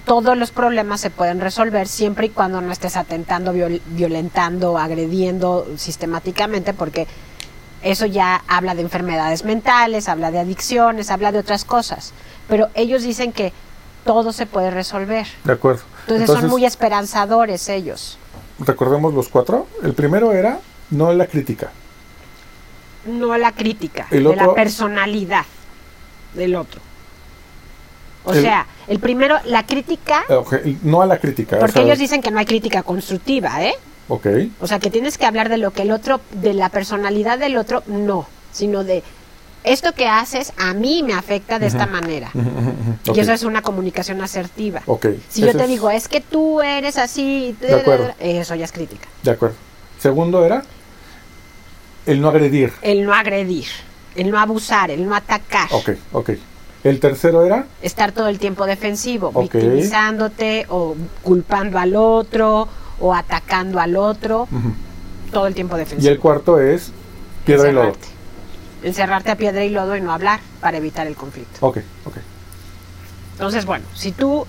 todos 0.06 0.38
los 0.38 0.52
problemas 0.52 1.00
se 1.02 1.10
pueden 1.10 1.40
resolver 1.40 1.88
siempre 1.88 2.28
y 2.28 2.30
cuando 2.30 2.60
no 2.62 2.72
estés 2.72 2.98
atentando, 2.98 3.54
viol- 3.54 3.82
violentando, 3.88 4.78
agrediendo 4.78 5.66
sistemáticamente, 5.78 6.74
porque 6.74 7.08
eso 7.82 8.06
ya 8.06 8.44
habla 8.48 8.76
de 8.76 8.82
enfermedades 8.82 9.46
mentales, 9.46 10.10
habla 10.10 10.32
de 10.32 10.40
adicciones, 10.40 11.10
habla 11.12 11.32
de 11.32 11.40
otras 11.40 11.64
cosas. 11.64 12.14
Pero 12.50 12.70
ellos 12.74 13.04
dicen 13.04 13.32
que 13.32 13.54
todo 14.06 14.34
se 14.34 14.46
puede 14.46 14.72
resolver. 14.72 15.28
De 15.44 15.54
acuerdo. 15.54 15.82
Entonces, 16.08 16.28
son 16.28 16.50
muy 16.50 16.66
esperanzadores 16.66 17.68
ellos. 17.70 18.18
Recordemos 18.60 19.14
los 19.14 19.30
cuatro. 19.30 19.68
El 19.84 19.94
primero 19.94 20.32
era 20.34 20.60
no 20.92 21.12
la 21.14 21.28
crítica. 21.28 21.72
No 23.06 23.38
la 23.38 23.52
crítica, 23.54 24.08
El 24.12 24.26
de 24.26 24.36
la 24.36 24.54
personalidad 24.54 25.46
del 26.34 26.56
otro. 26.56 26.82
O 28.26 28.34
El- 28.34 28.42
sea, 28.42 28.66
el 28.88 29.00
primero, 29.00 29.38
la 29.46 29.66
crítica, 29.66 30.26
ok, 30.30 30.56
No 30.84 31.02
a 31.02 31.06
la 31.06 31.18
crítica. 31.18 31.58
porque 31.60 31.72
o 31.72 31.74
sea, 31.74 31.84
ellos 31.84 32.00
dicen 32.00 32.22
que 32.22 32.32
no 32.32 32.40
hay 32.40 32.46
crítica 32.46 32.84
constructiva, 32.84 33.64
¿eh? 33.64 33.74
Ok. 34.10 34.28
O 34.60 34.68
sea, 34.68 34.80
que 34.80 34.90
tienes 34.90 35.18
que 35.18 35.26
hablar 35.26 35.48
de 35.50 35.58
lo 35.58 35.72
que 35.72 35.84
el 35.84 35.92
otro, 35.92 36.20
de 36.32 36.54
la 36.54 36.68
personalidad 36.70 37.40
del 37.40 37.56
otro, 37.58 37.84
no, 37.88 38.28
sino 38.52 38.84
de 38.84 39.04
esto 39.64 39.94
que 39.94 40.08
haces 40.08 40.54
a 40.58 40.74
mí 40.74 41.04
me 41.04 41.14
afecta 41.14 41.60
de 41.60 41.68
esta 41.68 41.86
manera. 41.86 42.32
Y 43.14 43.20
eso 43.20 43.34
es 43.34 43.44
una 43.44 43.62
comunicación 43.62 44.22
asertiva. 44.22 44.82
Ok. 44.86 45.08
Si 45.30 45.42
yo 45.42 45.52
te 45.54 45.64
es- 45.64 45.68
digo, 45.70 45.90
es 45.90 46.08
que 46.08 46.22
tú 46.22 46.62
eres 46.62 46.98
así, 46.98 47.56
De 47.60 47.74
acuerdo. 47.74 48.14
eso 48.20 48.56
ya 48.56 48.66
es 48.66 48.72
crítica. 48.72 49.08
De 49.24 49.32
acuerdo. 49.32 49.56
Segundo 50.00 50.46
era 50.46 50.64
el 52.06 52.22
no 52.22 52.30
agredir. 52.30 52.72
El 52.82 53.04
no 53.06 53.14
agredir, 53.14 53.66
el 54.16 54.32
no 54.32 54.40
abusar, 54.40 54.92
el 54.92 55.06
no 55.06 55.16
atacar, 55.16 55.68
Ok, 55.72 55.90
ok. 56.14 56.30
El 56.84 57.00
tercero 57.02 57.44
era 57.44 57.66
estar 57.82 58.14
todo 58.14 58.28
el 58.30 58.40
tiempo 58.40 58.66
defensivo, 58.66 59.32
Ok. 59.34 59.42
victimizándote 59.54 60.66
o 60.70 60.96
culpando 61.24 61.80
al 61.80 61.96
otro 61.96 62.68
o 63.00 63.14
atacando 63.14 63.80
al 63.80 63.98
otro, 63.98 64.48
todo 65.34 65.48
el 65.48 65.54
tiempo 65.56 65.76
y 65.76 65.80
defensivo. 65.80 66.12
el 66.12 66.20
cuarto 66.20 66.60
es 66.62 66.92
piedra 67.46 67.70
y 67.70 67.74
lodo. 67.74 67.94
Encerrarte. 68.84 69.32
A 69.32 69.36
piedra 69.36 69.64
y 69.64 69.70
lodo 69.70 69.96
y 69.96 70.02
no 70.02 70.12
hablar 70.14 70.40
para 70.62 70.78
evitar 70.78 71.08
el 71.08 71.16
conflicto. 71.16 71.66
Ok, 71.66 71.78
ok. 72.06 72.18
Entonces, 73.34 73.66
bueno, 73.66 73.86
si 73.94 74.12
tú 74.12 74.46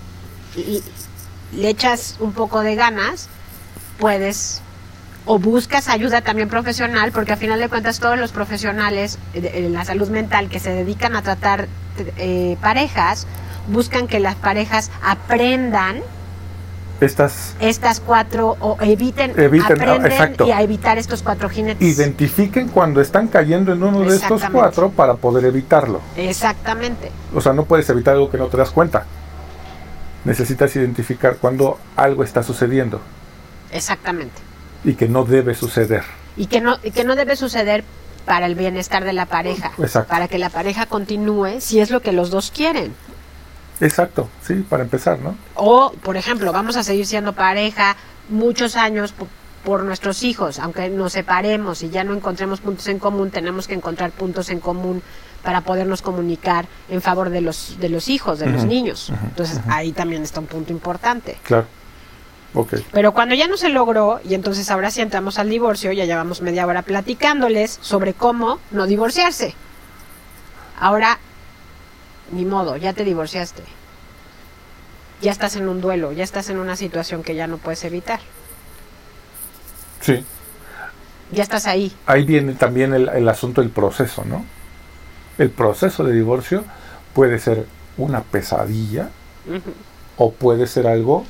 le 1.52 1.68
echas 1.68 2.16
un 2.20 2.32
poco 2.32 2.60
de 2.60 2.74
ganas, 2.74 3.28
puedes 3.98 4.60
o 5.26 5.38
buscas 5.38 5.88
ayuda 5.88 6.22
también 6.22 6.48
profesional, 6.48 7.12
porque 7.12 7.32
al 7.32 7.38
final 7.38 7.60
de 7.60 7.68
cuentas 7.68 8.00
todos 8.00 8.18
los 8.18 8.32
profesionales 8.32 9.18
de- 9.34 9.66
en 9.66 9.74
la 9.74 9.84
salud 9.84 10.08
mental 10.08 10.48
que 10.48 10.58
se 10.58 10.70
dedican 10.70 11.16
a 11.16 11.22
tratar 11.22 11.68
eh, 12.16 12.56
parejas, 12.62 13.26
buscan 13.66 14.06
que 14.06 14.20
las 14.20 14.36
parejas 14.36 14.90
aprendan 15.02 16.00
estas 17.00 17.54
estas 17.60 18.00
cuatro 18.00 18.56
o 18.60 18.76
eviten, 18.80 19.38
Eviten, 19.38 19.80
ah, 19.82 19.94
aprenden 19.94 20.34
y 20.46 20.50
a 20.50 20.62
evitar 20.62 20.98
estos 20.98 21.22
cuatro 21.22 21.48
jinetes. 21.48 21.86
identifiquen 21.86 22.68
cuando 22.68 23.00
están 23.00 23.28
cayendo 23.28 23.72
en 23.72 23.82
uno 23.82 24.00
de 24.00 24.16
estos 24.16 24.42
cuatro 24.52 24.90
para 24.90 25.14
poder 25.14 25.44
evitarlo. 25.44 26.00
Exactamente. 26.16 27.10
O 27.34 27.40
sea, 27.40 27.52
no 27.52 27.64
puedes 27.64 27.88
evitar 27.90 28.14
algo 28.14 28.30
que 28.30 28.38
no 28.38 28.46
te 28.48 28.56
das 28.56 28.70
cuenta. 28.70 29.04
Necesitas 30.24 30.74
identificar 30.76 31.36
cuando 31.36 31.78
algo 31.96 32.24
está 32.24 32.42
sucediendo 32.42 33.00
Exactamente. 33.70 34.34
y 34.84 34.94
que 34.94 35.08
no 35.08 35.24
debe 35.24 35.54
suceder. 35.54 36.02
Y 36.36 36.46
que 36.46 36.60
no 36.60 36.76
y 36.82 36.90
que 36.90 37.04
no 37.04 37.14
debe 37.16 37.36
suceder 37.36 37.84
para 38.26 38.46
el 38.46 38.54
bienestar 38.54 39.04
de 39.04 39.12
la 39.12 39.26
pareja, 39.26 39.72
Exacto. 39.78 40.10
para 40.10 40.28
que 40.28 40.38
la 40.38 40.50
pareja 40.50 40.86
continúe 40.86 41.60
si 41.60 41.80
es 41.80 41.90
lo 41.90 42.00
que 42.00 42.12
los 42.12 42.30
dos 42.30 42.50
quieren. 42.50 42.92
Exacto, 43.80 44.28
sí, 44.42 44.54
para 44.68 44.82
empezar, 44.82 45.18
¿no? 45.20 45.36
O, 45.54 45.92
por 46.02 46.16
ejemplo, 46.16 46.52
vamos 46.52 46.76
a 46.76 46.82
seguir 46.82 47.06
siendo 47.06 47.32
pareja 47.32 47.96
muchos 48.28 48.74
años 48.76 49.12
po- 49.12 49.28
por 49.64 49.84
nuestros 49.84 50.22
hijos, 50.22 50.58
aunque 50.58 50.88
nos 50.88 51.12
separemos 51.12 51.82
y 51.82 51.90
ya 51.90 52.02
no 52.04 52.14
encontremos 52.14 52.60
puntos 52.60 52.86
en 52.88 52.98
común, 52.98 53.30
tenemos 53.30 53.68
que 53.68 53.74
encontrar 53.74 54.10
puntos 54.10 54.50
en 54.50 54.60
común 54.60 55.02
para 55.42 55.60
podernos 55.60 56.02
comunicar 56.02 56.66
en 56.88 57.00
favor 57.00 57.30
de 57.30 57.40
los 57.40 57.76
de 57.78 57.88
los 57.88 58.08
hijos, 58.08 58.38
de 58.40 58.46
los 58.46 58.64
niños. 58.64 59.12
Entonces, 59.24 59.60
ahí 59.68 59.92
también 59.92 60.22
está 60.22 60.40
un 60.40 60.46
punto 60.46 60.72
importante. 60.72 61.38
Claro. 61.44 61.66
Ok. 62.54 62.74
Pero 62.92 63.12
cuando 63.12 63.34
ya 63.36 63.46
no 63.46 63.56
se 63.56 63.68
logró, 63.68 64.20
y 64.28 64.34
entonces 64.34 64.68
ahora 64.70 64.90
sí 64.90 65.00
entramos 65.00 65.38
al 65.38 65.48
divorcio, 65.48 65.92
ya 65.92 66.04
llevamos 66.06 66.42
media 66.42 66.66
hora 66.66 66.82
platicándoles 66.82 67.78
sobre 67.80 68.14
cómo 68.14 68.58
no 68.72 68.86
divorciarse. 68.86 69.54
Ahora, 70.80 71.18
ni 72.32 72.44
modo, 72.44 72.76
ya 72.76 72.92
te 72.92 73.04
divorciaste. 73.04 73.62
Ya 75.20 75.32
estás 75.32 75.56
en 75.56 75.68
un 75.68 75.80
duelo, 75.80 76.12
ya 76.12 76.22
estás 76.24 76.48
en 76.50 76.58
una 76.58 76.76
situación 76.76 77.22
que 77.22 77.34
ya 77.34 77.46
no 77.46 77.58
puedes 77.58 77.82
evitar. 77.84 78.20
Sí. 80.00 80.24
Ya 81.32 81.42
estás 81.42 81.66
ahí. 81.66 81.92
Ahí 82.06 82.24
viene 82.24 82.54
también 82.54 82.94
el, 82.94 83.08
el 83.08 83.28
asunto 83.28 83.60
del 83.60 83.70
proceso, 83.70 84.24
¿no? 84.24 84.44
El 85.36 85.50
proceso 85.50 86.04
de 86.04 86.12
divorcio 86.12 86.64
puede 87.14 87.38
ser 87.38 87.66
una 87.96 88.22
pesadilla 88.22 89.10
o 90.16 90.32
puede 90.32 90.66
ser 90.66 90.86
algo 90.86 91.24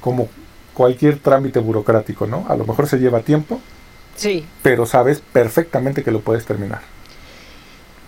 como 0.00 0.28
cualquier 0.74 1.18
trámite 1.18 1.58
burocrático, 1.60 2.26
¿no? 2.26 2.46
A 2.48 2.56
lo 2.56 2.64
mejor 2.64 2.88
se 2.88 2.98
lleva 2.98 3.20
tiempo, 3.20 3.60
Sí. 4.16 4.46
pero 4.62 4.86
sabes 4.86 5.20
perfectamente 5.20 6.02
que 6.02 6.10
lo 6.10 6.20
puedes 6.20 6.44
terminar. 6.46 6.80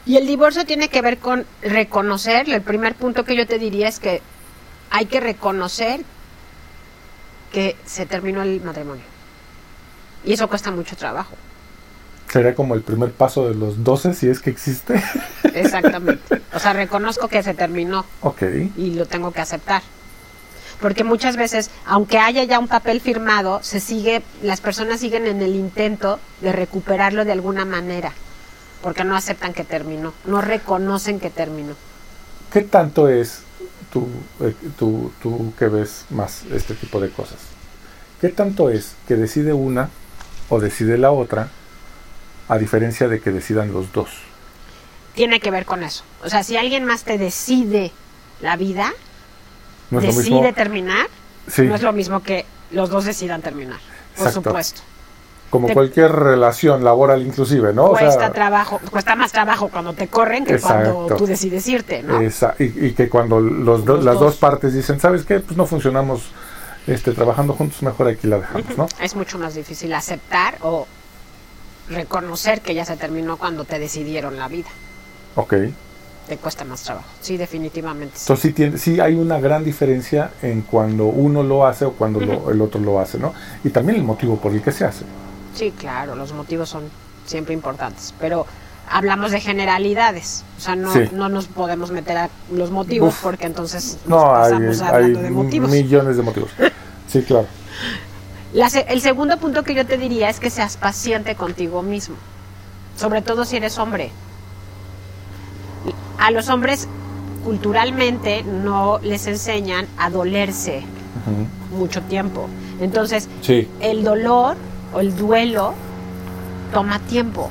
Y 0.07 0.16
el 0.16 0.26
divorcio 0.26 0.64
tiene 0.64 0.88
que 0.88 1.03
ver 1.03 1.18
con 1.18 1.44
reconocer, 1.62 2.48
el 2.48 2.62
primer 2.62 2.94
punto 2.94 3.24
que 3.24 3.36
yo 3.36 3.46
te 3.46 3.59
diría 3.59 3.88
es 3.88 4.01
que 4.01 4.22
hay 4.90 5.07
que 5.07 5.20
reconocer 5.20 6.01
que 7.53 7.76
se 7.84 8.07
terminó 8.07 8.42
el 8.42 8.61
matrimonio. 8.62 9.05
Y 10.24 10.32
eso 10.32 10.48
cuesta 10.48 10.70
mucho 10.70 10.96
trabajo. 10.96 11.34
Sería 12.28 12.55
como 12.55 12.74
el 12.74 12.82
primer 12.82 13.11
paso 13.11 13.48
de 13.48 13.55
los 13.55 13.82
12 13.82 14.14
si 14.14 14.28
es 14.28 14.40
que 14.40 14.51
existe. 14.51 15.03
Exactamente. 15.55 16.42
O 16.55 16.59
sea, 16.59 16.72
reconozco 16.72 17.28
que 17.28 17.42
se 17.42 17.55
terminó 17.55 18.05
ok. 18.20 18.42
y 18.76 18.94
lo 18.94 19.07
tengo 19.07 19.32
que 19.32 19.40
aceptar. 19.40 19.82
Porque 20.80 21.05
muchas 21.05 21.36
veces, 21.36 21.70
aunque 21.84 22.18
haya 22.18 22.44
ya 22.44 22.59
un 22.59 22.68
papel 22.68 23.01
firmado, 23.01 23.61
se 23.62 23.80
sigue, 23.80 24.22
las 24.42 24.61
personas 24.61 25.01
siguen 25.01 25.26
en 25.26 25.42
el 25.42 25.55
intento 25.55 26.18
de 26.40 26.53
recuperarlo 26.53 27.24
de 27.24 27.32
alguna 27.32 27.64
manera, 27.64 28.12
porque 28.83 29.05
no 29.05 29.16
aceptan 29.16 29.53
que 29.53 29.64
terminó, 29.64 30.12
no 30.24 30.41
reconocen 30.41 31.20
que 31.20 31.31
terminó. 31.31 31.74
¿Qué 32.53 32.62
tanto 32.62 33.09
es 33.09 33.43
tú, 33.93 34.09
eh, 34.41 34.55
tú, 34.78 35.12
tú 35.22 35.53
que 35.59 35.68
ves 35.68 36.05
más 36.11 36.43
este 36.53 36.74
tipo 36.74 37.01
de 37.01 37.11
cosas? 37.11 37.39
¿Qué 38.20 38.28
tanto 38.28 38.70
es 38.70 38.95
que 39.09 39.16
decide 39.16 39.53
una 39.53 39.89
o 40.49 40.61
decide 40.61 40.99
la 40.99 41.11
otra 41.12 41.49
a 42.49 42.59
diferencia 42.59 43.09
de 43.09 43.20
que 43.20 43.31
decidan 43.31 43.72
los 43.72 43.93
dos? 43.93 44.11
Tiene 45.14 45.41
que 45.41 45.51
ver 45.51 45.64
con 45.64 45.83
eso. 45.83 46.05
O 46.24 46.28
sea, 46.28 46.43
si 46.43 46.57
alguien 46.57 46.85
más 46.85 47.05
te 47.05 47.18
decide 47.18 47.93
la 48.41 48.57
vida, 48.57 48.93
No 49.91 50.01
decide 50.01 50.35
mismo. 50.35 50.53
terminar, 50.55 51.07
Sí, 51.49 51.62
no 51.62 51.74
es 51.74 51.83
lo 51.83 51.93
mismo 51.93 52.22
que 52.22 52.47
los 52.70 52.91
dos 52.91 53.05
decidan 53.05 53.43
terminar. 53.43 53.78
Por 54.16 54.26
Exacto. 54.28 54.51
supuesto. 54.51 54.83
Como 55.51 55.66
te- 55.66 55.74
cualquier 55.74 56.12
relación 56.12 56.82
laboral 56.84 57.22
inclusive, 57.22 57.72
¿no? 57.74 57.86
O 57.86 57.90
cuesta 57.90 58.12
sea, 58.12 58.32
trabajo, 58.32 58.80
cuesta 58.90 59.16
más 59.16 59.32
trabajo 59.32 59.68
cuando 59.68 59.92
te 59.92 60.07
corren 60.09 60.44
que 60.44 60.59
cuando 60.61 60.90
Exacto. 61.03 61.16
tú 61.16 61.26
decides 61.26 61.66
irte, 61.68 62.03
¿no? 62.03 62.20
esa- 62.20 62.55
y, 62.59 62.86
y 62.86 62.92
que 62.92 63.09
cuando 63.09 63.40
los 63.40 63.84
do- 63.84 63.96
las 63.96 64.14
dos. 64.14 64.20
dos 64.20 64.36
partes 64.36 64.72
dicen, 64.72 65.01
¿sabes 65.01 65.24
qué? 65.24 65.40
Pues 65.40 65.57
no 65.57 65.66
funcionamos 65.66 66.30
este, 66.86 67.12
trabajando 67.12 67.53
juntos, 67.55 67.82
mejor 67.82 68.09
aquí 68.09 68.26
la 68.26 68.38
dejamos, 68.38 68.78
¿no? 68.78 68.86
Es 69.01 69.14
mucho 69.16 69.38
más 69.38 69.55
difícil 69.55 69.92
aceptar 69.92 70.55
o 70.62 70.86
reconocer 71.88 72.61
que 72.61 72.74
ya 72.74 72.84
se 72.84 72.96
terminó 72.96 73.36
cuando 73.36 73.64
te 73.64 73.78
decidieron 73.78 74.38
la 74.38 74.48
vida. 74.48 74.68
Ok. 75.34 75.55
Te 76.28 76.36
cuesta 76.36 76.64
más 76.64 76.82
trabajo. 76.84 77.09
Sí, 77.20 77.36
definitivamente. 77.36 78.14
sí. 78.16 78.22
Entonces 78.24 78.42
sí, 78.42 78.53
tiene, 78.53 78.78
sí 78.78 79.01
hay 79.01 79.14
una 79.14 79.40
gran 79.40 79.64
diferencia 79.64 80.30
en 80.42 80.62
cuando 80.62 81.07
uno 81.07 81.42
lo 81.42 81.66
hace 81.66 81.84
o 81.84 81.92
cuando 81.92 82.20
lo- 82.20 82.51
el 82.53 82.61
otro 82.61 82.80
lo 82.80 83.01
hace, 83.01 83.18
¿no? 83.18 83.34
Y 83.64 83.70
también 83.70 83.98
el 83.98 84.05
motivo 84.05 84.36
por 84.36 84.53
el 84.53 84.62
que 84.62 84.70
se 84.70 84.84
hace. 84.84 85.05
Sí, 85.55 85.72
claro, 85.72 86.14
los 86.16 86.32
motivos 86.32 86.68
son 86.68 86.84
siempre 87.26 87.55
importantes, 87.55 88.14
pero 88.18 88.46
hablamos 88.88 89.30
de 89.30 89.40
generalidades, 89.40 90.44
o 90.59 90.61
sea, 90.61 90.74
no, 90.76 90.92
Sí. 90.92 91.01
no 91.12 91.28
nos 91.28 91.46
podemos 91.46 91.90
meter 91.90 92.16
a 92.16 92.30
los 92.53 92.70
motivos 92.70 93.11
Uf. 93.14 93.22
porque 93.22 93.46
entonces 93.46 93.98
nos 94.07 94.22
No, 94.24 94.34
hay, 94.34 94.51
pasamos 94.53 94.80
hay 94.80 94.88
hablando 94.88 95.22
de 95.22 95.30
motivos. 95.30 95.70
millones 95.70 96.16
de 96.16 96.22
motivos. 96.22 96.51
Sí, 97.09 97.22
claro. 97.22 97.46
La 98.53 98.66
el 98.66 99.01
segundo 99.01 99.36
punto 99.38 99.62
que 99.62 99.74
yo 99.74 99.86
te 99.86 99.96
diría 99.96 100.28
es 100.28 100.40
que 100.40 100.51
seas 100.51 100.76
paciente 100.76 101.36
contigo 101.36 101.82
mismo, 101.82 102.16
sobre 102.96 103.22
todo 103.22 103.44
si 103.44 103.57
eres 103.57 103.78
hombre. 103.78 104.11
A 106.18 106.30
los 106.30 106.48
hombres 106.48 106.88
culturalmente 107.44 108.42
no 108.42 108.98
les 109.03 109.26
enseñan 109.26 109.86
a 109.98 110.11
dolerse 110.11 110.82
mucho 111.72 112.03
tiempo. 112.03 112.48
Entonces, 112.80 113.28
Sí, 113.40 113.68
el 113.80 114.03
dolor 114.05 114.57
o 114.93 115.01
el 115.01 115.16
duelo 115.16 115.74
toma 116.72 116.99
tiempo. 117.01 117.51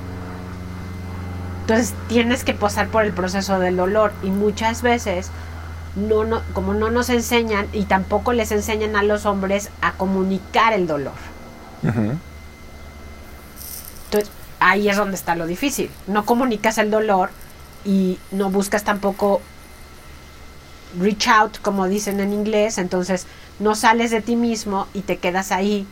Entonces 1.62 1.94
tienes 2.08 2.44
que 2.44 2.54
pasar 2.54 2.88
por 2.88 3.06
el 3.06 3.14
proceso 3.14 3.60
del 3.60 3.78
dolor 3.78 4.12
y 4.24 4.32
muchas 4.32 4.82
veces 4.82 5.30
no, 5.96 6.24
no, 6.24 6.42
como 6.54 6.74
no 6.74 6.90
nos 6.90 7.10
enseñan 7.10 7.68
y 7.74 7.84
tampoco 7.84 8.34
les 8.34 8.52
enseñan 8.52 8.96
a 8.96 9.04
los 9.04 9.26
hombres 9.26 9.70
a 9.82 9.94
comunicar 9.94 10.74
el 10.74 10.88
dolor. 10.88 11.14
Entonces 11.84 12.20
ahí 14.60 14.90
es 14.90 14.98
donde 14.98 15.16
está 15.16 15.36
lo 15.36 15.46
difícil. 15.46 15.92
No 16.08 16.26
comunicas 16.26 16.78
el 16.78 16.90
dolor 16.90 17.30
y 17.86 18.20
no 18.32 18.50
buscas 18.50 18.84
tampoco 18.84 19.42
reach 21.00 21.28
out, 21.28 21.60
como 21.62 21.88
dicen 21.88 22.20
en 22.20 22.34
inglés, 22.34 22.80
entonces 22.80 23.28
no 23.60 23.76
sales 23.76 24.10
de 24.10 24.22
ti 24.22 24.36
mismo 24.36 24.88
y 24.94 25.02
te 25.02 25.18
quedas 25.18 25.52
ahí 25.52 25.88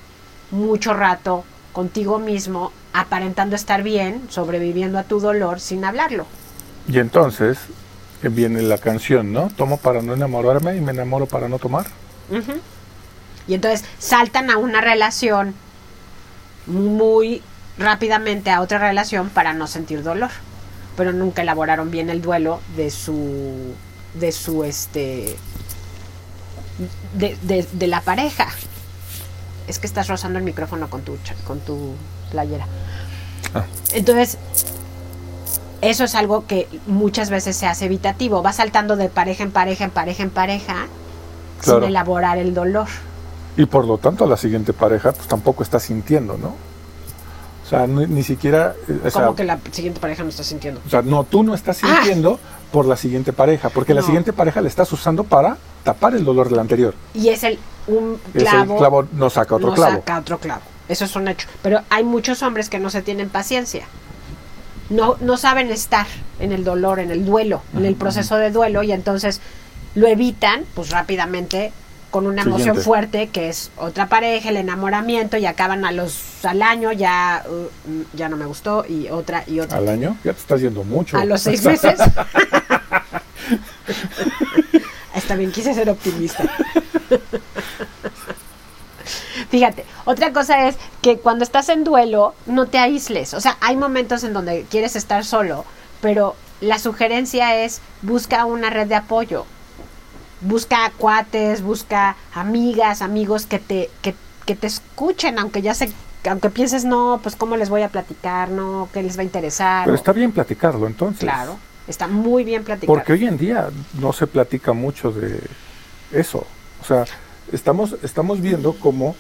mucho 0.52 0.94
rato 0.94 1.44
contigo 1.74 2.20
mismo, 2.20 2.72
aparentando 2.94 3.56
estar 3.56 3.84
bien, 3.84 4.22
sobreviviendo 4.30 4.98
a 4.98 5.04
tu 5.04 5.20
dolor 5.20 5.60
sin 5.60 5.86
hablarlo. 5.86 6.26
Y 6.88 7.00
entonces 7.00 7.58
eh, 8.24 8.30
viene 8.30 8.62
la 8.62 8.78
canción, 8.78 9.32
¿no? 9.34 9.50
Tomo 9.56 9.78
para 9.78 10.02
no 10.02 10.14
enamorarme 10.14 10.76
y 10.76 10.82
me 10.82 10.92
enamoro 10.92 11.26
para 11.28 11.48
no 11.50 11.60
tomar. 11.60 11.86
Y 13.48 13.54
entonces 13.54 13.86
saltan 14.00 14.50
a 14.50 14.58
una 14.58 14.82
relación 14.82 15.54
muy 16.66 17.42
rápidamente 17.78 18.50
a 18.50 18.62
otra 18.62 18.80
relación 18.80 19.30
para 19.30 19.54
no 19.54 19.68
sentir 19.68 20.02
dolor, 20.04 20.32
pero 20.98 21.14
nunca 21.14 21.44
elaboraron 21.44 21.92
bien 21.92 22.10
el 22.10 22.22
duelo 22.22 22.60
de 22.76 22.90
su 22.90 23.74
de 24.16 24.32
su 24.32 24.64
este 24.64 25.36
de, 27.14 27.38
de- 27.44 27.68
de 27.72 27.88
la 27.88 28.02
pareja. 28.02 28.48
Es 29.68 29.80
que 29.80 29.88
estás 29.88 30.08
rozando 30.08 30.40
el 30.40 30.46
micrófono 30.46 30.90
con 30.90 31.02
tu 31.02 31.18
con 31.46 31.60
tu 31.60 31.94
playera. 32.32 32.66
Ah. 33.54 33.64
Entonces, 33.94 34.38
eso 35.82 36.04
es 36.04 36.16
algo 36.16 36.46
que 36.48 36.68
muchas 36.88 37.30
veces 37.30 37.56
se 37.56 37.68
hace 37.68 37.86
evitativo. 37.86 38.42
Va 38.42 38.54
saltando 38.54 38.96
de 38.96 39.10
pareja 39.10 39.44
en 39.44 39.52
pareja, 39.52 39.84
en 39.84 39.92
pareja, 39.92 40.24
en 40.24 40.30
pareja, 40.30 40.88
Claro. 41.62 41.80
sin 41.80 41.90
elaborar 41.90 42.38
el 42.38 42.54
dolor. 42.54 42.88
Y 43.58 43.66
por 43.66 43.86
lo 43.86 43.98
tanto 43.98 44.26
la 44.28 44.38
siguiente 44.38 44.72
pareja 44.74 45.12
pues 45.12 45.28
tampoco 45.28 45.64
está 45.64 45.80
sintiendo, 45.80 46.38
¿no? 46.38 46.50
O 47.66 47.70
sea, 47.70 47.86
ni, 47.88 48.06
ni 48.06 48.24
siquiera... 48.24 48.74
eh, 48.88 49.00
o 49.06 49.10
sea, 49.10 49.24
Como 49.24 49.36
que 49.36 49.44
la 49.44 49.60
siguiente 49.72 50.00
pareja 50.00 50.24
no 50.24 50.30
está 50.30 50.44
sintiendo. 50.44 50.80
o 50.86 50.90
sea, 50.90 51.02
no, 51.02 51.24
tú 51.26 51.44
no 51.44 51.54
estás 51.54 51.80
Ah. 51.84 51.88
sintiendo 52.02 52.40
por 52.72 52.86
la 52.86 52.96
siguiente 52.96 53.34
pareja, 53.34 53.70
porque 53.70 53.94
la 53.94 54.02
siguiente 54.04 54.32
pareja 54.34 54.62
la 54.62 54.68
estás 54.68 54.92
usando 54.94 55.24
para 55.24 55.58
tapar 55.84 56.14
el 56.16 56.24
dolor 56.24 56.50
del 56.50 56.60
anterior. 56.60 56.94
Y 57.14 57.30
es 57.30 57.44
el 57.44 57.58
un 57.88 58.20
clavo, 58.34 59.08
no 59.14 59.30
saca 59.30 59.56
otro 59.56 59.70
no 59.70 59.76
clavo. 59.76 59.96
saca 59.96 60.20
otro 60.20 60.38
clavo. 60.40 60.62
Eso 60.88 61.06
es 61.06 61.16
un 61.16 61.28
hecho. 61.28 61.48
Pero 61.62 61.82
hay 61.90 62.04
muchos 62.04 62.44
hombres 62.44 62.70
que 62.70 62.80
no 62.80 62.90
se 62.90 63.02
tienen 63.02 63.30
paciencia. 63.30 63.86
No, 64.90 65.18
no 65.20 65.38
saben 65.38 65.70
estar 65.70 66.08
en 66.40 66.54
el 66.54 66.64
dolor, 66.64 67.00
en 67.00 67.12
el 67.12 67.26
duelo, 67.26 67.62
en 67.76 67.86
el 67.86 67.96
proceso 67.96 68.38
de 68.38 68.52
duelo, 68.52 68.84
y 68.84 68.94
entonces 68.94 69.42
lo 69.96 70.08
evitan, 70.08 70.64
pues 70.76 70.92
rápidamente 70.92 71.74
con 72.10 72.26
una 72.26 72.44
emoción 72.44 72.78
fuerte 72.78 73.28
que 73.28 73.50
es 73.50 73.70
otra 73.76 74.08
pareja, 74.08 74.50
el 74.50 74.58
enamoramiento 74.58 75.36
y 75.38 75.46
acaban 75.46 75.84
a 75.84 75.92
los 75.92 76.46
al 76.46 76.62
año 76.62 76.94
ya 76.94 77.44
uh, 77.50 77.68
ya 78.14 78.30
no 78.30 78.38
me 78.38 78.46
gustó 78.46 78.86
y 78.88 79.10
otra 79.10 79.44
y 79.46 79.60
otra. 79.60 79.80
Al 79.80 79.90
año, 79.90 80.16
ya 80.24 80.32
te 80.34 80.40
estás 80.40 80.62
yendo 80.62 80.86
mucho. 80.86 81.18
A 81.18 81.26
los 81.26 81.42
seis 81.42 81.64
meses. 81.66 82.00
Bien, 85.36 85.52
quise 85.52 85.74
ser 85.74 85.90
optimista. 85.90 86.44
Fíjate, 89.50 89.86
otra 90.06 90.34
cosa 90.34 90.68
es 90.68 90.76
que 91.02 91.18
cuando 91.20 91.44
estás 91.44 91.70
en 91.70 91.84
duelo 91.84 92.34
no 92.46 92.66
te 92.68 92.78
aísles. 92.80 93.34
O 93.34 93.42
sea, 93.42 93.58
hay 93.62 93.78
momentos 93.78 94.24
en 94.24 94.34
donde 94.34 94.66
quieres 94.70 94.96
estar 94.96 95.24
solo, 95.24 95.64
pero 96.02 96.36
la 96.60 96.80
sugerencia 96.80 97.64
es 97.64 97.82
busca 98.02 98.46
una 98.46 98.70
red 98.70 98.88
de 98.88 98.96
apoyo. 98.96 99.46
Busca 100.42 100.92
cuates, 100.98 101.62
busca 101.62 102.16
amigas, 102.34 103.02
amigos 103.02 103.46
que 103.46 103.60
te, 103.60 103.90
que, 104.02 104.14
que 104.46 104.56
te 104.56 104.68
escuchen, 104.68 105.40
aunque 105.40 105.62
ya 105.62 105.74
se, 105.74 105.92
aunque 106.30 106.50
pienses, 106.50 106.84
no, 106.86 107.20
pues 107.24 107.36
cómo 107.36 107.58
les 107.58 107.70
voy 107.70 107.82
a 107.84 107.90
platicar, 107.90 108.50
no, 108.50 108.90
qué 108.94 109.02
les 109.02 109.18
va 109.18 109.22
a 109.22 109.26
interesar. 109.26 109.86
Pero 109.86 109.94
o- 109.96 109.98
está 109.98 110.12
bien 110.12 110.32
platicarlo 110.32 110.86
entonces. 110.86 111.22
Claro, 111.22 111.58
está 111.88 112.08
muy 112.08 112.44
bien 112.44 112.64
platicado. 112.64 112.94
Porque 112.94 113.14
hoy 113.14 113.26
en 113.26 113.38
día 113.38 113.70
no 114.00 114.14
se 114.14 114.28
platica 114.28 114.74
mucho 114.74 115.12
de 115.12 115.40
eso. 116.12 116.46
O 116.82 116.86
sea, 116.86 117.06
estamos, 117.52 117.96
estamos 118.04 118.42
viendo 118.42 118.74
cómo 118.74 119.16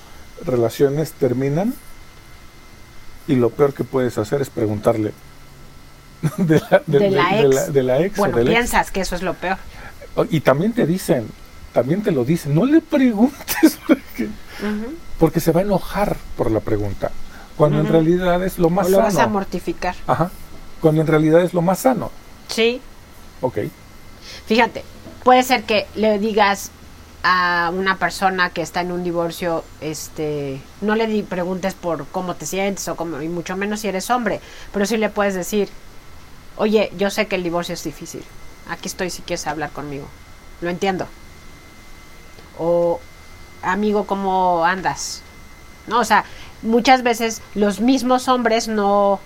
relaciones 0.45 1.13
terminan 1.13 1.73
y 3.27 3.35
lo 3.35 3.49
peor 3.49 3.73
que 3.73 3.83
puedes 3.83 4.17
hacer 4.17 4.41
es 4.41 4.49
preguntarle 4.49 5.13
de 6.37 6.59
la, 6.69 6.81
de- 6.85 6.99
De 6.99 7.11
la 7.11 7.29
de- 7.29 7.39
ex. 7.41 7.55
la- 7.55 7.67
de 7.67 7.83
la 7.83 7.99
ex 8.01 8.17
o 8.19 8.21
Bueno, 8.21 8.37
ex. 8.39 8.47
piensas 8.49 8.91
que 8.91 9.01
eso 9.01 9.15
es 9.15 9.21
lo 9.21 9.33
peor. 9.33 9.57
Y 10.31 10.39
también 10.39 10.73
te 10.73 10.85
dicen, 10.87 11.27
también 11.73 12.01
te 12.01 12.11
lo 12.11 12.25
dicen, 12.25 12.55
no 12.55 12.65
le 12.65 12.81
preguntes 12.81 13.77
porque, 13.87 14.27
porque 15.19 15.39
se 15.39 15.51
va 15.51 15.59
a 15.61 15.63
enojar 15.63 16.17
por 16.35 16.49
la 16.51 16.59
pregunta. 16.59 17.11
Cuando 17.55 17.79
en 17.79 17.87
realidad 17.87 18.43
es 18.43 18.59
lo 18.59 18.69
más 18.69 18.85
o 18.87 18.89
lo 18.89 18.97
vas 18.99 19.15
a 19.15 19.17
sano. 19.21 19.29
mortificar. 19.33 19.95
Ajá. 20.05 20.29
Cuando 20.79 21.01
en 21.01 21.07
realidad 21.07 21.41
es 21.41 21.53
lo 21.55 21.61
más 21.63 21.79
sano. 21.79 22.11
Sí, 22.47 22.81
Ok. 23.41 23.59
Fíjate, 24.47 24.83
puede 25.23 25.43
ser 25.43 25.63
que 25.63 25.85
le 25.95 26.17
digas 26.19 26.71
a 27.23 27.71
una 27.73 27.97
persona 27.97 28.49
que 28.49 28.61
está 28.61 28.81
en 28.81 28.91
un 28.91 29.03
divorcio, 29.03 29.63
este, 29.81 30.61
no 30.81 30.95
le 30.95 31.07
di- 31.07 31.23
preguntes 31.23 31.73
por 31.73 32.05
cómo 32.07 32.35
te 32.35 32.45
sientes 32.45 32.87
o 32.87 32.95
cómo, 32.95 33.21
y 33.21 33.29
mucho 33.29 33.55
menos 33.57 33.81
si 33.81 33.87
eres 33.89 34.09
hombre, 34.09 34.39
pero 34.73 34.85
sí 34.85 34.97
le 34.97 35.09
puedes 35.09 35.35
decir, 35.35 35.69
oye, 36.57 36.91
yo 36.97 37.09
sé 37.09 37.27
que 37.27 37.35
el 37.35 37.43
divorcio 37.43 37.73
es 37.73 37.83
difícil, 37.83 38.23
aquí 38.69 38.87
estoy 38.87 39.09
si 39.09 39.21
quieres 39.21 39.45
hablar 39.47 39.71
conmigo, 39.71 40.07
lo 40.61 40.69
entiendo. 40.69 41.07
O, 42.57 42.99
amigo, 43.61 44.05
¿cómo 44.07 44.63
andas? 44.65 45.21
No, 45.87 45.99
o 45.99 46.05
sea, 46.05 46.25
muchas 46.61 47.03
veces 47.03 47.41
los 47.55 47.79
mismos 47.79 48.27
hombres 48.27 48.67
no, 48.67 49.19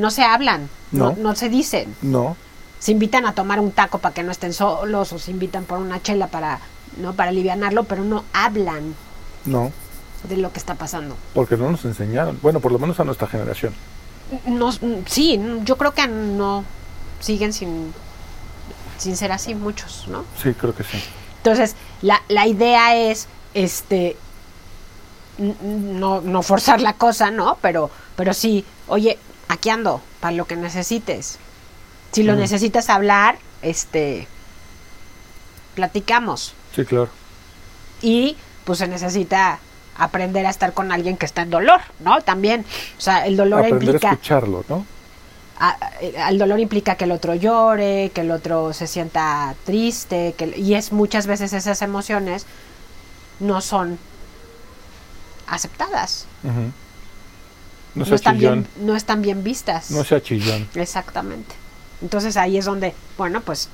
no 0.00 0.10
se 0.10 0.22
hablan, 0.22 0.68
no, 0.92 1.10
No. 1.10 1.16
no 1.16 1.34
se 1.36 1.48
dicen 1.48 1.94
No. 2.02 2.36
se 2.78 2.92
invitan 2.92 3.26
a 3.26 3.34
tomar 3.34 3.60
un 3.60 3.70
taco 3.72 3.98
para 3.98 4.14
que 4.14 4.22
no 4.22 4.32
estén 4.32 4.52
solos 4.52 5.12
o 5.12 5.18
se 5.18 5.30
invitan 5.30 5.64
por 5.64 5.78
una 5.78 6.02
chela 6.02 6.26
para 6.28 6.58
no 6.96 7.12
para 7.12 7.30
alivianarlo, 7.30 7.84
pero 7.84 8.02
no 8.02 8.24
hablan 8.32 8.94
No. 9.44 9.70
de 10.28 10.36
lo 10.38 10.52
que 10.52 10.58
está 10.58 10.74
pasando. 10.74 11.16
Porque 11.34 11.56
no 11.56 11.70
nos 11.70 11.84
enseñaron. 11.84 12.38
Bueno, 12.42 12.60
por 12.60 12.72
lo 12.72 12.78
menos 12.78 12.98
a 13.00 13.04
nuestra 13.04 13.26
generación. 13.28 13.72
No, 14.46 14.70
sí, 15.06 15.40
yo 15.64 15.76
creo 15.76 15.92
que 15.94 16.06
no 16.08 16.64
siguen 17.20 17.52
sin 17.52 17.92
sin 18.98 19.16
ser 19.16 19.32
así 19.32 19.54
muchos, 19.54 20.06
¿no? 20.08 20.24
Sí, 20.42 20.52
creo 20.54 20.74
que 20.74 20.84
sí. 20.84 21.02
Entonces, 21.38 21.74
la, 22.02 22.20
la 22.28 22.46
idea 22.46 22.94
es 22.96 23.28
este 23.54 24.16
no, 25.38 26.20
no 26.20 26.42
forzar 26.42 26.80
la 26.82 26.92
cosa, 26.94 27.30
¿no? 27.30 27.56
Pero, 27.62 27.90
pero 28.16 28.34
sí, 28.34 28.64
oye, 28.88 29.18
aquí 29.50 29.68
ando, 29.68 30.00
para 30.20 30.32
lo 30.36 30.46
que 30.46 30.56
necesites. 30.56 31.38
Si 32.12 32.22
lo 32.22 32.34
necesitas 32.36 32.88
hablar, 32.88 33.38
este 33.62 34.26
platicamos. 35.74 36.54
Sí, 36.74 36.84
claro. 36.84 37.08
y 38.02 38.36
pues 38.64 38.78
se 38.78 38.86
necesita 38.88 39.58
aprender 39.96 40.46
a 40.46 40.50
estar 40.50 40.72
con 40.72 40.92
alguien 40.92 41.16
que 41.16 41.26
está 41.26 41.42
en 41.42 41.50
dolor, 41.50 41.80
¿no? 41.98 42.20
También, 42.22 42.64
o 42.96 43.00
sea, 43.00 43.26
el 43.26 43.36
dolor 43.36 43.60
Aprender 43.60 43.82
a 43.82 43.92
implica, 43.92 44.10
escucharlo, 44.12 44.64
¿no? 44.68 44.86
a- 45.58 45.76
a- 46.24 46.30
el 46.30 46.38
dolor 46.38 46.58
implica 46.60 46.94
que 46.94 47.04
el 47.04 47.12
otro 47.12 47.34
llore, 47.34 48.10
que 48.14 48.20
el 48.22 48.30
otro 48.30 48.72
se 48.72 48.86
sienta 48.86 49.54
triste, 49.64 50.34
que, 50.38 50.54
y 50.56 50.74
es 50.74 50.92
muchas 50.92 51.26
veces 51.26 51.52
esas 51.52 51.82
emociones 51.82 52.46
no 53.40 53.60
son 53.60 53.98
aceptadas. 55.46 56.26
No 57.94 58.04
están 58.04 58.36
chillón. 58.38 58.66
bien, 58.76 58.86
no 58.86 58.96
están 58.96 59.22
bien 59.22 59.42
vistas. 59.44 59.90
No 59.90 60.04
sea 60.04 60.22
chillón. 60.22 60.68
Exactamente. 60.74 61.54
Entonces 62.02 62.36
ahí 62.36 62.56
es 62.56 62.64
donde, 62.64 62.94
bueno, 63.18 63.40
pues 63.40 63.68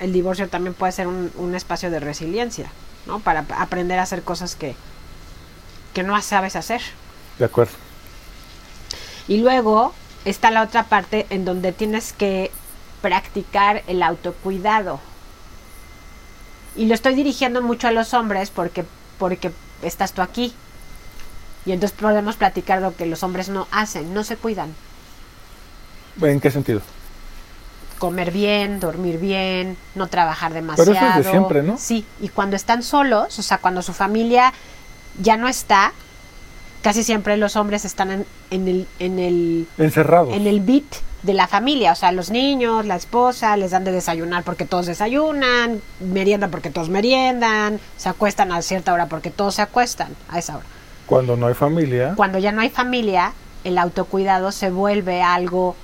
el 0.00 0.12
divorcio 0.12 0.48
también 0.48 0.74
puede 0.74 0.92
ser 0.92 1.06
un, 1.06 1.30
un 1.36 1.54
espacio 1.54 1.90
de 1.90 2.00
resiliencia, 2.00 2.70
¿no? 3.06 3.18
Para 3.20 3.40
ap- 3.40 3.52
aprender 3.52 3.98
a 3.98 4.02
hacer 4.02 4.22
cosas 4.22 4.54
que, 4.56 4.74
que 5.92 6.02
no 6.02 6.20
sabes 6.22 6.56
hacer. 6.56 6.80
De 7.38 7.44
acuerdo. 7.44 7.72
Y 9.28 9.38
luego 9.38 9.92
está 10.24 10.50
la 10.50 10.62
otra 10.62 10.84
parte 10.84 11.26
en 11.30 11.44
donde 11.44 11.72
tienes 11.72 12.12
que 12.12 12.50
practicar 13.02 13.82
el 13.86 14.02
autocuidado. 14.02 15.00
Y 16.76 16.86
lo 16.86 16.94
estoy 16.94 17.14
dirigiendo 17.14 17.60
mucho 17.60 17.88
a 17.88 17.92
los 17.92 18.14
hombres 18.14 18.50
porque, 18.50 18.84
porque 19.18 19.50
estás 19.82 20.12
tú 20.12 20.22
aquí. 20.22 20.54
Y 21.64 21.72
entonces 21.72 21.96
podemos 21.98 22.36
platicar 22.36 22.82
lo 22.82 22.96
que 22.96 23.06
los 23.06 23.22
hombres 23.22 23.48
no 23.48 23.68
hacen, 23.70 24.12
no 24.12 24.24
se 24.24 24.36
cuidan. 24.36 24.74
¿En 26.20 26.40
qué 26.40 26.50
sentido? 26.50 26.82
comer 28.02 28.32
bien, 28.32 28.80
dormir 28.80 29.18
bien, 29.18 29.76
no 29.94 30.08
trabajar 30.08 30.52
demasiado. 30.52 30.92
Pero 30.92 31.06
eso 31.06 31.20
es 31.20 31.24
de 31.24 31.30
siempre, 31.30 31.62
¿no? 31.62 31.78
Sí, 31.78 32.04
y 32.20 32.30
cuando 32.30 32.56
están 32.56 32.82
solos, 32.82 33.38
o 33.38 33.42
sea, 33.42 33.58
cuando 33.58 33.80
su 33.80 33.92
familia 33.92 34.52
ya 35.20 35.36
no 35.36 35.46
está, 35.46 35.92
casi 36.82 37.04
siempre 37.04 37.36
los 37.36 37.54
hombres 37.54 37.84
están 37.84 38.10
en, 38.10 38.26
en 38.50 38.66
el, 38.66 38.88
en 38.98 39.20
el, 39.20 39.68
Encerrados. 39.78 40.34
en 40.34 40.48
el 40.48 40.58
beat 40.58 40.96
de 41.22 41.32
la 41.32 41.46
familia, 41.46 41.92
o 41.92 41.94
sea, 41.94 42.10
los 42.10 42.30
niños, 42.30 42.84
la 42.86 42.96
esposa, 42.96 43.56
les 43.56 43.70
dan 43.70 43.84
de 43.84 43.92
desayunar 43.92 44.42
porque 44.42 44.64
todos 44.64 44.86
desayunan, 44.86 45.80
meriendan 46.00 46.50
porque 46.50 46.70
todos 46.70 46.88
meriendan, 46.88 47.78
se 47.96 48.08
acuestan 48.08 48.50
a 48.50 48.62
cierta 48.62 48.92
hora 48.92 49.06
porque 49.06 49.30
todos 49.30 49.54
se 49.54 49.62
acuestan 49.62 50.08
a 50.28 50.40
esa 50.40 50.56
hora. 50.56 50.66
Cuando 51.06 51.36
no 51.36 51.46
hay 51.48 51.54
familia. 51.54 52.14
Cuando 52.16 52.38
ya 52.38 52.52
no 52.52 52.60
hay 52.60 52.70
familia, 52.70 53.32
el 53.64 53.78
autocuidado 53.78 54.52
se 54.52 54.70
vuelve 54.70 55.22
algo 55.22 55.76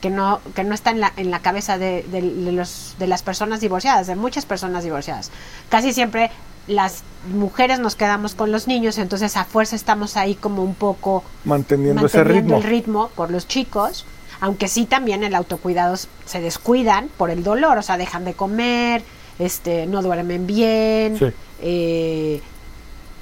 que 0.00 0.10
no, 0.10 0.40
que 0.54 0.62
no 0.64 0.74
está 0.74 0.90
en 0.90 1.00
la, 1.00 1.12
en 1.16 1.30
la 1.30 1.40
cabeza 1.40 1.78
de, 1.78 2.02
de- 2.10 2.20
de 2.22 2.52
los, 2.52 2.94
de 2.98 3.06
las 3.06 3.22
personas 3.22 3.60
divorciadas, 3.60 4.06
de 4.06 4.14
muchas 4.16 4.44
personas 4.44 4.84
divorciadas. 4.84 5.30
Casi 5.68 5.92
siempre 5.92 6.30
las 6.66 7.02
mujeres 7.32 7.78
nos 7.78 7.94
quedamos 7.96 8.34
con 8.34 8.52
los 8.52 8.66
niños, 8.68 8.98
entonces 8.98 9.36
a 9.36 9.44
fuerza 9.44 9.76
estamos 9.76 10.16
ahí 10.16 10.34
como 10.34 10.62
un 10.62 10.74
poco 10.74 11.22
Manteniendo, 11.44 12.04
ese 12.06 12.18
manteniendo 12.18 12.54
ritmo. 12.56 12.56
el 12.66 12.70
ritmo 12.70 13.10
por 13.14 13.30
los 13.30 13.46
chicos, 13.48 14.04
aunque 14.40 14.68
sí 14.68 14.84
también 14.84 15.24
el 15.24 15.34
autocuidado 15.34 15.96
se 15.96 16.40
descuidan 16.40 17.08
por 17.16 17.30
el 17.30 17.42
dolor, 17.42 17.78
o 17.78 17.82
sea, 17.82 17.96
dejan 17.96 18.24
de 18.24 18.34
comer, 18.34 19.02
este, 19.38 19.86
no 19.86 20.02
duermen 20.02 20.46
bien, 20.46 21.18
Sí. 21.18 21.26
eh, 21.62 22.42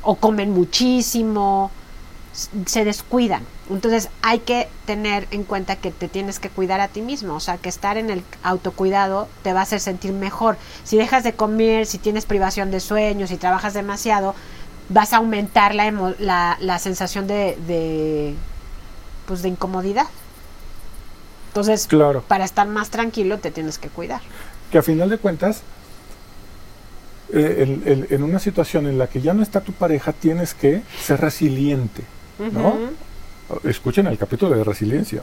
o 0.05 0.17
comen 0.17 0.51
muchísimo, 0.51 1.71
se 2.67 2.85
descuidan. 2.85 3.45
Entonces 3.71 4.09
hay 4.23 4.41
que 4.41 4.69
tener 4.87 5.27
en 5.31 5.45
cuenta 5.45 5.77
que 5.77 5.91
te 5.91 6.09
tienes 6.09 6.39
que 6.39 6.51
cuidar 6.51 6.81
a 6.81 6.89
ti 6.89 7.01
mismo, 7.01 7.35
o 7.35 7.41
sea, 7.41 7.57
que 7.59 7.69
estar 7.69 7.97
en 7.97 8.11
el 8.11 8.23
autocuidado 8.43 9.29
te 9.43 9.53
va 9.53 9.61
a 9.61 9.63
hacer 9.63 9.81
sentir 9.81 10.13
mejor. 10.13 10.57
Si 10.85 10.97
dejas 10.97 11.25
de 11.25 11.33
comer, 11.33 11.87
si 11.87 11.99
tienes 11.99 12.27
privación 12.27 12.71
de 12.71 12.81
sueño, 12.81 13.27
si 13.27 13.37
trabajas 13.37 13.73
demasiado, 13.73 14.35
vas 14.91 15.13
a 15.13 15.17
aumentar 15.19 15.75
la, 15.75 15.87
emo- 15.87 16.15
la, 16.19 16.59
la 16.61 16.79
sensación 16.79 17.27
de, 17.27 17.57
de, 17.67 18.35
pues 19.27 19.41
de 19.43 19.49
incomodidad. 19.49 20.07
Entonces, 21.49 21.87
Claro. 21.87 22.23
para 22.27 22.45
estar 22.45 22.67
más 22.67 22.91
tranquilo 22.91 23.39
te 23.39 23.51
tienes 23.51 23.79
que 23.79 23.89
cuidar. 23.89 24.21
Que 24.73 24.79
a 24.79 24.83
final 24.83 25.09
de 25.09 25.19
cuentas, 25.19 25.63
eh, 27.33 27.57
el- 27.61 27.83
el- 27.91 28.07
en 28.11 28.23
una 28.23 28.39
situación 28.39 28.87
en 28.87 28.99
la 28.99 29.07
que 29.09 29.21
ya 29.21 29.33
no 29.35 29.43
está 29.43 29.61
tu 29.61 29.73
pareja, 29.73 30.13
tienes 30.13 30.55
que 30.55 30.83
ser 31.01 31.21
resiliente. 31.21 32.03
¿no? 32.53 32.77
Escuchen 33.69 34.07
el 34.07 34.19
capítulo 34.19 34.57
de 34.57 34.65
resiliencia. 34.65 35.23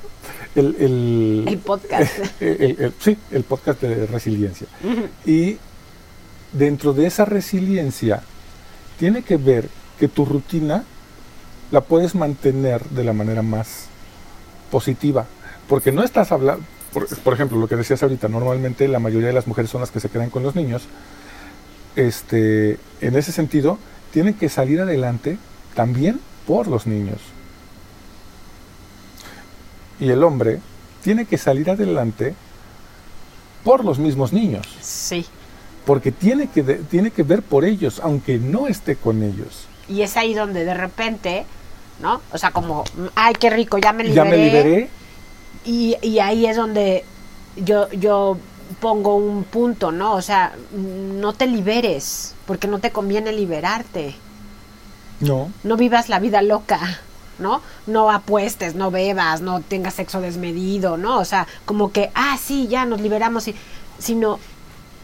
El, 0.55 0.75
el- 0.79 1.45
El 1.47 1.57
podcast. 1.57 2.11
sí, 2.99 3.17
el 3.31 3.43
podcast 3.43 3.81
de 3.81 4.05
resiliencia. 4.07 4.67
Y 5.25 5.57
dentro 6.53 6.93
de 6.93 7.07
esa 7.07 7.25
resiliencia, 7.25 8.21
tiene 8.99 9.23
que 9.23 9.37
ver 9.37 9.67
que 9.99 10.07
tu 10.07 10.25
rutina 10.25 10.83
la 11.71 11.81
puedes 11.81 12.15
mantener 12.15 12.83
de 12.89 13.03
la 13.03 13.13
manera 13.13 13.41
más 13.41 13.85
positiva. 14.69 15.25
Porque 15.67 15.91
no 15.91 16.03
estás 16.03 16.31
hablando, 16.31 16.63
por, 16.93 17.07
por 17.19 17.33
ejemplo, 17.33 17.57
lo 17.57 17.67
que 17.67 17.75
decías 17.77 18.03
ahorita, 18.03 18.27
normalmente 18.27 18.87
la 18.87 18.99
mayoría 18.99 19.27
de 19.27 19.33
las 19.33 19.47
mujeres 19.47 19.71
son 19.71 19.81
las 19.81 19.91
que 19.91 19.99
se 19.99 20.09
quedan 20.09 20.29
con 20.29 20.43
los 20.43 20.55
niños. 20.55 20.83
Este, 21.95 22.77
en 23.01 23.15
ese 23.15 23.31
sentido, 23.31 23.77
tienen 24.11 24.33
que 24.33 24.49
salir 24.49 24.81
adelante 24.81 25.37
también 25.75 26.19
por 26.47 26.67
los 26.67 26.87
niños. 26.87 27.19
Y 29.99 30.09
el 30.09 30.23
hombre 30.23 30.59
tiene 31.03 31.25
que 31.25 31.37
salir 31.37 31.69
adelante 31.69 32.33
por 33.63 33.85
los 33.85 33.99
mismos 33.99 34.33
niños. 34.33 34.67
Sí. 34.81 35.25
Porque 35.85 36.11
tiene 36.11 36.47
que, 36.47 36.63
de- 36.63 36.75
tiene 36.75 37.11
que 37.11 37.23
ver 37.23 37.41
por 37.41 37.65
ellos, 37.65 37.99
aunque 38.03 38.37
no 38.37 38.67
esté 38.67 38.95
con 38.95 39.23
ellos. 39.23 39.65
Y 39.87 40.01
es 40.01 40.17
ahí 40.17 40.33
donde 40.33 40.63
de 40.65 40.73
repente, 40.73 41.45
¿no? 42.01 42.21
O 42.31 42.37
sea, 42.37 42.51
como, 42.51 42.83
ay, 43.15 43.33
qué 43.39 43.49
rico, 43.49 43.77
ya 43.77 43.93
me 43.93 44.03
liberé. 44.03 44.15
Ya 44.15 44.29
me 44.29 44.37
liberé, 44.37 44.89
Y, 45.65 45.95
y 46.01 46.19
ahí 46.19 46.45
es 46.45 46.55
donde 46.55 47.03
yo, 47.57 47.89
yo 47.91 48.37
pongo 48.79 49.15
un 49.15 49.43
punto, 49.43 49.91
¿no? 49.91 50.13
O 50.13 50.21
sea, 50.21 50.53
no 50.73 51.33
te 51.33 51.47
liberes, 51.47 52.35
porque 52.45 52.67
no 52.67 52.79
te 52.79 52.91
conviene 52.91 53.31
liberarte. 53.31 54.15
no, 55.19 55.51
No 55.63 55.77
vivas 55.77 56.09
la 56.09 56.19
vida 56.19 56.41
loca, 56.41 56.99
¿no? 57.39 57.61
No 57.87 58.11
apuestes, 58.11 58.75
no 58.75 58.91
bebas, 58.91 59.41
no 59.41 59.61
tengas 59.61 59.95
sexo 59.95 60.21
desmedido, 60.21 60.97
¿no? 60.97 61.19
O 61.19 61.25
sea, 61.25 61.47
como 61.65 61.91
que, 61.91 62.11
ah, 62.13 62.37
sí, 62.41 62.67
ya 62.67 62.85
nos 62.85 63.01
liberamos, 63.01 63.47
y, 63.47 63.55
sino 63.99 64.39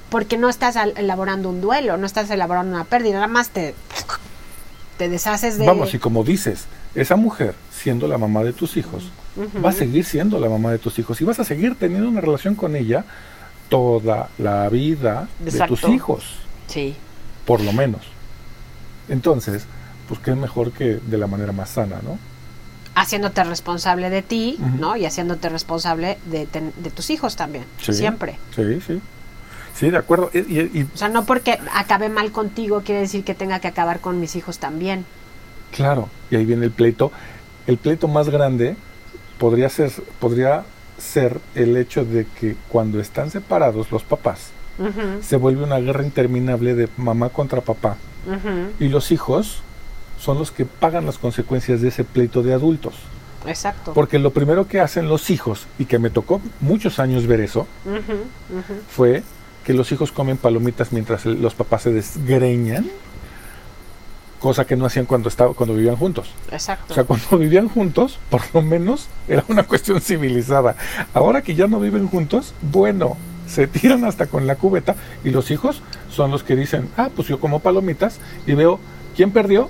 porque 0.10 0.38
no 0.38 0.50
estás 0.50 0.76
elaborando 0.76 1.50
un 1.50 1.62
duelo, 1.62 1.98
no 1.98 2.06
estás 2.06 2.30
elaborando 2.30 2.76
una 2.76 2.86
pérdida, 2.86 3.16
nada 3.16 3.28
más 3.28 3.50
te, 3.50 3.76
te 4.98 5.10
deshaces 5.10 5.58
de... 5.58 5.66
Vamos, 5.66 5.94
y 5.94 6.00
como 6.00 6.24
dices, 6.24 6.66
esa 6.96 7.16
mujer, 7.16 7.56
siendo 7.72 8.08
la 8.08 8.18
mamá 8.18 8.44
de 8.44 8.54
tus 8.54 8.78
hijos, 8.78 9.12
va 9.64 9.70
a 9.70 9.74
seguir 9.74 10.06
siendo 10.06 10.40
la 10.40 10.50
mamá 10.50 10.72
de 10.72 10.80
tus 10.80 10.98
hijos 10.98 11.22
y 11.22 11.26
vas 11.26 11.40
a 11.40 11.44
seguir 11.44 11.76
teniendo 11.76 12.10
una 12.10 12.22
relación 12.22 12.56
con 12.56 12.76
ella 12.76 13.06
toda 13.70 14.30
la 14.38 14.70
vida 14.70 15.28
de 15.40 15.60
tus 15.68 15.84
hijos, 15.86 16.24
Sí, 16.68 16.96
por 17.46 17.62
lo 17.62 17.72
menos. 17.74 18.02
Entonces, 19.10 19.66
pues 20.08 20.20
qué 20.20 20.36
mejor 20.36 20.72
que 20.72 20.96
de 21.06 21.18
la 21.18 21.28
manera 21.28 21.52
más 21.52 21.70
sana, 21.70 21.98
¿no? 22.04 22.18
haciéndote 22.96 23.44
responsable 23.44 24.10
de 24.10 24.24
ti. 24.24 24.58
¿no? 24.80 24.98
Y 24.98 25.06
haciéndote 25.06 25.50
responsable 25.50 26.18
de, 26.26 26.48
ten- 26.48 26.74
de 26.78 26.90
tus 26.90 27.12
hijos 27.12 27.36
también, 27.36 27.64
Sí. 27.80 27.94
siempre. 27.94 28.40
Sí, 28.56 28.82
sí. 28.86 29.00
Sí, 29.76 29.92
de 29.92 29.98
acuerdo. 29.98 30.32
Y, 30.34 30.40
y- 30.40 30.72
y, 30.74 30.82
O 30.92 30.98
sea, 30.98 31.08
no 31.08 31.24
porque 31.24 31.60
acabe 31.76 32.10
mal 32.10 32.32
contigo 32.32 32.82
quiere 32.84 33.02
decir 33.02 33.24
que 33.24 33.36
tenga 33.36 33.60
que 33.60 33.68
acabar 33.68 34.00
con 34.00 34.20
mis 34.20 34.36
hijos 34.36 34.58
también. 34.58 35.06
claro, 35.72 36.10
y 36.32 36.38
ahí 36.38 36.46
viene 36.46 36.66
el 36.66 36.72
pleito. 36.72 37.12
El 37.68 37.78
pleito 37.78 38.08
más 38.08 38.30
grande 38.30 38.76
podría 39.38 39.70
ser, 39.70 39.92
podría 40.20 40.64
ser 40.98 41.40
el 41.56 41.78
hecho 41.78 42.06
de 42.06 42.26
que 42.40 42.56
cuando 42.70 43.00
están 43.00 43.30
separados 43.32 43.92
los 43.92 44.04
papás, 44.04 44.52
se 45.22 45.38
vuelve 45.38 45.64
una 45.64 45.80
guerra 45.80 46.04
interminable 46.04 46.76
de 46.76 46.88
mamá 46.98 47.30
contra 47.30 47.62
papá. 47.62 47.98
Y 48.80 48.90
los 48.90 49.12
hijos 49.12 49.62
son 50.20 50.38
los 50.38 50.52
que 50.52 50.66
pagan 50.66 51.06
las 51.06 51.18
consecuencias 51.18 51.82
de 51.82 51.88
ese 51.90 52.04
pleito 52.04 52.44
de 52.44 52.54
adultos. 52.54 52.96
Exacto. 53.46 53.94
Porque 53.94 54.20
lo 54.20 54.32
primero 54.32 54.68
que 54.68 54.80
hacen 54.82 55.08
los 55.08 55.30
hijos, 55.30 55.68
y 55.80 55.86
que 55.86 56.00
me 56.00 56.10
tocó 56.10 56.42
muchos 56.60 57.00
años 57.00 57.28
ver 57.28 57.40
eso, 57.42 57.66
fue 58.90 59.24
que 59.64 59.74
los 59.74 59.92
hijos 59.92 60.12
comen 60.12 60.38
palomitas 60.38 60.92
mientras 60.92 61.26
el- 61.26 61.42
los 61.42 61.54
papás 61.54 61.84
se 61.84 61.92
desgreñan, 61.92 62.88
cosa 64.40 64.66
que 64.66 64.76
no 64.76 64.86
hacían 64.86 65.06
cuando, 65.06 65.30
estaba, 65.30 65.54
cuando 65.54 65.76
vivían 65.76 65.96
juntos. 65.96 66.30
Exacto. 66.52 66.94
O 66.94 66.94
sea, 66.94 67.04
cuando 67.04 67.38
vivían 67.38 67.70
juntos, 67.70 68.20
por 68.30 68.42
lo 68.54 68.62
menos 68.62 69.08
era 69.28 69.44
una 69.48 69.64
cuestión 69.64 70.02
civilizada. 70.02 70.76
Ahora 71.14 71.42
que 71.42 71.56
ya 71.56 71.68
no 71.68 71.80
viven 71.80 72.08
juntos, 72.08 72.54
bueno, 72.62 73.18
se 73.48 73.68
tiran 73.68 74.06
hasta 74.06 74.28
con 74.28 74.46
la 74.46 74.56
cubeta 74.56 74.96
y 75.24 75.30
los 75.30 75.52
hijos 75.52 75.82
son 76.10 76.32
los 76.32 76.44
que 76.44 76.56
dicen, 76.56 76.90
ah, 76.98 77.10
pues 77.16 77.28
yo 77.28 77.40
como 77.40 77.60
palomitas 77.60 78.20
y 78.46 78.54
veo 78.54 78.80
quién 79.16 79.32
perdió 79.32 79.70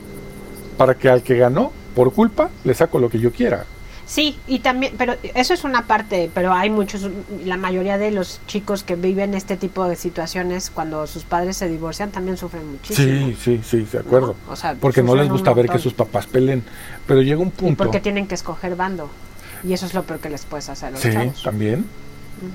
para 0.78 0.96
que 0.96 1.10
al 1.10 1.24
que 1.24 1.38
ganó, 1.38 1.72
por 1.96 2.14
culpa, 2.14 2.50
le 2.64 2.74
saco 2.74 3.00
lo 3.00 3.10
que 3.10 3.20
yo 3.20 3.32
quiera. 3.32 3.66
Sí, 4.08 4.40
y 4.48 4.60
también, 4.60 4.94
pero 4.98 5.16
eso 5.36 5.54
es 5.54 5.66
una 5.66 5.86
parte, 5.86 6.32
pero 6.34 6.54
hay 6.54 6.70
muchos, 6.70 7.10
la 7.44 7.58
mayoría 7.58 7.98
de 7.98 8.12
los 8.12 8.40
chicos 8.48 8.84
que 8.84 8.96
viven 8.96 9.34
este 9.34 9.58
tipo 9.58 9.86
de 9.86 9.98
situaciones 9.98 10.70
cuando 10.70 11.06
sus 11.08 11.24
padres 11.26 11.58
se 11.58 11.68
divorcian 11.68 12.10
también 12.12 12.38
sufren 12.38 12.72
muchísimo. 12.72 13.28
Sí, 13.28 13.38
sí, 13.38 13.62
sí, 13.64 13.88
de 13.92 14.00
acuerdo. 14.00 14.36
¿no? 14.48 14.54
O 14.54 14.56
sea, 14.56 14.76
Porque 14.80 15.04
no 15.04 15.14
les 15.14 15.28
gusta 15.28 15.54
ver 15.54 15.68
que 15.68 15.78
sus 15.78 15.94
papás 15.94 16.26
peleen. 16.26 16.64
Pero 17.06 17.22
llega 17.22 17.42
un 17.42 17.50
Y 17.50 17.52
punto. 17.52 17.84
porque 17.84 18.00
tienen 18.00 18.28
que 18.28 18.36
escoger 18.36 18.78
bando. 18.78 19.10
Y 19.64 19.74
eso 19.74 19.86
es 19.86 19.94
lo 19.94 20.04
peor 20.04 20.20
que 20.22 20.30
les 20.30 20.46
puedes 20.46 20.70
hacer 20.70 20.88
a 20.88 20.92
los 20.92 21.02
Sí, 21.02 21.12
chavos. 21.12 21.44
también. 21.44 21.86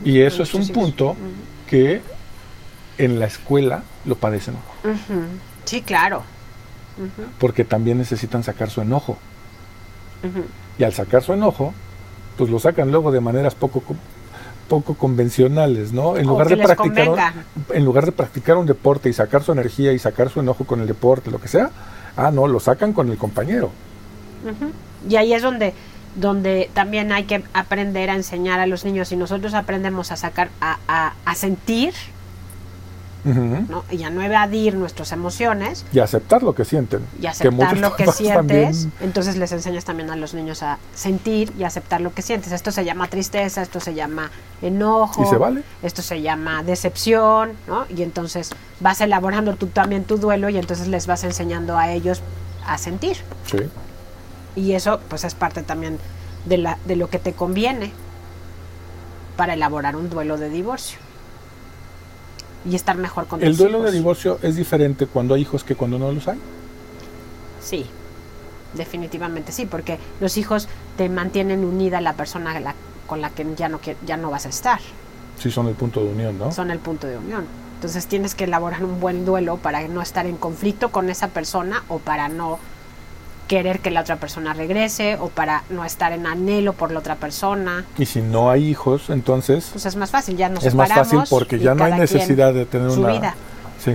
Y 0.04 0.20
eso 0.20 0.44
es 0.44 0.54
un 0.54 0.62
hijos. 0.62 0.72
punto 0.72 1.16
que 1.68 2.00
en 2.96 3.18
la 3.20 3.26
escuela 3.26 3.82
lo 4.06 4.14
padecen. 4.14 4.54
Ujú. 4.84 5.20
Sí, 5.66 5.82
claro. 5.82 6.22
Porque 7.38 7.64
también 7.64 7.98
necesitan 7.98 8.42
sacar 8.42 8.70
su 8.70 8.80
enojo. 8.80 9.18
Y 10.78 10.84
al 10.84 10.92
sacar 10.92 11.22
su 11.22 11.32
enojo, 11.32 11.74
pues 12.38 12.50
lo 12.50 12.58
sacan 12.58 12.90
luego 12.90 13.10
de 13.12 13.20
maneras 13.20 13.54
poco 13.54 13.80
co- 13.80 13.96
poco 14.68 14.94
convencionales, 14.94 15.92
¿no? 15.92 16.16
En 16.16 16.26
lugar 16.26 16.48
de 16.48 16.56
practicar 16.76 17.08
un, 17.70 17.76
en 17.76 17.84
lugar 17.84 18.06
de 18.06 18.12
practicar 18.12 18.56
un 18.56 18.66
deporte 18.66 19.08
y 19.10 19.12
sacar 19.12 19.42
su 19.42 19.52
energía 19.52 19.92
y 19.92 19.98
sacar 19.98 20.30
su 20.30 20.40
enojo 20.40 20.64
con 20.64 20.80
el 20.80 20.86
deporte, 20.86 21.30
lo 21.30 21.38
que 21.40 21.48
sea, 21.48 21.70
ah, 22.16 22.30
no, 22.30 22.46
lo 22.48 22.58
sacan 22.58 22.92
con 22.94 23.10
el 23.10 23.18
compañero. 23.18 23.70
Y 25.08 25.16
ahí 25.16 25.34
es 25.34 25.42
donde, 25.42 25.74
donde 26.16 26.70
también 26.72 27.12
hay 27.12 27.24
que 27.24 27.44
aprender 27.52 28.08
a 28.10 28.14
enseñar 28.14 28.60
a 28.60 28.66
los 28.66 28.84
niños. 28.84 29.08
Si 29.08 29.16
nosotros 29.16 29.52
aprendemos 29.54 30.10
a 30.10 30.16
sacar, 30.16 30.48
a, 30.60 30.78
a, 30.88 31.12
a 31.24 31.34
sentir, 31.34 31.92
¿no? 33.24 33.84
y 33.90 34.02
a 34.02 34.10
no 34.10 34.20
evadir 34.22 34.74
nuestras 34.74 35.12
emociones, 35.12 35.84
Y 35.92 36.00
aceptar 36.00 36.42
lo 36.42 36.54
que 36.54 36.64
sienten. 36.64 37.02
y 37.20 37.26
aceptar 37.26 37.78
lo 37.78 37.94
que 37.94 38.06
sientes, 38.10 38.34
también- 38.34 38.92
entonces 39.00 39.36
les 39.36 39.52
enseñas 39.52 39.84
también 39.84 40.10
a 40.10 40.16
los 40.16 40.34
niños 40.34 40.62
a 40.64 40.78
sentir 40.94 41.52
y 41.58 41.62
aceptar 41.64 42.00
lo 42.00 42.12
que 42.12 42.22
sientes. 42.22 42.50
Esto 42.52 42.72
se 42.72 42.84
llama 42.84 43.06
tristeza, 43.08 43.62
esto 43.62 43.78
se 43.78 43.94
llama 43.94 44.30
enojo, 44.60 45.22
Y 45.22 45.26
se 45.26 45.36
vale. 45.36 45.62
esto 45.82 46.02
se 46.02 46.20
llama 46.20 46.62
decepción, 46.64 47.52
¿no? 47.68 47.86
Y 47.88 48.02
entonces 48.02 48.50
vas 48.80 49.00
elaborando 49.00 49.54
tú 49.54 49.68
también 49.68 50.02
tu 50.04 50.16
duelo 50.18 50.48
y 50.48 50.58
entonces 50.58 50.88
les 50.88 51.06
vas 51.06 51.22
enseñando 51.22 51.78
a 51.78 51.92
ellos 51.92 52.22
a 52.66 52.76
sentir. 52.78 53.18
Sí. 53.46 53.58
Y 54.56 54.72
eso 54.72 55.00
pues 55.08 55.24
es 55.24 55.34
parte 55.34 55.62
también 55.62 55.98
de, 56.44 56.58
la, 56.58 56.78
de 56.86 56.96
lo 56.96 57.08
que 57.08 57.18
te 57.18 57.32
conviene 57.32 57.92
para 59.36 59.54
elaborar 59.54 59.96
un 59.96 60.10
duelo 60.10 60.36
de 60.38 60.48
divorcio. 60.50 60.98
Y 62.64 62.74
estar 62.76 62.96
mejor 62.96 63.26
con 63.26 63.42
El 63.42 63.56
duelo 63.56 63.82
de 63.82 63.90
divorcio 63.90 64.38
es 64.42 64.56
diferente 64.56 65.06
cuando 65.06 65.34
hay 65.34 65.42
hijos 65.42 65.64
que 65.64 65.74
cuando 65.74 65.98
no 65.98 66.12
los 66.12 66.28
hay. 66.28 66.38
Sí, 67.60 67.86
definitivamente 68.74 69.52
sí, 69.52 69.66
porque 69.66 69.98
los 70.20 70.36
hijos 70.36 70.68
te 70.96 71.08
mantienen 71.08 71.64
unida 71.64 71.98
a 71.98 72.00
la 72.00 72.14
persona 72.14 72.58
la- 72.60 72.74
con 73.06 73.20
la 73.20 73.30
que 73.30 73.46
ya 73.56 73.68
no, 73.68 73.80
ya 74.06 74.16
no 74.16 74.30
vas 74.30 74.46
a 74.46 74.48
estar. 74.48 74.80
Sí 75.38 75.50
son 75.50 75.66
el 75.68 75.74
punto 75.74 76.00
de 76.04 76.10
unión, 76.10 76.38
¿no? 76.38 76.52
Son 76.52 76.70
el 76.70 76.78
punto 76.78 77.06
de 77.06 77.18
unión. 77.18 77.44
Entonces 77.76 78.06
tienes 78.06 78.34
que 78.36 78.44
elaborar 78.44 78.84
un 78.84 79.00
buen 79.00 79.24
duelo 79.24 79.56
para 79.56 79.86
no 79.88 80.00
estar 80.02 80.26
en 80.26 80.36
conflicto 80.36 80.90
con 80.90 81.10
esa 81.10 81.28
persona 81.28 81.82
o 81.88 81.98
para 81.98 82.28
no 82.28 82.58
querer 83.52 83.80
que 83.80 83.90
la 83.90 84.00
otra 84.00 84.16
persona 84.16 84.54
regrese 84.54 85.18
o 85.20 85.28
para 85.28 85.62
no 85.68 85.84
estar 85.84 86.10
en 86.14 86.26
anhelo 86.26 86.72
por 86.72 86.90
la 86.90 87.00
otra 87.00 87.16
persona. 87.16 87.84
Y 87.98 88.06
si 88.06 88.22
no 88.22 88.50
hay 88.50 88.66
hijos, 88.66 89.10
entonces 89.10 89.68
Pues 89.72 89.84
es 89.84 89.94
más 89.94 90.10
fácil, 90.10 90.38
ya 90.38 90.48
nos 90.48 90.64
es 90.64 90.74
más 90.74 90.90
fácil 90.90 91.20
porque 91.28 91.58
ya 91.58 91.74
no 91.74 91.84
hay 91.84 91.92
necesidad 91.92 92.54
de 92.54 92.64
tener 92.64 92.90
su 92.90 93.00
una 93.00 93.12
vida. 93.12 93.34
Sí. 93.78 93.94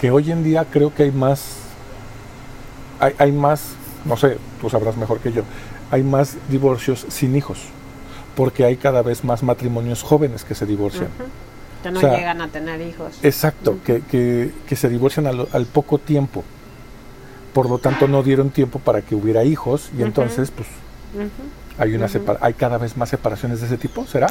Que 0.00 0.12
hoy 0.12 0.30
en 0.30 0.44
día 0.44 0.64
creo 0.70 0.94
que 0.94 1.02
hay 1.02 1.10
más 1.10 1.56
hay, 3.00 3.12
hay 3.18 3.32
más, 3.32 3.70
no 4.04 4.16
sé, 4.16 4.38
tú 4.60 4.70
sabrás 4.70 4.96
mejor 4.96 5.18
que 5.18 5.32
yo, 5.32 5.42
hay 5.90 6.04
más 6.04 6.36
divorcios 6.48 7.06
sin 7.08 7.34
hijos. 7.34 7.58
Porque 8.36 8.64
hay 8.64 8.76
cada 8.76 9.02
vez 9.02 9.24
más 9.24 9.42
matrimonios 9.42 10.04
jóvenes 10.04 10.44
que 10.44 10.54
se 10.54 10.64
divorcian. 10.64 11.08
Que 11.82 11.90
no 11.90 11.98
O 11.98 12.00
sea, 12.00 12.16
llegan 12.16 12.40
a 12.40 12.46
tener 12.46 12.80
hijos. 12.82 13.18
Exacto, 13.24 13.78
que, 13.84 14.02
que, 14.02 14.52
que 14.68 14.76
se 14.76 14.88
divorcian 14.88 15.26
al, 15.26 15.48
al 15.52 15.66
poco 15.66 15.98
tiempo. 15.98 16.44
Por 17.56 17.70
lo 17.70 17.78
tanto, 17.78 18.06
no 18.06 18.22
dieron 18.22 18.50
tiempo 18.50 18.78
para 18.80 19.00
que 19.00 19.14
hubiera 19.14 19.42
hijos 19.42 19.88
y 19.98 20.02
entonces, 20.02 20.50
pues, 20.50 20.68
hay, 21.78 21.94
una 21.94 22.06
separa- 22.06 22.38
hay 22.42 22.52
cada 22.52 22.76
vez 22.76 22.98
más 22.98 23.08
separaciones 23.08 23.60
de 23.62 23.66
ese 23.68 23.78
tipo, 23.78 24.04
¿será? 24.06 24.26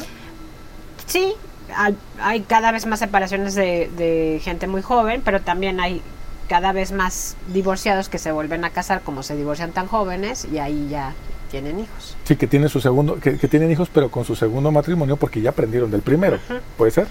Sí, 1.06 1.32
hay, 1.74 1.96
hay 2.20 2.42
cada 2.42 2.70
vez 2.70 2.86
más 2.86 3.00
separaciones 3.00 3.56
de, 3.56 3.90
de 3.96 4.40
gente 4.44 4.68
muy 4.68 4.80
joven, 4.80 5.22
pero 5.24 5.40
también 5.40 5.80
hay 5.80 6.02
cada 6.48 6.70
vez 6.70 6.92
más 6.92 7.36
divorciados 7.52 8.08
que 8.08 8.18
se 8.18 8.30
vuelven 8.30 8.64
a 8.64 8.70
casar 8.70 9.00
como 9.00 9.24
se 9.24 9.34
divorcian 9.34 9.72
tan 9.72 9.88
jóvenes 9.88 10.44
y 10.52 10.58
ahí 10.58 10.86
ya 10.88 11.12
tienen 11.50 11.80
hijos. 11.80 12.16
Sí, 12.22 12.36
que 12.36 12.46
tienen 12.46 12.68
su 12.68 12.80
segundo, 12.80 13.18
que, 13.18 13.38
que 13.38 13.48
tienen 13.48 13.72
hijos, 13.72 13.88
pero 13.92 14.08
con 14.08 14.24
su 14.24 14.36
segundo 14.36 14.70
matrimonio 14.70 15.16
porque 15.16 15.40
ya 15.40 15.50
aprendieron 15.50 15.90
del 15.90 16.02
primero. 16.02 16.38
¿Puede 16.78 16.92
ser? 16.92 17.08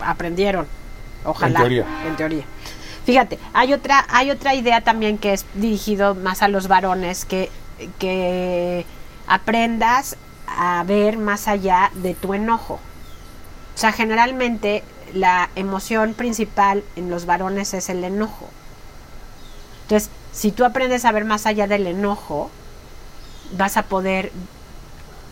Aprendieron, 0.00 0.66
ojalá. 1.24 1.58
En 1.58 1.60
teoría. 1.64 1.86
en 2.06 2.16
teoría. 2.16 2.44
Fíjate, 3.10 3.40
hay 3.54 3.72
otra, 3.72 4.06
hay 4.08 4.30
otra 4.30 4.54
idea 4.54 4.82
también 4.82 5.18
que 5.18 5.32
es 5.32 5.44
dirigido 5.54 6.14
más 6.14 6.42
a 6.42 6.48
los 6.48 6.68
varones, 6.68 7.24
que, 7.24 7.50
que 7.98 8.86
aprendas 9.26 10.16
a 10.46 10.84
ver 10.84 11.18
más 11.18 11.48
allá 11.48 11.90
de 11.92 12.14
tu 12.14 12.34
enojo. 12.34 12.74
O 12.74 13.78
sea, 13.78 13.90
generalmente 13.90 14.84
la 15.12 15.50
emoción 15.56 16.14
principal 16.14 16.84
en 16.94 17.10
los 17.10 17.26
varones 17.26 17.74
es 17.74 17.88
el 17.88 18.04
enojo. 18.04 18.48
Entonces, 19.82 20.08
si 20.30 20.52
tú 20.52 20.64
aprendes 20.64 21.04
a 21.04 21.10
ver 21.10 21.24
más 21.24 21.46
allá 21.46 21.66
del 21.66 21.88
enojo, 21.88 22.48
vas 23.58 23.76
a 23.76 23.82
poder 23.82 24.30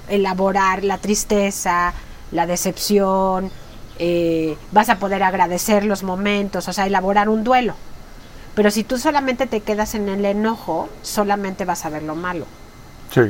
elaborar 0.09 0.83
la 0.83 0.99
tristeza, 0.99 1.95
la 2.33 2.45
decepción, 2.49 3.53
eh, 3.99 4.57
vas 4.73 4.89
a 4.89 4.99
poder 4.99 5.23
agradecer 5.23 5.85
los 5.85 6.03
momentos, 6.03 6.69
o 6.69 6.73
sea, 6.73 6.87
elaborar 6.87 7.29
un 7.29 7.45
duelo. 7.45 7.75
Pero 8.55 8.71
si 8.71 8.85
tú 8.85 8.99
solamente 8.99 9.47
te 9.47 9.61
quedas 9.61 9.95
en 9.95 10.09
el 10.09 10.25
enojo, 10.25 10.89
solamente 11.03 11.65
vas 11.65 11.85
a 11.85 11.91
ver 11.91 12.03
lo 12.03 12.15
malo. 12.15 12.47
Sí. 13.13 13.21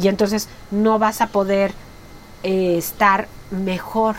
Y 0.00 0.08
entonces 0.08 0.48
no 0.70 0.98
vas 0.98 1.20
a 1.20 1.28
poder 1.28 1.72
eh, 2.42 2.76
estar 2.78 3.28
mejor, 3.50 4.16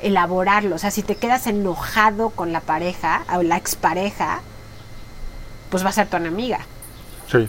elaborarlo. 0.00 0.76
O 0.76 0.78
sea, 0.78 0.90
si 0.90 1.02
te 1.02 1.16
quedas 1.16 1.46
enojado 1.46 2.30
con 2.30 2.52
la 2.52 2.60
pareja 2.60 3.24
o 3.34 3.42
la 3.42 3.56
expareja, 3.56 4.40
pues 5.70 5.84
va 5.84 5.90
a 5.90 5.92
ser 5.92 6.08
tu 6.08 6.16
enemiga. 6.16 6.60
Sí. 7.30 7.48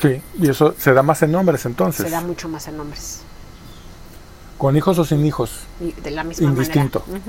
Sí, 0.00 0.22
y 0.38 0.48
eso 0.48 0.74
se 0.78 0.92
da 0.92 1.02
más 1.02 1.22
en 1.22 1.34
hombres 1.34 1.66
entonces. 1.66 2.06
Se 2.06 2.10
da 2.10 2.20
mucho 2.20 2.48
más 2.48 2.68
en 2.68 2.78
hombres. 2.78 3.22
¿Con 4.58 4.76
hijos 4.76 4.98
o 4.98 5.04
sin 5.04 5.24
hijos? 5.24 5.50
Y 5.80 5.92
de 5.92 6.10
la 6.10 6.24
misma 6.24 6.48
Indistinto. 6.48 7.04
manera. 7.06 7.24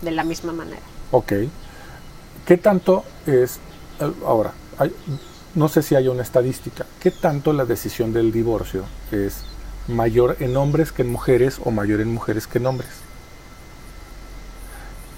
De 0.00 0.10
la 0.10 0.24
misma 0.24 0.52
manera. 0.52 0.80
Ok. 1.10 1.32
¿Qué 2.46 2.56
tanto 2.56 3.04
es, 3.26 3.58
eh, 4.00 4.10
ahora, 4.26 4.52
hay- 4.78 4.92
no 5.54 5.68
sé 5.68 5.82
si 5.82 5.94
hay 5.94 6.08
una 6.08 6.22
estadística, 6.22 6.86
qué 7.00 7.10
tanto 7.10 7.52
la 7.52 7.64
decisión 7.66 8.12
del 8.12 8.32
divorcio 8.32 8.84
es 9.10 9.42
mayor 9.86 10.36
en 10.40 10.56
hombres 10.56 10.92
que 10.92 11.02
en 11.02 11.10
mujeres 11.12 11.60
o 11.62 11.70
mayor 11.70 12.00
en 12.00 12.12
mujeres 12.12 12.46
que 12.46 12.58
en 12.58 12.66
hombres? 12.66 12.90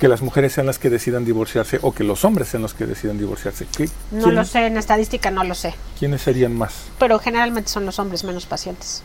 Que 0.00 0.08
las 0.08 0.22
mujeres 0.22 0.52
sean 0.52 0.66
las 0.66 0.78
que 0.80 0.90
decidan 0.90 1.24
divorciarse 1.24 1.78
o 1.80 1.92
que 1.94 2.02
los 2.02 2.24
hombres 2.24 2.48
sean 2.48 2.62
los 2.62 2.74
que 2.74 2.84
decidan 2.84 3.16
divorciarse. 3.16 3.66
¿Qué- 3.76 3.88
No 4.10 4.30
lo 4.32 4.44
sé, 4.44 4.66
en 4.66 4.76
estadística 4.76 5.30
no 5.30 5.44
lo 5.44 5.54
sé. 5.54 5.72
¿Quiénes 5.98 6.20
serían 6.22 6.54
más? 6.56 6.74
Pero 6.98 7.18
generalmente 7.20 7.70
son 7.70 7.86
los 7.86 7.98
hombres 8.00 8.24
menos 8.24 8.44
pacientes. 8.44 9.02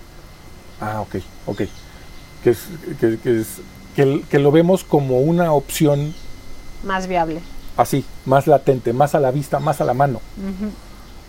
Ah, 0.81 1.01
ok, 1.01 1.17
ok. 1.45 1.61
Que, 2.43 2.51
es, 2.51 2.59
que, 2.99 3.17
que 3.19 3.39
es- 3.41 3.57
que- 3.95 4.23
que 4.29 4.39
lo 4.39 4.51
vemos 4.51 4.83
como 4.83 5.19
una 5.19 5.51
opción 5.51 6.13
Más 6.83 7.07
viable. 7.07 7.41
así, 7.77 8.05
más 8.25 8.47
latente, 8.47 8.93
más 8.93 9.13
a 9.15 9.19
la 9.19 9.31
vista, 9.31 9.59
más 9.59 9.81
a 9.81 9.83
la 9.85 9.93
mano, 9.93 10.21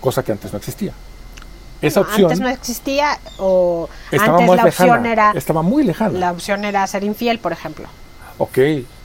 cosa 0.01 0.23
que 0.23 0.33
antes 0.33 0.53
no 0.53 0.59
existía. 0.59 0.93
Esa 1.83 2.01
No, 2.01 2.07
opción 2.07 2.25
Antes 2.27 2.41
no 2.41 2.49
existía 2.49 3.19
o 3.39 3.89
antes 4.13 4.47
la 4.57 4.65
opción 4.67 5.07
era 5.07 5.33
estaba 5.35 5.63
muy 5.63 5.83
lejana. 5.83 6.19
la 6.19 6.31
opción 6.31 6.65
era 6.65 6.87
ser 6.87 7.03
infiel, 7.05 7.39
por 7.39 7.53
ejemplo. 7.53 7.87
Ok, 8.39 8.59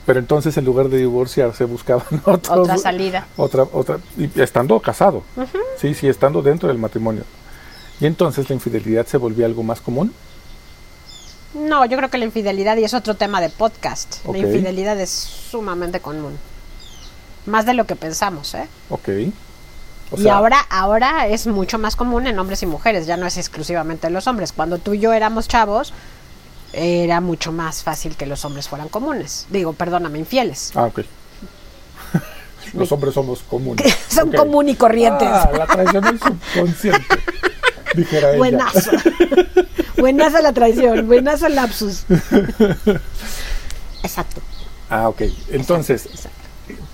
pero 0.04 0.18
entonces 0.18 0.56
en 0.58 0.64
lugar 0.66 0.88
de 0.90 0.98
divorciarse 0.98 1.64
buscaban 1.64 2.04
otros- 2.24 2.56
Otra 2.58 2.76
salida. 2.78 3.26
Otra, 3.36 3.64
otra, 3.72 3.98
y 4.18 4.30
estando 4.40 4.78
casado, 4.80 5.22
sí, 5.80 5.94
sí, 5.94 6.06
estando 6.08 6.42
dentro 6.42 6.68
del 6.68 6.78
matrimonio. 6.78 7.22
Y 7.98 8.04
entonces 8.06 8.48
la 8.50 8.54
infidelidad 8.54 9.06
se 9.06 9.16
volvía 9.16 9.46
algo 9.46 9.62
más 9.62 9.80
común. 9.80 10.12
No, 11.56 11.84
yo 11.86 11.96
creo 11.96 12.10
que 12.10 12.18
la 12.18 12.24
infidelidad, 12.24 12.76
y 12.76 12.84
es 12.84 12.94
otro 12.94 13.14
tema 13.14 13.40
de 13.40 13.48
podcast, 13.48 14.24
la 14.26 14.38
infidelidad 14.38 14.98
es 15.00 15.10
sumamente 15.10 16.00
común. 16.00 16.38
Más 17.46 17.64
de 17.64 17.74
lo 17.74 17.86
que 17.86 17.96
pensamos, 17.96 18.54
¿eh? 18.54 18.66
Ok. 18.90 19.08
O 20.12 20.20
y 20.20 20.28
ahora, 20.28 20.60
ahora 20.70 21.26
es 21.26 21.46
mucho 21.46 21.78
más 21.78 21.96
común 21.96 22.26
en 22.26 22.38
hombres 22.38 22.62
y 22.62 22.66
mujeres, 22.66 23.06
ya 23.06 23.16
no 23.16 23.26
es 23.26 23.36
exclusivamente 23.38 24.06
en 24.06 24.12
los 24.12 24.26
hombres. 24.26 24.52
Cuando 24.52 24.78
tú 24.78 24.94
y 24.94 25.00
yo 25.00 25.12
éramos 25.12 25.48
chavos, 25.48 25.92
era 26.72 27.20
mucho 27.20 27.52
más 27.52 27.82
fácil 27.82 28.16
que 28.16 28.26
los 28.26 28.44
hombres 28.44 28.68
fueran 28.68 28.88
comunes. 28.88 29.46
Digo, 29.50 29.72
perdóname, 29.72 30.18
infieles. 30.18 30.72
Ah, 30.74 30.84
ok. 30.84 31.00
Los 32.74 32.90
hombres 32.92 33.14
somos 33.14 33.42
comunes. 33.44 33.96
Son 34.08 34.28
Ok. 34.28 34.36
común 34.36 34.68
y 34.68 34.74
corrientes. 34.74 35.28
Ah, 35.30 35.50
la 35.56 35.66
traición 35.66 36.02
del 36.04 36.18
subconsciente. 36.18 37.16
Dijera 37.96 38.30
ella. 38.30 38.38
Buenazo. 38.38 38.90
Buenazo 39.96 40.42
la 40.42 40.52
traición, 40.52 41.06
buenazo 41.06 41.46
el 41.46 41.54
lapsus. 41.54 42.04
Exacto. 44.02 44.40
Ah, 44.90 45.08
ok. 45.08 45.22
Entonces, 45.50 46.06
exacto. 46.06 46.38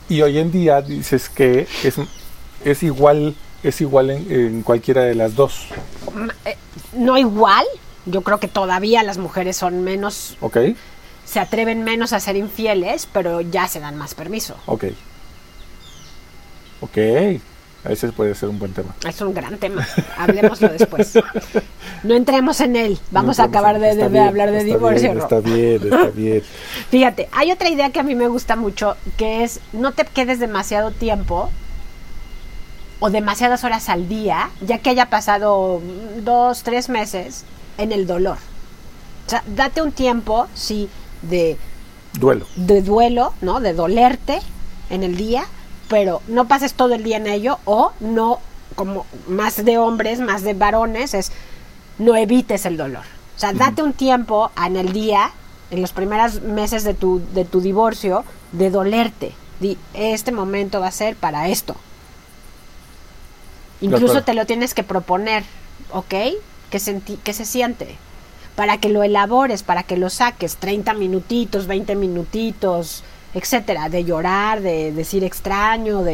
y 0.09 0.23
hoy 0.23 0.39
en 0.39 0.51
día 0.53 0.81
dices 0.83 1.29
que 1.29 1.67
es, 1.83 1.97
es 2.65 2.83
igual, 2.83 3.35
es 3.63 3.81
igual 3.81 4.11
en, 4.11 4.31
en 4.33 4.63
cualquiera 4.63 5.03
de 5.03 5.15
las 5.15 5.35
dos. 5.35 5.67
No 6.93 7.19
igual, 7.19 7.67
yo 8.07 8.23
creo 8.23 8.39
que 8.39 8.49
todavía 8.49 9.03
las 9.03 9.19
mujeres 9.19 9.57
son 9.57 9.83
menos, 9.83 10.37
¿Ok? 10.41 10.59
se 11.25 11.41
atreven 11.41 11.83
menos 11.85 12.13
a 12.13 12.21
ser 12.21 12.37
infieles, 12.37 13.09
pero 13.13 13.41
ya 13.41 13.67
se 13.69 13.81
dan 13.81 13.97
más 13.97 14.15
permiso. 14.15 14.57
Ok. 14.67 14.85
Ok. 16.83 16.99
Ese 17.85 18.13
puede 18.13 18.35
ser 18.35 18.49
un 18.49 18.59
buen 18.61 18.73
tema. 18.73 18.95
Es 19.09 19.21
un 19.21 19.35
gran 19.35 19.57
tema. 19.59 19.87
Hablemoslo 20.17 20.69
después. 20.69 21.19
No 22.05 22.15
entremos 22.15 22.61
en 22.61 22.77
él. 22.77 22.99
Vamos 23.11 23.39
No 23.39 23.45
a 23.45 23.47
acabar 23.49 23.79
de, 23.81 23.91
está 23.91 24.05
de 24.05 24.11
bien, 24.11 24.25
hablar 24.29 24.51
de 24.53 24.63
divorcio. 24.65 25.13
está 25.19 25.41
bien, 25.41 25.81
está 25.83 26.11
bien. 26.15 26.43
Fíjate, 26.91 27.29
hay 27.33 27.51
otra 27.51 27.69
idea 27.69 27.91
que 27.91 27.99
a 28.01 28.05
mí 28.05 28.15
me 28.15 28.29
gusta 28.29 28.55
mucho, 28.57 28.97
que 29.17 29.43
es 29.43 29.59
no 29.73 29.93
te 29.93 30.05
quedes 30.05 30.39
demasiado 30.39 30.93
tiempo 30.93 31.51
o 33.01 33.11
demasiadas 33.11 33.65
horas 33.65 33.89
al 33.89 34.09
día, 34.09 34.51
ya 34.61 34.79
que 34.79 34.91
haya 34.91 35.11
pasado 35.11 35.83
dos, 36.23 36.63
tres 36.63 36.89
meses 36.89 37.45
en 37.79 37.91
el 37.91 38.07
dolor. 38.07 38.39
O 39.27 39.31
sea, 39.31 39.43
date 39.57 39.83
un 39.83 39.91
tiempo, 39.91 40.47
sí, 40.55 40.89
de, 41.23 41.57
Duelo. 42.15 42.47
de 42.55 42.81
duelo, 42.83 43.35
¿no? 43.41 43.59
De 43.61 43.73
dolerte 43.75 44.39
en 44.91 45.03
el 45.03 45.17
día, 45.17 45.45
pero 45.93 46.23
no 46.27 46.49
pases 46.49 46.73
todo 46.73 46.95
el 46.95 47.03
día 47.05 47.19
en 47.19 47.27
ello 47.27 47.59
o 47.67 47.93
no, 48.01 48.39
como 48.77 49.05
más 49.29 49.63
de 49.63 49.77
hombres, 49.77 50.21
más 50.21 50.43
de 50.43 50.55
varones, 50.55 51.13
es 51.13 51.33
no 51.99 52.17
evites 52.17 52.65
el 52.65 52.79
dolor. 52.79 53.05
O 53.37 53.39
sea, 53.39 53.53
date 53.53 53.83
un 53.83 53.93
tiempo 53.93 54.51
en 54.57 54.77
el 54.77 54.95
día, 54.95 55.33
en 55.71 55.83
los 55.83 55.93
primeros 55.93 56.41
meses 56.41 56.83
de 56.85 56.95
tu, 56.95 57.21
de 57.35 57.45
tu 57.45 57.61
divorcio, 57.61 58.25
de 58.53 58.71
dolerte. 58.71 59.35
Di, 59.61 59.77
este 59.93 60.33
momento 60.33 60.81
va 60.81 60.87
a 60.87 60.93
ser 60.93 61.15
para 61.15 61.49
esto. 61.49 61.77
Incluso 63.83 64.23
te 64.25 64.33
lo 64.33 64.47
tienes 64.47 64.73
que 64.73 64.83
proponer, 64.85 65.45
¿ok? 65.93 66.15
Que, 66.71 66.79
senti- 66.79 67.19
que 67.19 67.35
se 67.35 67.45
siente. 67.45 67.97
Para 68.57 68.79
que 68.79 68.89
lo 68.89 69.03
elabores, 69.03 69.63
para 69.63 69.83
que 69.83 69.99
lo 69.99 70.09
saques, 70.09 70.57
30 70.57 70.95
minutitos, 70.95 71.67
20 71.67 71.97
minutitos, 71.97 73.05
etcétera, 73.35 73.89
de 73.89 74.05
llorar, 74.05 74.61
de 74.61 74.93
decir 74.93 75.25
extraño, 75.25 76.03
de, 76.03 76.13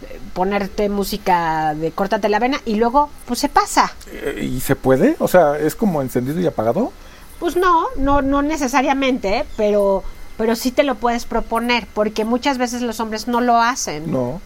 de 0.00 0.20
ponerte 0.34 0.88
música 0.88 1.74
de 1.74 1.90
córtate 1.92 2.28
la 2.28 2.38
vena 2.38 2.60
y 2.64 2.74
luego 2.76 3.10
pues 3.26 3.38
se 3.40 3.48
pasa. 3.48 3.92
Eh, 4.12 4.48
¿Y 4.54 4.60
se 4.60 4.76
puede? 4.76 5.16
O 5.18 5.28
sea, 5.28 5.58
¿es 5.58 5.74
como 5.74 6.02
encendido 6.02 6.40
y 6.40 6.46
apagado? 6.46 6.92
Pues 7.38 7.56
no, 7.56 7.86
no, 7.96 8.20
no 8.22 8.42
necesariamente, 8.42 9.44
pero, 9.56 10.02
pero 10.36 10.54
sí 10.56 10.70
te 10.72 10.82
lo 10.82 10.94
puedes 10.96 11.24
proponer, 11.24 11.86
porque 11.94 12.24
muchas 12.24 12.58
veces 12.58 12.82
los 12.82 13.00
hombres 13.00 13.28
no 13.28 13.40
lo 13.40 13.58
hacen. 13.60 14.10
No. 14.10 14.40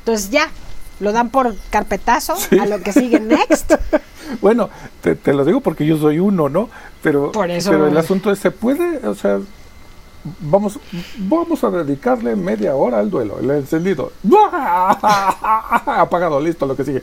Entonces 0.00 0.30
ya, 0.30 0.48
lo 1.00 1.12
dan 1.12 1.28
por 1.30 1.54
carpetazo 1.70 2.36
Sí. 2.36 2.58
a 2.58 2.66
lo 2.66 2.80
que 2.80 2.92
sigue 2.92 3.20
next. 3.20 3.72
Bueno, 4.40 4.70
te, 5.02 5.14
te 5.16 5.34
lo 5.34 5.44
digo 5.44 5.60
porque 5.60 5.84
yo 5.84 5.98
soy 5.98 6.18
uno, 6.18 6.48
¿no? 6.48 6.70
Pero, 7.02 7.30
Por 7.30 7.50
eso- 7.50 7.70
pero 7.70 7.86
el 7.88 7.96
asunto 7.96 8.32
es, 8.32 8.38
¿se 8.38 8.50
puede? 8.50 9.06
O 9.06 9.14
sea, 9.14 9.38
vamos, 10.40 10.78
vamos 11.18 11.62
a 11.64 11.70
dedicarle 11.70 12.36
media 12.36 12.74
hora 12.74 12.98
al 12.98 13.10
duelo, 13.10 13.38
el 13.40 13.50
encendido. 13.50 14.12
Apagado, 15.86 16.40
listo, 16.40 16.66
lo 16.66 16.76
que 16.76 16.84
sigue. 16.84 17.02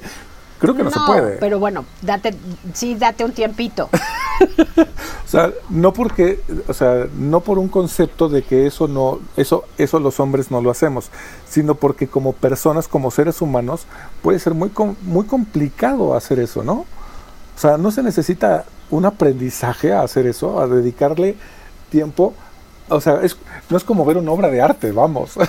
Creo 0.59 0.75
que 0.75 0.83
no, 0.83 0.91
se 0.91 0.99
puede. 1.07 1.37
Pero 1.37 1.57
bueno, 1.57 1.85
date, 2.03 2.35
sí, 2.73 2.93
date 2.95 3.23
un 3.25 3.31
tiempito. 3.31 3.89
O 5.23 5.27
sea, 5.31 5.51
no 5.69 5.93
porque, 5.93 6.41
o 6.67 6.73
sea, 6.73 7.07
no 7.17 7.39
por 7.39 7.57
un 7.57 7.69
concepto 7.69 8.27
de 8.27 8.41
que 8.41 8.65
eso 8.67 8.89
no, 8.89 9.19
eso, 9.37 9.63
eso 9.77 9.97
los 9.99 10.19
hombres 10.19 10.51
no 10.51 10.61
lo 10.61 10.69
hacemos, 10.71 11.09
sino 11.47 11.75
porque 11.75 12.07
como 12.07 12.33
personas, 12.33 12.89
como 12.89 13.11
seres 13.11 13.41
humanos, 13.41 13.85
puede 14.21 14.39
ser 14.39 14.53
muy, 14.53 14.69
com- 14.71 14.95
muy 15.03 15.25
complicado 15.25 16.15
hacer 16.15 16.39
eso, 16.39 16.63
¿no? 16.63 16.73
O 16.73 16.85
sea, 17.55 17.77
no 17.77 17.91
se 17.91 18.03
necesita 18.03 18.65
un 18.89 19.05
aprendizaje 19.05 19.93
a 19.93 20.01
hacer 20.01 20.25
eso, 20.27 20.59
a 20.59 20.67
dedicarle 20.67 21.37
tiempo. 21.89 22.33
O 22.91 23.01
sea, 23.01 23.21
es, 23.23 23.37
no 23.69 23.77
es 23.77 23.83
como 23.83 24.05
ver 24.05 24.17
una 24.17 24.31
obra 24.31 24.49
de 24.49 24.61
arte, 24.61 24.91
vamos. 24.91 25.33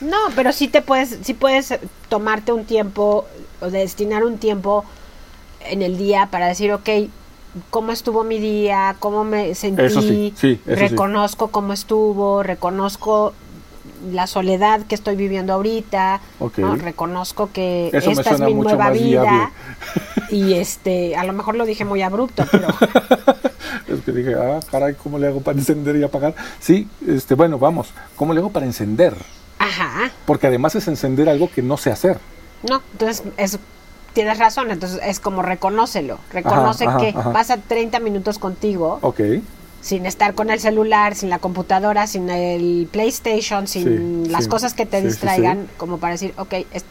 No, 0.00 0.16
pero 0.34 0.50
sí 0.54 0.66
te 0.66 0.80
puedes, 0.80 1.18
sí 1.20 1.34
puedes 1.34 1.78
tomarte 2.08 2.52
un 2.52 2.64
tiempo 2.64 3.26
o 3.60 3.70
destinar 3.70 4.24
un 4.24 4.38
tiempo 4.38 4.86
en 5.68 5.82
el 5.82 5.98
día 5.98 6.28
para 6.30 6.46
decir, 6.46 6.72
ok, 6.72 6.88
¿cómo 7.68 7.92
estuvo 7.92 8.24
mi 8.24 8.38
día? 8.38 8.96
¿Cómo 8.98 9.24
me 9.24 9.54
sentí? 9.54 9.82
Eso 9.82 10.00
sí, 10.00 10.32
sí, 10.36 10.60
eso 10.64 10.74
sí. 10.74 10.88
reconozco 10.88 11.48
cómo 11.48 11.74
estuvo, 11.74 12.42
reconozco 12.42 13.34
la 14.10 14.26
soledad 14.26 14.80
que 14.86 14.94
estoy 14.94 15.16
viviendo 15.16 15.52
ahorita, 15.52 16.20
reconozco 16.78 17.50
que 17.52 17.90
Eso 17.92 18.10
esta 18.10 18.30
es 18.30 18.40
mi 18.40 18.54
nueva 18.54 18.90
vida 18.90 19.22
viable. 19.22 19.52
y 20.30 20.54
este, 20.54 21.16
a 21.16 21.24
lo 21.24 21.32
mejor 21.34 21.56
lo 21.56 21.66
dije 21.66 21.84
muy 21.84 22.00
abrupto, 22.02 22.44
pero 22.50 22.68
que 24.12 24.18
dije, 24.18 24.34
ah, 24.34 24.60
caray, 24.70 24.94
¿cómo 24.94 25.18
le 25.18 25.26
hago 25.28 25.40
para 25.40 25.58
encender 25.58 25.96
y 25.96 26.02
apagar? 26.02 26.34
Sí, 26.60 26.88
este, 27.06 27.34
bueno, 27.34 27.58
vamos, 27.58 27.88
¿cómo 28.16 28.32
le 28.32 28.40
hago 28.40 28.50
para 28.50 28.66
encender? 28.66 29.14
Ajá. 29.58 30.10
Porque 30.26 30.46
además 30.46 30.74
es 30.74 30.88
encender 30.88 31.28
algo 31.28 31.50
que 31.50 31.62
no 31.62 31.76
sé 31.76 31.90
hacer. 31.90 32.18
No, 32.62 32.82
entonces 32.92 33.22
es, 33.36 33.58
tienes 34.14 34.38
razón, 34.38 34.70
entonces 34.70 35.00
es 35.04 35.20
como 35.20 35.42
reconócelo. 35.42 36.18
Reconoce 36.32 36.84
Ajá, 36.84 36.96
ajá, 36.96 37.06
que 37.12 37.18
ajá. 37.18 37.32
pasa 37.32 37.56
30 37.56 38.00
minutos 38.00 38.38
contigo 38.38 38.98
Ok, 39.02 39.20
sin 39.82 40.04
estar 40.06 40.34
con 40.34 40.50
el 40.50 40.60
celular, 40.60 41.14
sin 41.14 41.30
la 41.30 41.38
computadora, 41.38 42.06
sin 42.06 42.28
el 42.28 42.88
PlayStation, 42.90 43.66
sin 43.66 44.24
Sí, 44.26 44.30
las 44.30 44.44
sí. 44.44 44.50
cosas 44.50 44.74
que 44.74 44.84
te 44.86 45.00
sí, 45.00 45.06
distraigan, 45.08 45.68
como 45.78 45.98
para 45.98 46.12
decir, 46.12 46.34
ok, 46.36 46.52
es- 46.72 46.84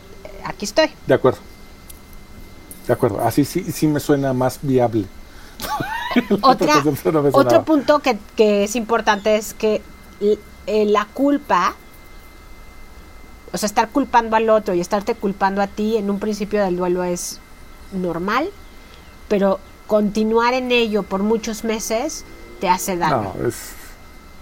aquí 0.45 0.65
estoy. 0.65 0.89
de 1.07 1.13
acuerdo. 1.13 1.39
De 2.87 2.93
acuerdo, 2.93 3.21
así 3.23 3.45
sí, 3.45 3.71
sí 3.71 3.85
me 3.87 3.99
suena 3.99 4.33
más 4.33 4.57
viable. 4.63 5.05
Otra, 6.41 6.83
no 6.83 7.29
otro 7.33 7.63
punto 7.63 7.99
que, 7.99 8.17
que 8.35 8.63
es 8.63 8.75
importante 8.75 9.35
es 9.35 9.53
que 9.53 9.81
eh, 10.19 10.85
la 10.85 11.05
culpa, 11.05 11.75
o 13.51 13.57
sea, 13.57 13.67
estar 13.67 13.89
culpando 13.89 14.35
al 14.35 14.49
otro 14.49 14.73
y 14.73 14.81
estarte 14.81 15.15
culpando 15.15 15.61
a 15.61 15.67
ti 15.67 15.97
en 15.97 16.09
un 16.09 16.19
principio 16.19 16.63
del 16.63 16.77
duelo 16.77 17.03
es 17.03 17.39
normal, 17.91 18.49
pero 19.27 19.59
continuar 19.87 20.53
en 20.53 20.71
ello 20.71 21.03
por 21.03 21.23
muchos 21.23 21.63
meses 21.63 22.25
te 22.59 22.69
hace 22.69 22.97
daño. 22.97 23.33
No, 23.35 23.47
es... 23.47 23.73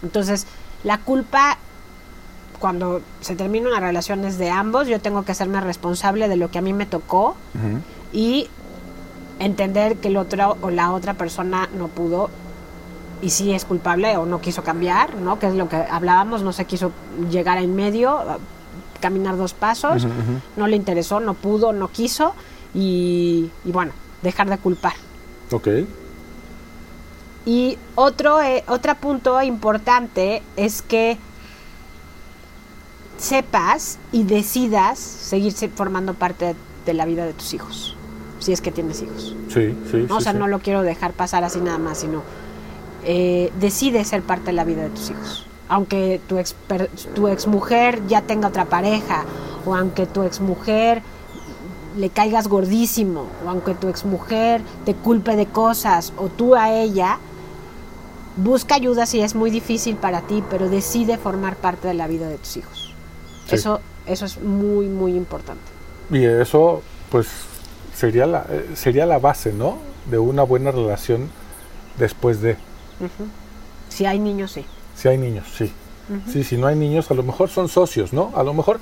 Entonces, 0.04 0.48
la 0.84 1.00
culpa, 1.00 1.58
cuando 2.60 3.02
se 3.22 3.36
termina 3.36 3.70
una 3.70 3.80
relación 3.80 4.26
es 4.26 4.38
de 4.38 4.50
ambos, 4.50 4.88
yo 4.88 5.00
tengo 5.00 5.24
que 5.24 5.32
hacerme 5.32 5.62
responsable 5.62 6.28
de 6.28 6.36
lo 6.36 6.52
que 6.52 6.60
a 6.60 6.62
mí 6.62 6.74
me 6.74 6.86
tocó 6.86 7.36
y 8.12 8.50
entender 9.40 9.98
que 9.98 10.08
el 10.10 10.18
otro 10.18 10.58
o 10.62 10.70
la 10.70 10.92
otra 10.92 11.14
persona 11.14 11.70
no 11.78 11.88
pudo 11.88 12.30
y 13.22 13.30
sí 13.32 13.52
es 13.54 13.66
culpable 13.66 14.16
o 14.18 14.26
no 14.26 14.42
quiso 14.42 14.64
cambiar, 14.64 15.16
¿no? 15.16 15.40
Que 15.40 15.48
es 15.48 15.56
lo 15.56 15.68
que 15.70 15.76
hablábamos, 15.76 16.44
no 16.44 16.54
se 16.54 16.66
quiso 16.66 16.92
llegar 17.32 17.58
en 17.58 17.76
medio, 17.76 18.20
caminar 19.02 19.38
dos 19.38 19.54
pasos, 19.54 20.08
no 20.56 20.68
le 20.68 20.76
interesó, 20.76 21.20
no 21.20 21.34
pudo, 21.34 21.74
no 21.74 21.88
quiso 21.90 22.34
y, 22.74 23.50
y 23.66 23.72
bueno, 23.72 23.92
dejar 24.22 24.50
de 24.50 24.58
culpar. 24.58 24.94
Ok, 25.52 25.68
Y 27.46 27.78
otro, 27.96 28.42
eh, 28.42 28.64
otro 28.68 28.94
punto 28.96 29.42
importante 29.42 30.44
es 30.58 30.82
que 30.82 31.18
sepas 33.18 33.98
y 34.12 34.24
decidas 34.24 35.00
seguir 35.00 35.52
se- 35.54 35.70
formando 35.70 36.14
parte 36.14 36.56
de 36.86 36.94
la 36.94 37.06
vida 37.06 37.26
de 37.26 37.34
tus 37.34 37.54
hijos, 37.54 37.96
si 38.48 38.54
es 38.54 38.62
que 38.62 38.72
tienes 38.72 39.02
hijos. 39.02 39.36
sí, 39.50 39.76
sí. 39.92 40.06
¿no? 40.08 40.16
o 40.16 40.22
sea, 40.22 40.32
sí. 40.32 40.38
no 40.38 40.48
lo 40.48 40.60
quiero 40.60 40.82
dejar 40.82 41.12
pasar 41.12 41.44
así 41.44 41.60
nada 41.60 41.78
más, 41.80 41.98
sino 41.98 42.24
eh, 43.04 43.52
decide 43.60 44.06
ser 44.06 44.22
parte 44.22 44.46
de 44.46 44.54
la 44.54 44.64
vida 44.64 44.84
de 44.84 44.90
tus 44.90 45.10
hijos. 45.10 45.46
Aunque 45.68 46.22
tu 46.30 46.38
ex, 46.38 46.56
tu 47.14 47.28
exmujer 47.28 48.08
ya 48.08 48.22
tenga 48.22 48.48
otra 48.48 48.64
pareja, 48.64 49.26
o 49.66 49.76
aunque 49.76 50.06
tu 50.06 50.24
exmujer 50.24 51.02
le 51.98 52.10
caigas 52.10 52.48
gordísimo, 52.48 53.26
o 53.46 53.50
aunque 53.50 53.74
tu 53.74 53.90
exmujer 53.90 54.62
te 54.86 54.94
culpe 54.94 55.36
de 55.36 55.48
cosas, 55.48 56.14
o 56.16 56.30
tú 56.30 56.56
a 56.56 56.72
ella, 56.72 57.18
busca 58.38 58.76
ayuda 58.76 59.06
si 59.06 59.20
es 59.20 59.36
muy 59.36 59.52
difícil 59.52 59.98
para 59.98 60.22
ti, 60.22 60.42
pero 60.50 60.70
decide 60.70 61.18
formar 61.18 61.58
parte 61.58 61.90
de 61.90 61.96
la 61.96 62.08
vida 62.08 62.30
de 62.30 62.38
tus 62.38 62.56
hijos. 62.56 62.94
Sí. 63.50 63.56
Eso, 63.56 63.82
eso 64.06 64.24
es 64.24 64.42
muy, 64.42 64.88
muy 64.88 65.16
importante. 65.16 65.64
Y 66.10 66.24
eso, 66.24 66.82
pues, 67.12 67.28
sería 67.98 68.28
la, 68.28 68.46
eh, 68.50 68.70
sería 68.76 69.06
la 69.06 69.18
base, 69.18 69.52
¿no? 69.52 69.78
De 70.06 70.20
una 70.20 70.44
buena 70.44 70.72
relación 70.72 71.30
después 71.98 72.42
de... 72.42 72.58
Si 73.90 74.06
hay 74.06 74.20
niños, 74.20 74.52
sí. 74.52 74.66
Si 74.96 75.08
hay 75.08 75.18
niños, 75.18 75.48
sí. 75.56 75.74
Sí, 76.32 76.46
si 76.46 76.56
no 76.58 76.68
hay 76.68 76.76
niños, 76.76 77.12
a 77.12 77.16
lo 77.16 77.24
mejor 77.24 77.50
son 77.50 77.68
socios, 77.68 78.14
¿no? 78.14 78.32
A 78.36 78.44
lo 78.44 78.54
mejor 78.54 78.80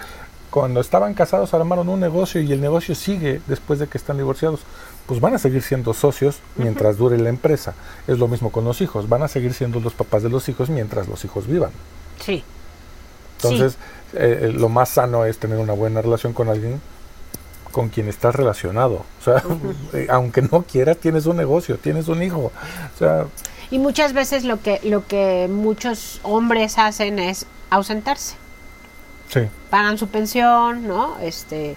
cuando 0.52 0.80
estaban 0.80 1.16
casados 1.16 1.56
armaron 1.56 1.90
un 1.90 2.00
negocio 2.00 2.40
y 2.40 2.52
el 2.52 2.62
negocio 2.62 2.94
sigue 2.94 3.42
después 3.48 3.80
de 3.80 3.88
que 3.88 3.98
están 3.98 4.18
divorciados, 4.18 4.60
pues 5.08 5.20
van 5.20 5.34
a 5.34 5.40
seguir 5.40 5.64
siendo 5.64 5.94
socios 5.96 6.38
mientras 6.56 6.98
dure 6.98 7.18
la 7.18 7.30
empresa. 7.30 7.74
Es 8.08 8.20
lo 8.20 8.28
mismo 8.28 8.52
con 8.52 8.64
los 8.64 8.80
hijos, 8.82 9.10
van 9.10 9.24
a 9.24 9.28
seguir 9.28 9.54
siendo 9.54 9.80
los 9.80 9.94
papás 9.94 10.22
de 10.22 10.30
los 10.30 10.48
hijos 10.50 10.70
mientras 10.70 11.08
los 11.08 11.26
hijos 11.26 11.48
vivan. 11.48 11.72
Sí. 12.24 12.44
Entonces, 13.38 13.78
eh, 14.14 14.42
eh, 14.44 14.52
lo 14.52 14.70
más 14.70 14.90
sano 14.90 15.26
es 15.26 15.40
tener 15.40 15.58
una 15.58 15.74
buena 15.74 16.02
relación 16.02 16.34
con 16.34 16.50
alguien 16.50 16.80
con 17.76 17.90
quien 17.90 18.08
estás 18.08 18.34
relacionado. 18.34 19.04
O 19.20 19.22
sea, 19.22 19.44
eh, 19.94 20.08
aunque 20.10 20.42
no 20.42 20.62
quieras, 20.62 20.96
tienes 20.96 21.26
un 21.26 21.36
negocio, 21.36 21.78
tienes 21.78 22.08
un 22.08 22.24
hijo. 22.24 22.54
O 22.96 22.98
sea, 22.98 23.26
Y 23.70 23.80
muchas 23.80 24.14
veces 24.14 24.46
lo 24.46 24.62
que, 24.62 24.80
lo 24.86 25.06
que 25.06 25.50
muchos 25.52 26.22
hombres 26.24 26.78
hacen 26.78 27.20
es 27.20 27.46
ausentarse. 27.70 28.36
sí, 29.28 29.42
Pagan 29.70 29.98
su 29.98 30.08
pensión, 30.08 30.88
¿no? 30.88 31.20
Este, 31.20 31.76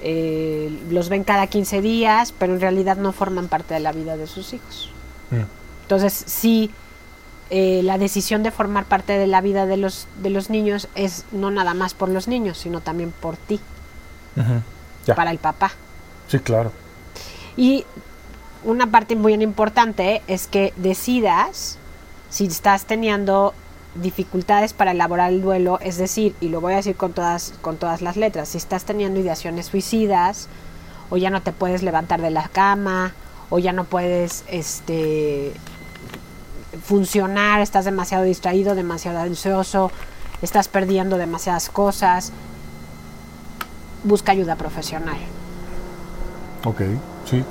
eh, 0.00 0.70
los 0.90 1.08
ven 1.08 1.24
cada 1.24 1.48
15 1.48 1.80
días, 1.80 2.32
pero 2.38 2.54
en 2.54 2.60
realidad 2.60 2.96
no 2.96 3.10
forman 3.10 3.48
parte 3.48 3.74
de 3.74 3.80
la 3.80 3.90
vida 3.90 4.16
de 4.16 4.28
sus 4.28 4.52
hijos. 4.52 4.92
mm, 5.32 5.42
Entonces, 5.82 6.12
sí, 6.26 6.70
eh, 7.50 7.80
la 7.82 7.98
decisión 7.98 8.44
de 8.44 8.52
formar 8.52 8.84
parte 8.84 9.18
de 9.18 9.26
la 9.26 9.40
vida 9.40 9.66
de 9.66 9.76
los, 9.76 10.06
de 10.22 10.30
los 10.30 10.50
niños 10.50 10.86
es 10.94 11.24
no 11.32 11.50
nada 11.50 11.74
más 11.74 11.94
por 11.94 12.10
los 12.10 12.28
niños, 12.28 12.58
sino 12.58 12.80
también 12.80 13.10
por 13.10 13.36
ti, 13.36 13.58
ujú, 14.36 14.62
ya, 15.06 15.14
para 15.14 15.30
el 15.30 15.38
papá. 15.38 15.72
sí, 16.28 16.38
claro. 16.40 16.72
Y 17.56 17.86
una 18.64 18.90
parte 18.90 19.16
muy 19.16 19.32
importante 19.32 20.22
es 20.26 20.46
que 20.46 20.74
decidas 20.76 21.78
si 22.28 22.46
estás 22.46 22.84
teniendo 22.84 23.54
dificultades 23.94 24.72
para 24.72 24.90
elaborar 24.90 25.32
el 25.32 25.40
duelo, 25.40 25.78
es 25.80 25.96
decir, 25.96 26.34
y 26.40 26.48
lo 26.48 26.60
voy 26.60 26.74
a 26.74 26.76
decir 26.76 26.96
con 26.96 27.12
todas, 27.12 27.54
con 27.62 27.76
todas 27.76 28.02
las 28.02 28.16
letras, 28.16 28.50
si 28.50 28.58
estás 28.58 28.84
teniendo 28.84 29.20
ideaciones 29.20 29.66
suicidas, 29.66 30.48
o 31.08 31.16
ya 31.16 31.30
no 31.30 31.42
te 31.42 31.52
puedes 31.52 31.82
levantar 31.82 32.20
de 32.20 32.30
la 32.30 32.48
cama, 32.48 33.14
o 33.48 33.58
ya 33.58 33.72
no 33.72 33.84
puedes 33.84 34.44
este 34.48 35.52
funcionar, 36.84 37.60
estás 37.60 37.84
demasiado 37.84 38.24
distraído, 38.24 38.74
demasiado 38.74 39.20
ansioso, 39.20 39.90
estás 40.42 40.68
perdiendo 40.68 41.16
demasiadas 41.16 41.70
cosas, 41.70 42.32
busca 44.04 44.32
ayuda 44.32 44.56
profesional. 44.56 45.18
Ok, 46.64 46.82
sí. 47.28 47.44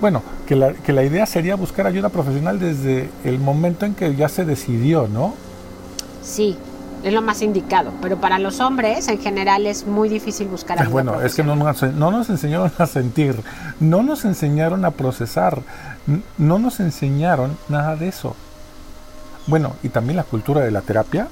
Bueno, 0.00 0.22
que 0.46 0.56
la, 0.56 0.72
que 0.72 0.92
la 0.92 1.04
idea 1.04 1.26
sería 1.26 1.56
buscar 1.56 1.86
ayuda 1.86 2.08
profesional 2.08 2.58
desde 2.58 3.10
el 3.24 3.38
momento 3.38 3.86
en 3.86 3.94
que 3.94 4.14
ya 4.16 4.28
se 4.28 4.44
decidió, 4.44 5.08
¿no? 5.08 5.34
Sí, 6.22 6.56
es 7.04 7.12
lo 7.12 7.22
más 7.22 7.42
indicado, 7.42 7.92
pero 8.02 8.18
para 8.18 8.38
los 8.38 8.60
hombres 8.60 9.08
en 9.08 9.18
general 9.18 9.66
es 9.66 9.86
muy 9.86 10.08
difícil 10.08 10.48
buscar 10.48 10.78
ayuda. 10.78 10.90
Bueno, 10.90 11.20
es 11.20 11.34
que 11.34 11.42
no 11.42 11.56
nos, 11.56 11.82
no 11.82 12.10
nos 12.10 12.30
enseñaron 12.30 12.72
a 12.78 12.86
sentir, 12.86 13.36
no 13.78 14.02
nos 14.02 14.24
enseñaron 14.24 14.84
a 14.84 14.90
procesar, 14.90 15.62
no 16.38 16.58
nos 16.58 16.80
enseñaron 16.80 17.56
nada 17.68 17.96
de 17.96 18.08
eso. 18.08 18.34
Bueno, 19.46 19.74
y 19.82 19.88
también 19.88 20.16
la 20.16 20.24
cultura 20.24 20.62
de 20.62 20.70
la 20.70 20.82
terapia 20.82 21.28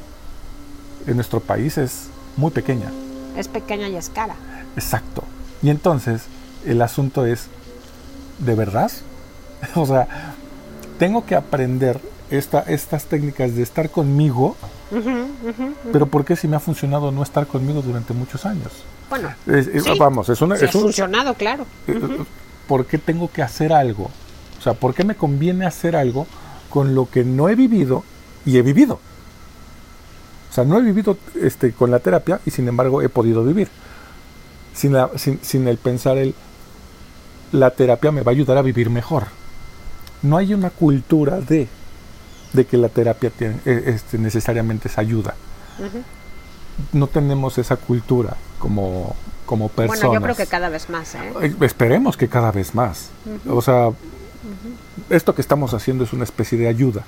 en 1.07 1.17
nuestro 1.17 1.41
país 1.41 1.79
es 1.79 2.09
muy 2.37 2.51
pequeña. 2.51 2.91
Es 3.39 3.49
pequeña 3.49 3.89
y 3.89 3.97
es 3.97 4.11
cara. 4.11 4.35
Exacto. 4.77 5.23
Y 5.63 5.71
entonces 5.71 6.23
el 6.67 6.83
asunto 6.83 7.25
es, 7.25 7.47
¿de 8.39 8.55
verdad? 8.55 8.91
o 9.75 9.87
sea, 9.87 10.35
tengo 10.99 11.25
que 11.25 11.35
aprender 11.37 12.01
esta, 12.31 12.61
estas 12.61 13.05
técnicas 13.07 13.55
de 13.55 13.63
estar 13.63 13.89
conmigo, 13.91 14.57
pero 15.93 16.07
¿por 16.07 16.25
qué 16.25 16.37
si 16.37 16.49
me 16.49 16.57
ha 16.57 16.61
funcionado 16.61 17.11
no 17.13 17.23
estar 17.23 17.47
conmigo 17.47 17.81
durante 17.83 18.13
muchos 18.15 18.45
años? 18.45 18.73
Bueno, 19.09 19.31
Es- 19.47 19.67
es- 19.69 19.85
Sí. 19.85 19.93
Vamos, 19.99 20.29
es 20.29 20.41
una... 20.43 20.57
es 20.57 20.63
ha 20.63 20.79
un- 20.79 20.85
funcionado, 20.85 21.35
claro. 21.35 21.65
eh, 21.87 22.01
¿Por 22.67 22.85
qué 22.87 22.99
tengo 22.99 23.31
que 23.31 23.43
hacer 23.43 23.73
algo? 23.73 24.11
O 24.59 24.63
sea, 24.63 24.75
¿por 24.75 24.95
qué 24.95 25.05
me 25.05 25.15
conviene 25.15 25.65
hacer 25.65 25.97
algo 25.97 26.27
con 26.69 26.95
lo 26.95 27.09
que 27.09 27.25
no 27.25 27.49
he 27.49 27.55
vivido 27.55 28.03
y 28.45 28.59
he 28.59 28.63
vivido? 28.63 29.01
O 30.51 30.53
sea, 30.55 30.65
no 30.65 30.79
he 30.79 30.83
vivido 30.83 31.17
este, 31.41 31.73
con 31.73 31.91
la 31.91 31.99
terapia 31.99 32.41
y 32.47 32.51
sin 32.51 32.67
embargo 32.69 33.03
he 33.03 33.09
podido 33.09 33.45
vivir. 33.45 33.69
Sin, 34.75 34.93
la- 34.93 35.11
sin, 35.17 35.39
sin 35.43 35.67
el 35.69 35.77
pensar 35.79 36.17
el, 36.19 36.35
la 37.53 37.71
terapia 37.71 38.11
me 38.13 38.23
va 38.23 38.31
a 38.33 38.35
ayudar 38.35 38.57
a 38.59 38.63
vivir 38.63 38.91
mejor. 38.91 39.25
No 40.23 40.37
hay 40.37 40.55
una 40.55 40.71
cultura 40.71 41.41
de, 41.41 41.69
de 42.53 42.65
que 42.67 42.77
la 42.77 42.89
terapia 42.89 43.31
tiene, 43.31 43.57
eh, 43.65 43.85
este, 43.87 44.19
necesariamente 44.19 44.89
es 44.89 44.99
ayuda. 44.99 45.35
No 46.93 47.07
tenemos 47.09 47.59
esa 47.59 47.77
cultura 47.77 48.37
como, 48.59 49.15
como 49.47 49.69
personas. 49.69 50.01
Bueno, 50.01 50.15
yo 50.15 50.23
creo 50.23 50.37
que 50.37 50.47
cada 50.47 50.69
vez 50.69 50.89
más, 50.89 51.15
¿eh? 51.15 51.33
Eh, 51.43 51.55
Esperemos 51.61 52.17
que 52.17 52.29
cada 52.29 52.53
vez 52.53 52.75
más. 52.75 53.11
O 53.49 53.61
sea, 53.63 53.91
esto 55.11 55.35
que 55.35 55.41
estamos 55.43 55.75
haciendo 55.75 56.05
es 56.05 56.13
una 56.13 56.25
especie 56.25 56.57
de 56.59 56.69
ayuda. 56.69 57.05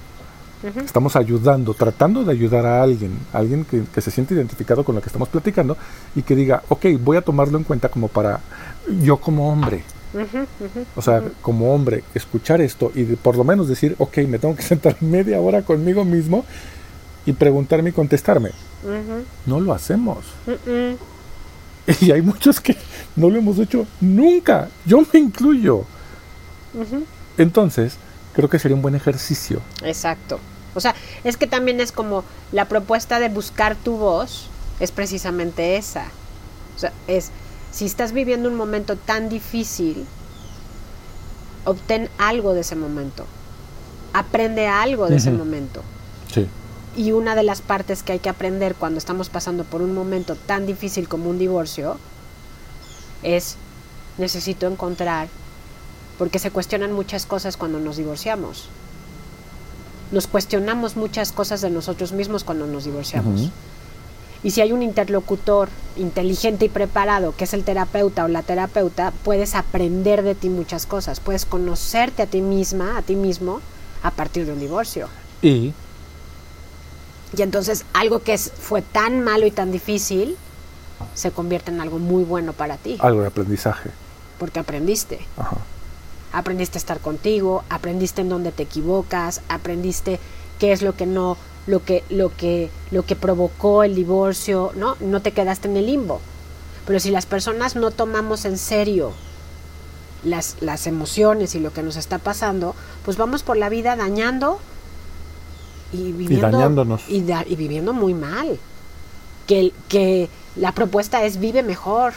Estamos 0.84 1.16
ayudando, 1.16 1.72
tratando 1.74 2.22
de 2.24 2.32
ayudar 2.32 2.66
a 2.66 2.82
alguien, 2.82 3.18
alguien 3.32 3.64
que, 3.64 3.82
que 3.92 4.00
se 4.00 4.10
siente 4.10 4.34
identificado 4.34 4.84
con 4.84 4.94
lo 4.94 5.00
que 5.00 5.06
estamos 5.08 5.28
platicando 5.28 5.76
y 6.14 6.22
que 6.22 6.34
diga, 6.36 6.62
ok, 6.68 6.86
voy 7.00 7.16
a 7.16 7.22
tomarlo 7.22 7.56
en 7.56 7.64
cuenta 7.64 7.88
como 7.88 8.08
para 8.08 8.40
yo 9.02 9.16
como 9.16 9.50
hombre, 9.50 9.82
O 10.96 11.02
sea, 11.02 11.22
como 11.40 11.72
hombre, 11.74 12.02
escuchar 12.14 12.60
esto 12.60 12.90
y 12.94 13.04
de- 13.04 13.16
por 13.16 13.36
lo 13.36 13.44
menos 13.44 13.68
decir, 13.68 13.94
ok, 13.98 14.18
me 14.28 14.38
tengo 14.38 14.54
que 14.56 14.62
sentar 14.72 14.96
media 15.00 15.40
hora 15.40 15.62
conmigo 15.62 16.04
mismo 16.04 16.44
y 17.24 17.32
preguntarme 17.32 17.90
y 17.90 17.92
contestarme. 17.92 18.50
No 19.46 19.60
lo 19.60 19.72
hacemos. 19.72 20.18
Y 22.00 22.10
hay 22.12 22.22
muchos 22.22 22.60
que 22.60 22.76
no 23.16 23.28
lo 23.30 23.38
hemos 23.38 23.58
hecho 23.58 23.86
nunca. 24.00 24.68
Yo 24.86 25.00
me 25.12 25.18
incluyo. 25.18 25.84
Entonces, 27.38 27.96
creo 28.32 28.48
que 28.48 28.58
sería 28.58 28.76
un 28.76 28.82
buen 28.82 28.94
ejercicio. 28.94 29.60
Exacto. 29.82 30.38
O 30.74 30.80
sea, 30.80 30.94
es 31.24 31.36
que 31.36 31.46
también 31.46 31.80
es 31.80 31.92
como 31.92 32.24
la 32.52 32.66
propuesta 32.66 33.18
de 33.18 33.28
buscar 33.28 33.76
tu 33.76 33.96
voz 33.96 34.48
es 34.78 34.92
precisamente 34.92 35.76
esa. 35.76 36.06
O 36.76 36.78
sea, 36.78 36.92
es 37.06 37.30
si 37.72 37.84
estás 37.86 38.12
viviendo 38.12 38.48
un 38.48 38.56
momento 38.56 38.96
tan 38.96 39.28
difícil, 39.28 40.06
obtén 41.64 42.08
algo 42.18 42.54
de 42.54 42.60
ese 42.60 42.76
momento. 42.76 43.26
Aprende 44.12 44.66
algo 44.66 45.06
de 45.08 45.16
ese 45.16 45.30
momento. 45.30 45.82
Sí. 46.32 46.48
Y 46.96 47.12
una 47.12 47.36
de 47.36 47.44
las 47.44 47.60
partes 47.60 48.02
que 48.02 48.12
hay 48.12 48.18
que 48.18 48.28
aprender 48.28 48.74
cuando 48.74 48.98
estamos 48.98 49.28
pasando 49.28 49.62
por 49.62 49.82
un 49.82 49.94
momento 49.94 50.34
tan 50.34 50.66
difícil 50.66 51.08
como 51.08 51.30
un 51.30 51.38
divorcio 51.38 51.98
es 53.22 53.56
necesito 54.18 54.66
encontrar, 54.66 55.28
porque 56.18 56.40
se 56.40 56.50
cuestionan 56.50 56.92
muchas 56.92 57.24
cosas 57.26 57.56
cuando 57.56 57.78
nos 57.78 57.96
divorciamos. 57.96 58.68
Nos 60.12 60.26
cuestionamos 60.26 60.96
muchas 60.96 61.32
cosas 61.32 61.60
de 61.60 61.70
nosotros 61.70 62.12
mismos 62.12 62.44
cuando 62.44 62.66
nos 62.66 62.84
divorciamos. 62.84 63.50
Y 64.42 64.52
si 64.52 64.60
hay 64.62 64.72
un 64.72 64.82
interlocutor 64.82 65.68
inteligente 65.96 66.64
y 66.64 66.68
preparado, 66.68 67.34
que 67.36 67.44
es 67.44 67.52
el 67.52 67.62
terapeuta 67.62 68.24
o 68.24 68.28
la 68.28 68.42
terapeuta, 68.42 69.12
puedes 69.22 69.54
aprender 69.54 70.22
de 70.22 70.34
ti 70.34 70.48
muchas 70.48 70.86
cosas. 70.86 71.20
Puedes 71.20 71.44
conocerte 71.44 72.22
a 72.22 72.26
ti 72.26 72.40
misma, 72.40 72.96
a 72.96 73.02
ti 73.02 73.16
mismo, 73.16 73.60
a 74.02 74.10
partir 74.10 74.46
de 74.46 74.52
un 74.52 74.60
divorcio. 74.60 75.08
Y 75.42 75.72
Y 77.36 77.42
entonces 77.42 77.84
algo 77.92 78.20
que 78.20 78.32
es, 78.34 78.50
fue 78.58 78.82
tan 78.82 79.22
malo 79.22 79.46
y 79.46 79.50
tan 79.50 79.70
difícil 79.70 80.36
se 81.14 81.30
convierte 81.30 81.70
en 81.70 81.80
algo 81.80 81.98
muy 81.98 82.24
bueno 82.24 82.52
para 82.52 82.76
ti, 82.76 82.96
algo 83.00 83.20
de 83.20 83.28
aprendizaje. 83.28 83.90
porque 84.38 84.58
aprendiste. 84.58 85.20
Ajá. 85.36 85.56
Aprendiste 86.32 86.78
a 86.78 86.80
estar 86.80 87.00
contigo, 87.00 87.64
aprendiste 87.68 88.20
en 88.20 88.28
dónde 88.28 88.52
te 88.52 88.62
equivocas, 88.62 89.40
aprendiste 89.48 90.18
qué 90.58 90.72
es 90.72 90.82
lo 90.82 90.94
que 90.96 91.06
no, 91.06 91.36
lo 91.66 91.84
que, 91.84 92.04
lo 92.08 92.34
que, 92.36 92.70
lo 92.90 93.04
que 93.04 93.16
provocó 93.16 93.82
el 93.82 93.94
divorcio, 93.94 94.72
¿no? 94.76 94.96
No 95.00 95.20
te 95.22 95.32
quedaste 95.32 95.68
en 95.68 95.76
el 95.76 95.86
limbo. 95.86 96.20
Pero 96.86 97.00
si 97.00 97.10
las 97.10 97.26
personas 97.26 97.74
no 97.76 97.90
tomamos 97.90 98.44
en 98.44 98.58
serio 98.58 99.12
las, 100.24 100.56
las 100.60 100.86
emociones 100.86 101.54
y 101.54 101.60
lo 101.60 101.72
que 101.72 101.82
nos 101.82 101.96
está 101.96 102.18
pasando, 102.18 102.74
pues 103.04 103.16
vamos 103.16 103.42
por 103.42 103.56
la 103.56 103.68
vida 103.68 103.96
dañando 103.96 104.58
y 105.92 106.12
viviendo 106.12 106.50
dañándonos. 106.50 107.02
y, 107.08 107.22
da- 107.22 107.44
y 107.46 107.56
viviendo 107.56 107.92
muy 107.92 108.14
mal. 108.14 108.58
Que, 109.46 109.60
el- 109.60 109.72
que 109.88 110.28
la 110.56 110.72
propuesta 110.72 111.24
es 111.24 111.40
vive 111.40 111.62
mejor. 111.62 112.12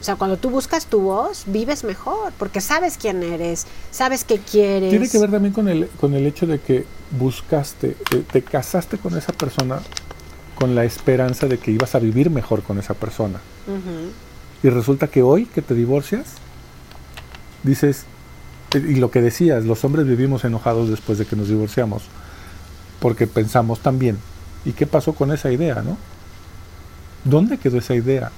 O 0.00 0.04
sea, 0.04 0.16
cuando 0.16 0.36
tú 0.36 0.50
buscas 0.50 0.86
tu 0.86 1.00
voz, 1.00 1.44
vives 1.46 1.82
mejor, 1.82 2.32
porque 2.38 2.60
sabes 2.60 2.98
quién 2.98 3.22
eres, 3.22 3.66
sabes 3.90 4.24
qué 4.24 4.38
quieres. 4.38 4.90
Tiene 4.90 5.08
que 5.08 5.18
ver 5.18 5.30
también 5.30 5.54
con 5.54 5.68
el, 5.68 5.88
con 6.00 6.14
el 6.14 6.26
hecho 6.26 6.46
de 6.46 6.60
que 6.60 6.84
buscaste, 7.18 7.96
te 8.30 8.42
casaste 8.42 8.98
con 8.98 9.16
esa 9.16 9.32
persona 9.32 9.80
con 10.56 10.74
la 10.74 10.84
esperanza 10.84 11.46
de 11.46 11.58
que 11.58 11.70
ibas 11.70 11.94
a 11.94 11.98
vivir 11.98 12.30
mejor 12.30 12.62
con 12.62 12.78
esa 12.78 12.94
persona. 12.94 13.40
Y 14.62 14.68
resulta 14.68 15.06
que 15.06 15.22
hoy 15.22 15.44
que 15.44 15.62
te 15.62 15.74
divorcias, 15.74 16.26
dices, 17.62 18.04
eh, 18.74 18.78
y 18.78 18.96
lo 18.96 19.10
que 19.10 19.20
decías, 19.20 19.64
los 19.64 19.84
hombres 19.84 20.06
vivimos 20.06 20.44
enojados 20.44 20.88
después 20.88 21.18
de 21.18 21.26
que 21.26 21.36
nos 21.36 21.48
divorciamos, 21.48 22.04
porque 23.00 23.26
pensamos 23.26 23.80
también, 23.80 24.18
¿y 24.64 24.72
qué 24.72 24.86
pasó 24.86 25.14
con 25.14 25.30
esa 25.30 25.52
idea, 25.52 25.82
no? 25.82 25.98
¿Dónde 27.24 27.58
quedó 27.58 27.78
esa 27.78 27.94
idea? 27.94 28.32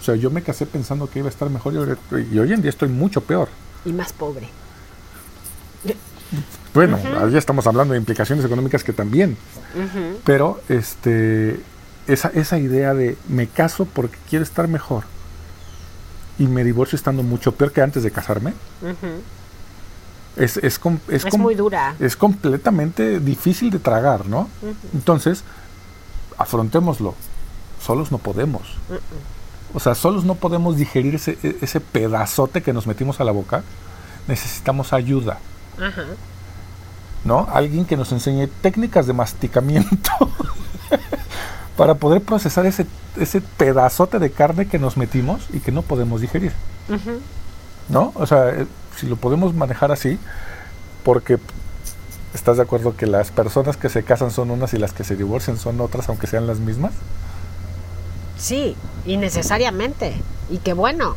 O 0.00 0.04
sea, 0.04 0.14
yo 0.14 0.30
me 0.30 0.42
casé 0.42 0.66
pensando 0.66 1.08
que 1.10 1.18
iba 1.18 1.28
a 1.28 1.30
estar 1.30 1.50
mejor 1.50 1.74
y, 1.74 2.38
hoy 2.38 2.52
en 2.52 2.62
día 2.62 2.70
estoy 2.70 2.88
mucho 2.88 3.20
peor. 3.22 3.48
Y 3.84 3.92
más 3.92 4.12
pobre. 4.12 4.48
Bueno, 6.74 6.96
Ujú. 6.98 7.24
ahí 7.26 7.36
estamos 7.36 7.66
hablando 7.66 7.94
de 7.94 7.98
implicaciones 7.98 8.44
económicas 8.44 8.84
que 8.84 8.92
también, 8.92 9.36
pero 10.24 10.60
este, 10.68 11.58
esa, 12.06 12.28
esa 12.28 12.58
idea 12.58 12.92
de 12.94 13.16
me 13.28 13.46
caso 13.46 13.86
porque 13.86 14.18
quiero 14.28 14.42
estar 14.42 14.68
mejor 14.68 15.04
y 16.38 16.46
me 16.46 16.64
divorcio 16.64 16.96
estando 16.96 17.22
mucho 17.22 17.52
peor 17.52 17.72
que 17.72 17.80
antes 17.80 18.02
de 18.02 18.10
casarme, 18.10 18.52
es, 20.36 20.58
es, 20.58 20.78
com- 20.78 20.98
es 21.08 21.24
Es 21.24 21.30
com- 21.30 21.40
muy 21.40 21.54
dura. 21.54 21.96
es 21.98 22.14
completamente 22.16 23.18
difícil 23.20 23.70
de 23.70 23.78
tragar, 23.78 24.26
¿no? 24.26 24.48
Entonces, 24.94 25.42
afrontémoslo. 26.36 27.14
Solos 27.82 28.12
no 28.12 28.18
podemos. 28.18 28.62
O 29.74 29.80
sea, 29.80 29.94
solos 29.94 30.24
no 30.24 30.34
podemos 30.34 30.76
digerir 30.76 31.14
ese, 31.16 31.38
e- 31.42 31.56
ese 31.60 31.80
pedazote 31.80 32.62
que 32.62 32.72
nos 32.72 32.86
metimos 32.86 33.20
a 33.20 33.24
la 33.24 33.32
boca. 33.32 33.62
Necesitamos 34.26 34.92
ayuda, 34.92 35.38
Ajá. 35.78 36.02
¿no? 37.24 37.48
Alguien 37.52 37.84
que 37.84 37.96
nos 37.96 38.12
enseñe 38.12 38.46
técnicas 38.60 39.06
de 39.06 39.12
masticamiento 39.12 40.10
para 41.76 41.94
poder 41.94 42.22
procesar 42.22 42.66
ese, 42.66 42.86
ese 43.16 43.40
pedazote 43.40 44.18
de 44.18 44.30
carne 44.30 44.66
que 44.66 44.78
nos 44.78 44.96
metimos 44.96 45.46
y 45.52 45.60
que 45.60 45.72
no 45.72 45.82
podemos 45.82 46.20
digerir. 46.20 46.52
¿no? 47.88 48.12
O 48.14 48.26
sea, 48.26 48.50
eh, 48.50 48.66
si 48.96 49.06
lo 49.06 49.16
podemos 49.16 49.54
manejar 49.54 49.92
así, 49.92 50.18
porque 51.04 51.38
estás 52.34 52.56
de 52.56 52.62
acuerdo 52.62 52.96
que 52.96 53.06
las 53.06 53.30
personas 53.30 53.76
que 53.76 53.88
se 53.88 54.02
casan 54.02 54.30
son 54.30 54.50
unas 54.50 54.74
y 54.74 54.78
las 54.78 54.92
que 54.92 55.04
se 55.04 55.16
divorcian 55.16 55.56
son 55.56 55.80
otras, 55.80 56.08
aunque 56.08 56.26
sean 56.26 56.46
las 56.46 56.58
mismas. 56.58 56.92
Sí, 58.38 58.76
y 59.04 59.16
necesariamente. 59.16 60.14
Y 60.50 60.58
qué 60.58 60.72
bueno. 60.72 61.16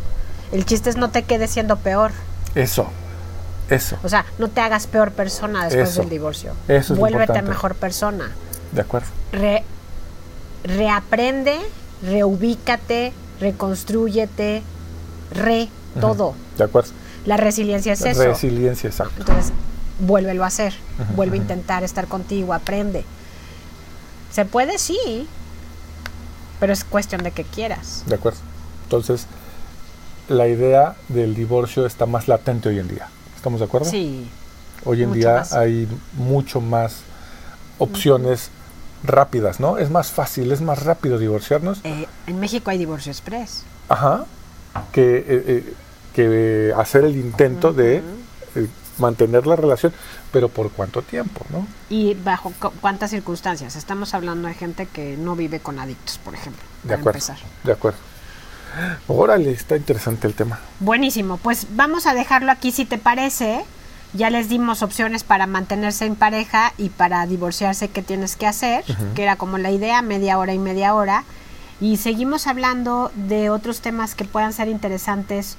El 0.51 0.65
chiste 0.65 0.89
es 0.89 0.97
no 0.97 1.09
te 1.11 1.23
quedes 1.23 1.51
siendo 1.51 1.77
peor. 1.77 2.11
Eso, 2.55 2.87
eso, 3.69 3.97
O 4.03 4.09
sea, 4.09 4.25
no 4.37 4.49
te 4.49 4.59
hagas 4.59 4.87
peor 4.87 5.11
persona 5.11 5.63
después 5.65 5.89
Eso. 5.91 6.01
del 6.01 6.09
divorcio. 6.09 6.51
Eso 6.67 6.93
es 6.93 6.99
Vuélvete 6.99 7.23
importante. 7.23 7.49
mejor 7.49 7.75
persona. 7.75 8.31
de 8.73 8.81
acuerdo. 8.81 9.07
Re- 9.31 9.63
reaprende, 10.63 11.57
reubícate, 12.03 13.13
reconstrúyete, 13.39 14.61
re, 15.33 15.69
todo. 15.99 16.35
De 16.57 16.63
acuerdo. 16.65 16.91
La 17.25 17.37
resiliencia 17.37 17.93
es 17.93 18.01
eso. 18.01 18.23
Resiliencia, 18.23 18.89
exacto. 18.89 19.13
Entonces, 19.19 19.53
vuélvelo 19.99 20.43
a 20.43 20.47
hacer. 20.47 20.73
Ujú, 20.99 21.13
Vuelve 21.15 21.37
a 21.37 21.41
intentar 21.41 21.83
estar 21.83 22.07
contigo, 22.07 22.53
aprende. 22.53 23.05
¿Se 24.31 24.45
puede? 24.45 24.77
Sí. 24.79 25.27
Pero 26.61 26.73
es 26.73 26.83
cuestión 26.83 27.23
de 27.23 27.31
que 27.31 27.43
quieras. 27.43 28.03
De 28.05 28.15
acuerdo. 28.15 28.39
Entonces, 28.83 29.25
la 30.29 30.47
idea 30.47 30.95
del 31.09 31.33
divorcio 31.33 31.87
está 31.87 32.05
más 32.05 32.27
latente 32.27 32.69
hoy 32.69 32.77
en 32.77 32.87
día. 32.87 33.09
¿Estamos 33.35 33.59
de 33.59 33.65
acuerdo? 33.65 33.89
Sí. 33.89 34.29
Hoy 34.85 35.01
en 35.01 35.09
mucho 35.09 35.19
día 35.19 35.33
más. 35.37 35.53
hay 35.53 35.87
mucho 36.13 36.61
más 36.61 37.01
opciones 37.79 38.51
rápidas, 39.03 39.59
¿no? 39.59 39.79
Es 39.79 39.89
más 39.89 40.11
fácil, 40.11 40.51
es 40.51 40.61
más 40.61 40.83
rápido 40.83 41.17
divorciarnos. 41.17 41.79
Eh, 41.83 42.07
en 42.27 42.39
México 42.39 42.69
hay 42.69 42.77
divorcio 42.77 43.11
express. 43.11 43.63
Ajá. 43.89 44.25
Que, 44.91 45.17
eh, 45.17 45.23
eh, 45.27 45.73
que 46.13 46.73
hacer 46.77 47.05
el 47.05 47.15
intento 47.15 47.73
de 47.73 48.03
eh, 48.55 48.67
mantener 48.99 49.47
la 49.47 49.55
relación, 49.55 49.93
pero 50.31 50.49
por 50.49 50.71
cuánto 50.71 51.01
tiempo, 51.01 51.45
¿no? 51.49 51.67
¿Y 51.89 52.13
bajo 52.13 52.53
cu- 52.59 52.71
cuántas 52.81 53.09
circunstancias? 53.11 53.75
Estamos 53.75 54.13
hablando 54.13 54.47
de 54.47 54.53
gente 54.53 54.85
que 54.85 55.17
no 55.17 55.35
vive 55.35 55.59
con 55.59 55.79
adictos, 55.79 56.17
por 56.19 56.33
ejemplo. 56.33 56.63
De 56.83 56.93
acuerdo. 56.93 57.17
empezar. 57.17 57.37
De 57.63 57.71
acuerdo. 57.73 57.99
Órale, 59.07 59.51
está 59.51 59.75
interesante 59.75 60.27
el 60.27 60.33
tema. 60.33 60.59
Buenísimo, 60.79 61.37
pues 61.37 61.67
vamos 61.71 62.05
a 62.07 62.13
dejarlo 62.13 62.51
aquí 62.51 62.71
si 62.71 62.85
te 62.85 62.97
parece. 62.97 63.63
Ya 64.13 64.29
les 64.29 64.49
dimos 64.49 64.81
opciones 64.83 65.23
para 65.23 65.47
mantenerse 65.47 66.05
en 66.05 66.15
pareja 66.15 66.73
y 66.77 66.89
para 66.89 67.25
divorciarse 67.27 67.87
qué 67.89 68.01
tienes 68.01 68.35
que 68.35 68.45
hacer, 68.45 68.83
que 69.15 69.23
era 69.23 69.37
como 69.37 69.57
la 69.57 69.71
idea, 69.71 70.01
media 70.01 70.37
hora 70.37 70.53
y 70.53 70.59
media 70.59 70.93
hora. 70.95 71.23
Y 71.79 71.95
seguimos 71.97 72.45
hablando 72.47 73.11
de 73.15 73.49
otros 73.49 73.79
temas 73.79 74.13
que 74.13 74.25
puedan 74.25 74.51
ser 74.51 74.67
interesantes 74.67 75.57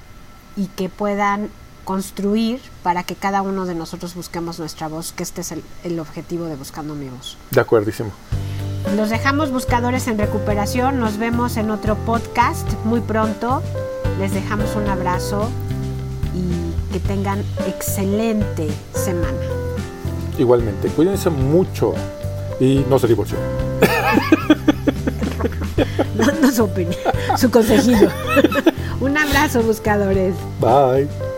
y 0.55 0.67
que 0.67 0.87
puedan 0.87 1.49
construir 1.83 2.59
para 2.81 3.03
que 3.03 3.15
cada 3.15 3.41
uno 3.41 3.65
de 3.65 3.75
nosotros 3.75 4.15
busquemos 4.15 4.59
nuestra 4.59 4.87
voz, 4.87 5.11
que 5.11 5.23
este 5.23 5.41
es 5.41 5.51
el, 5.51 5.63
el 5.83 5.99
objetivo 5.99 6.45
de 6.45 6.55
Buscando 6.55 6.95
mi 6.95 7.09
voz. 7.09 7.37
De 7.51 7.61
acuerdísimo. 7.61 8.11
Los 8.95 9.09
dejamos 9.09 9.51
buscadores 9.51 10.07
en 10.07 10.17
recuperación, 10.17 10.99
nos 10.99 11.17
vemos 11.17 11.57
en 11.57 11.71
otro 11.71 11.95
podcast 11.95 12.69
muy 12.83 12.99
pronto. 12.99 13.61
Les 14.19 14.33
dejamos 14.33 14.75
un 14.75 14.87
abrazo 14.87 15.49
y 16.35 16.93
que 16.93 16.99
tengan 16.99 17.43
excelente 17.67 18.67
semana. 18.93 19.39
Igualmente, 20.37 20.89
cuídense 20.89 21.29
mucho 21.29 21.93
y 22.59 22.85
no 22.89 22.99
se 22.99 23.07
divorcien. 23.07 23.39
No 26.15 26.51
su 26.51 26.63
opinión, 26.65 26.95
su 27.37 27.49
consejillo. 27.49 28.09
Un 29.01 29.17
abrazo, 29.17 29.63
buscadores. 29.63 30.35
Bye. 30.59 31.32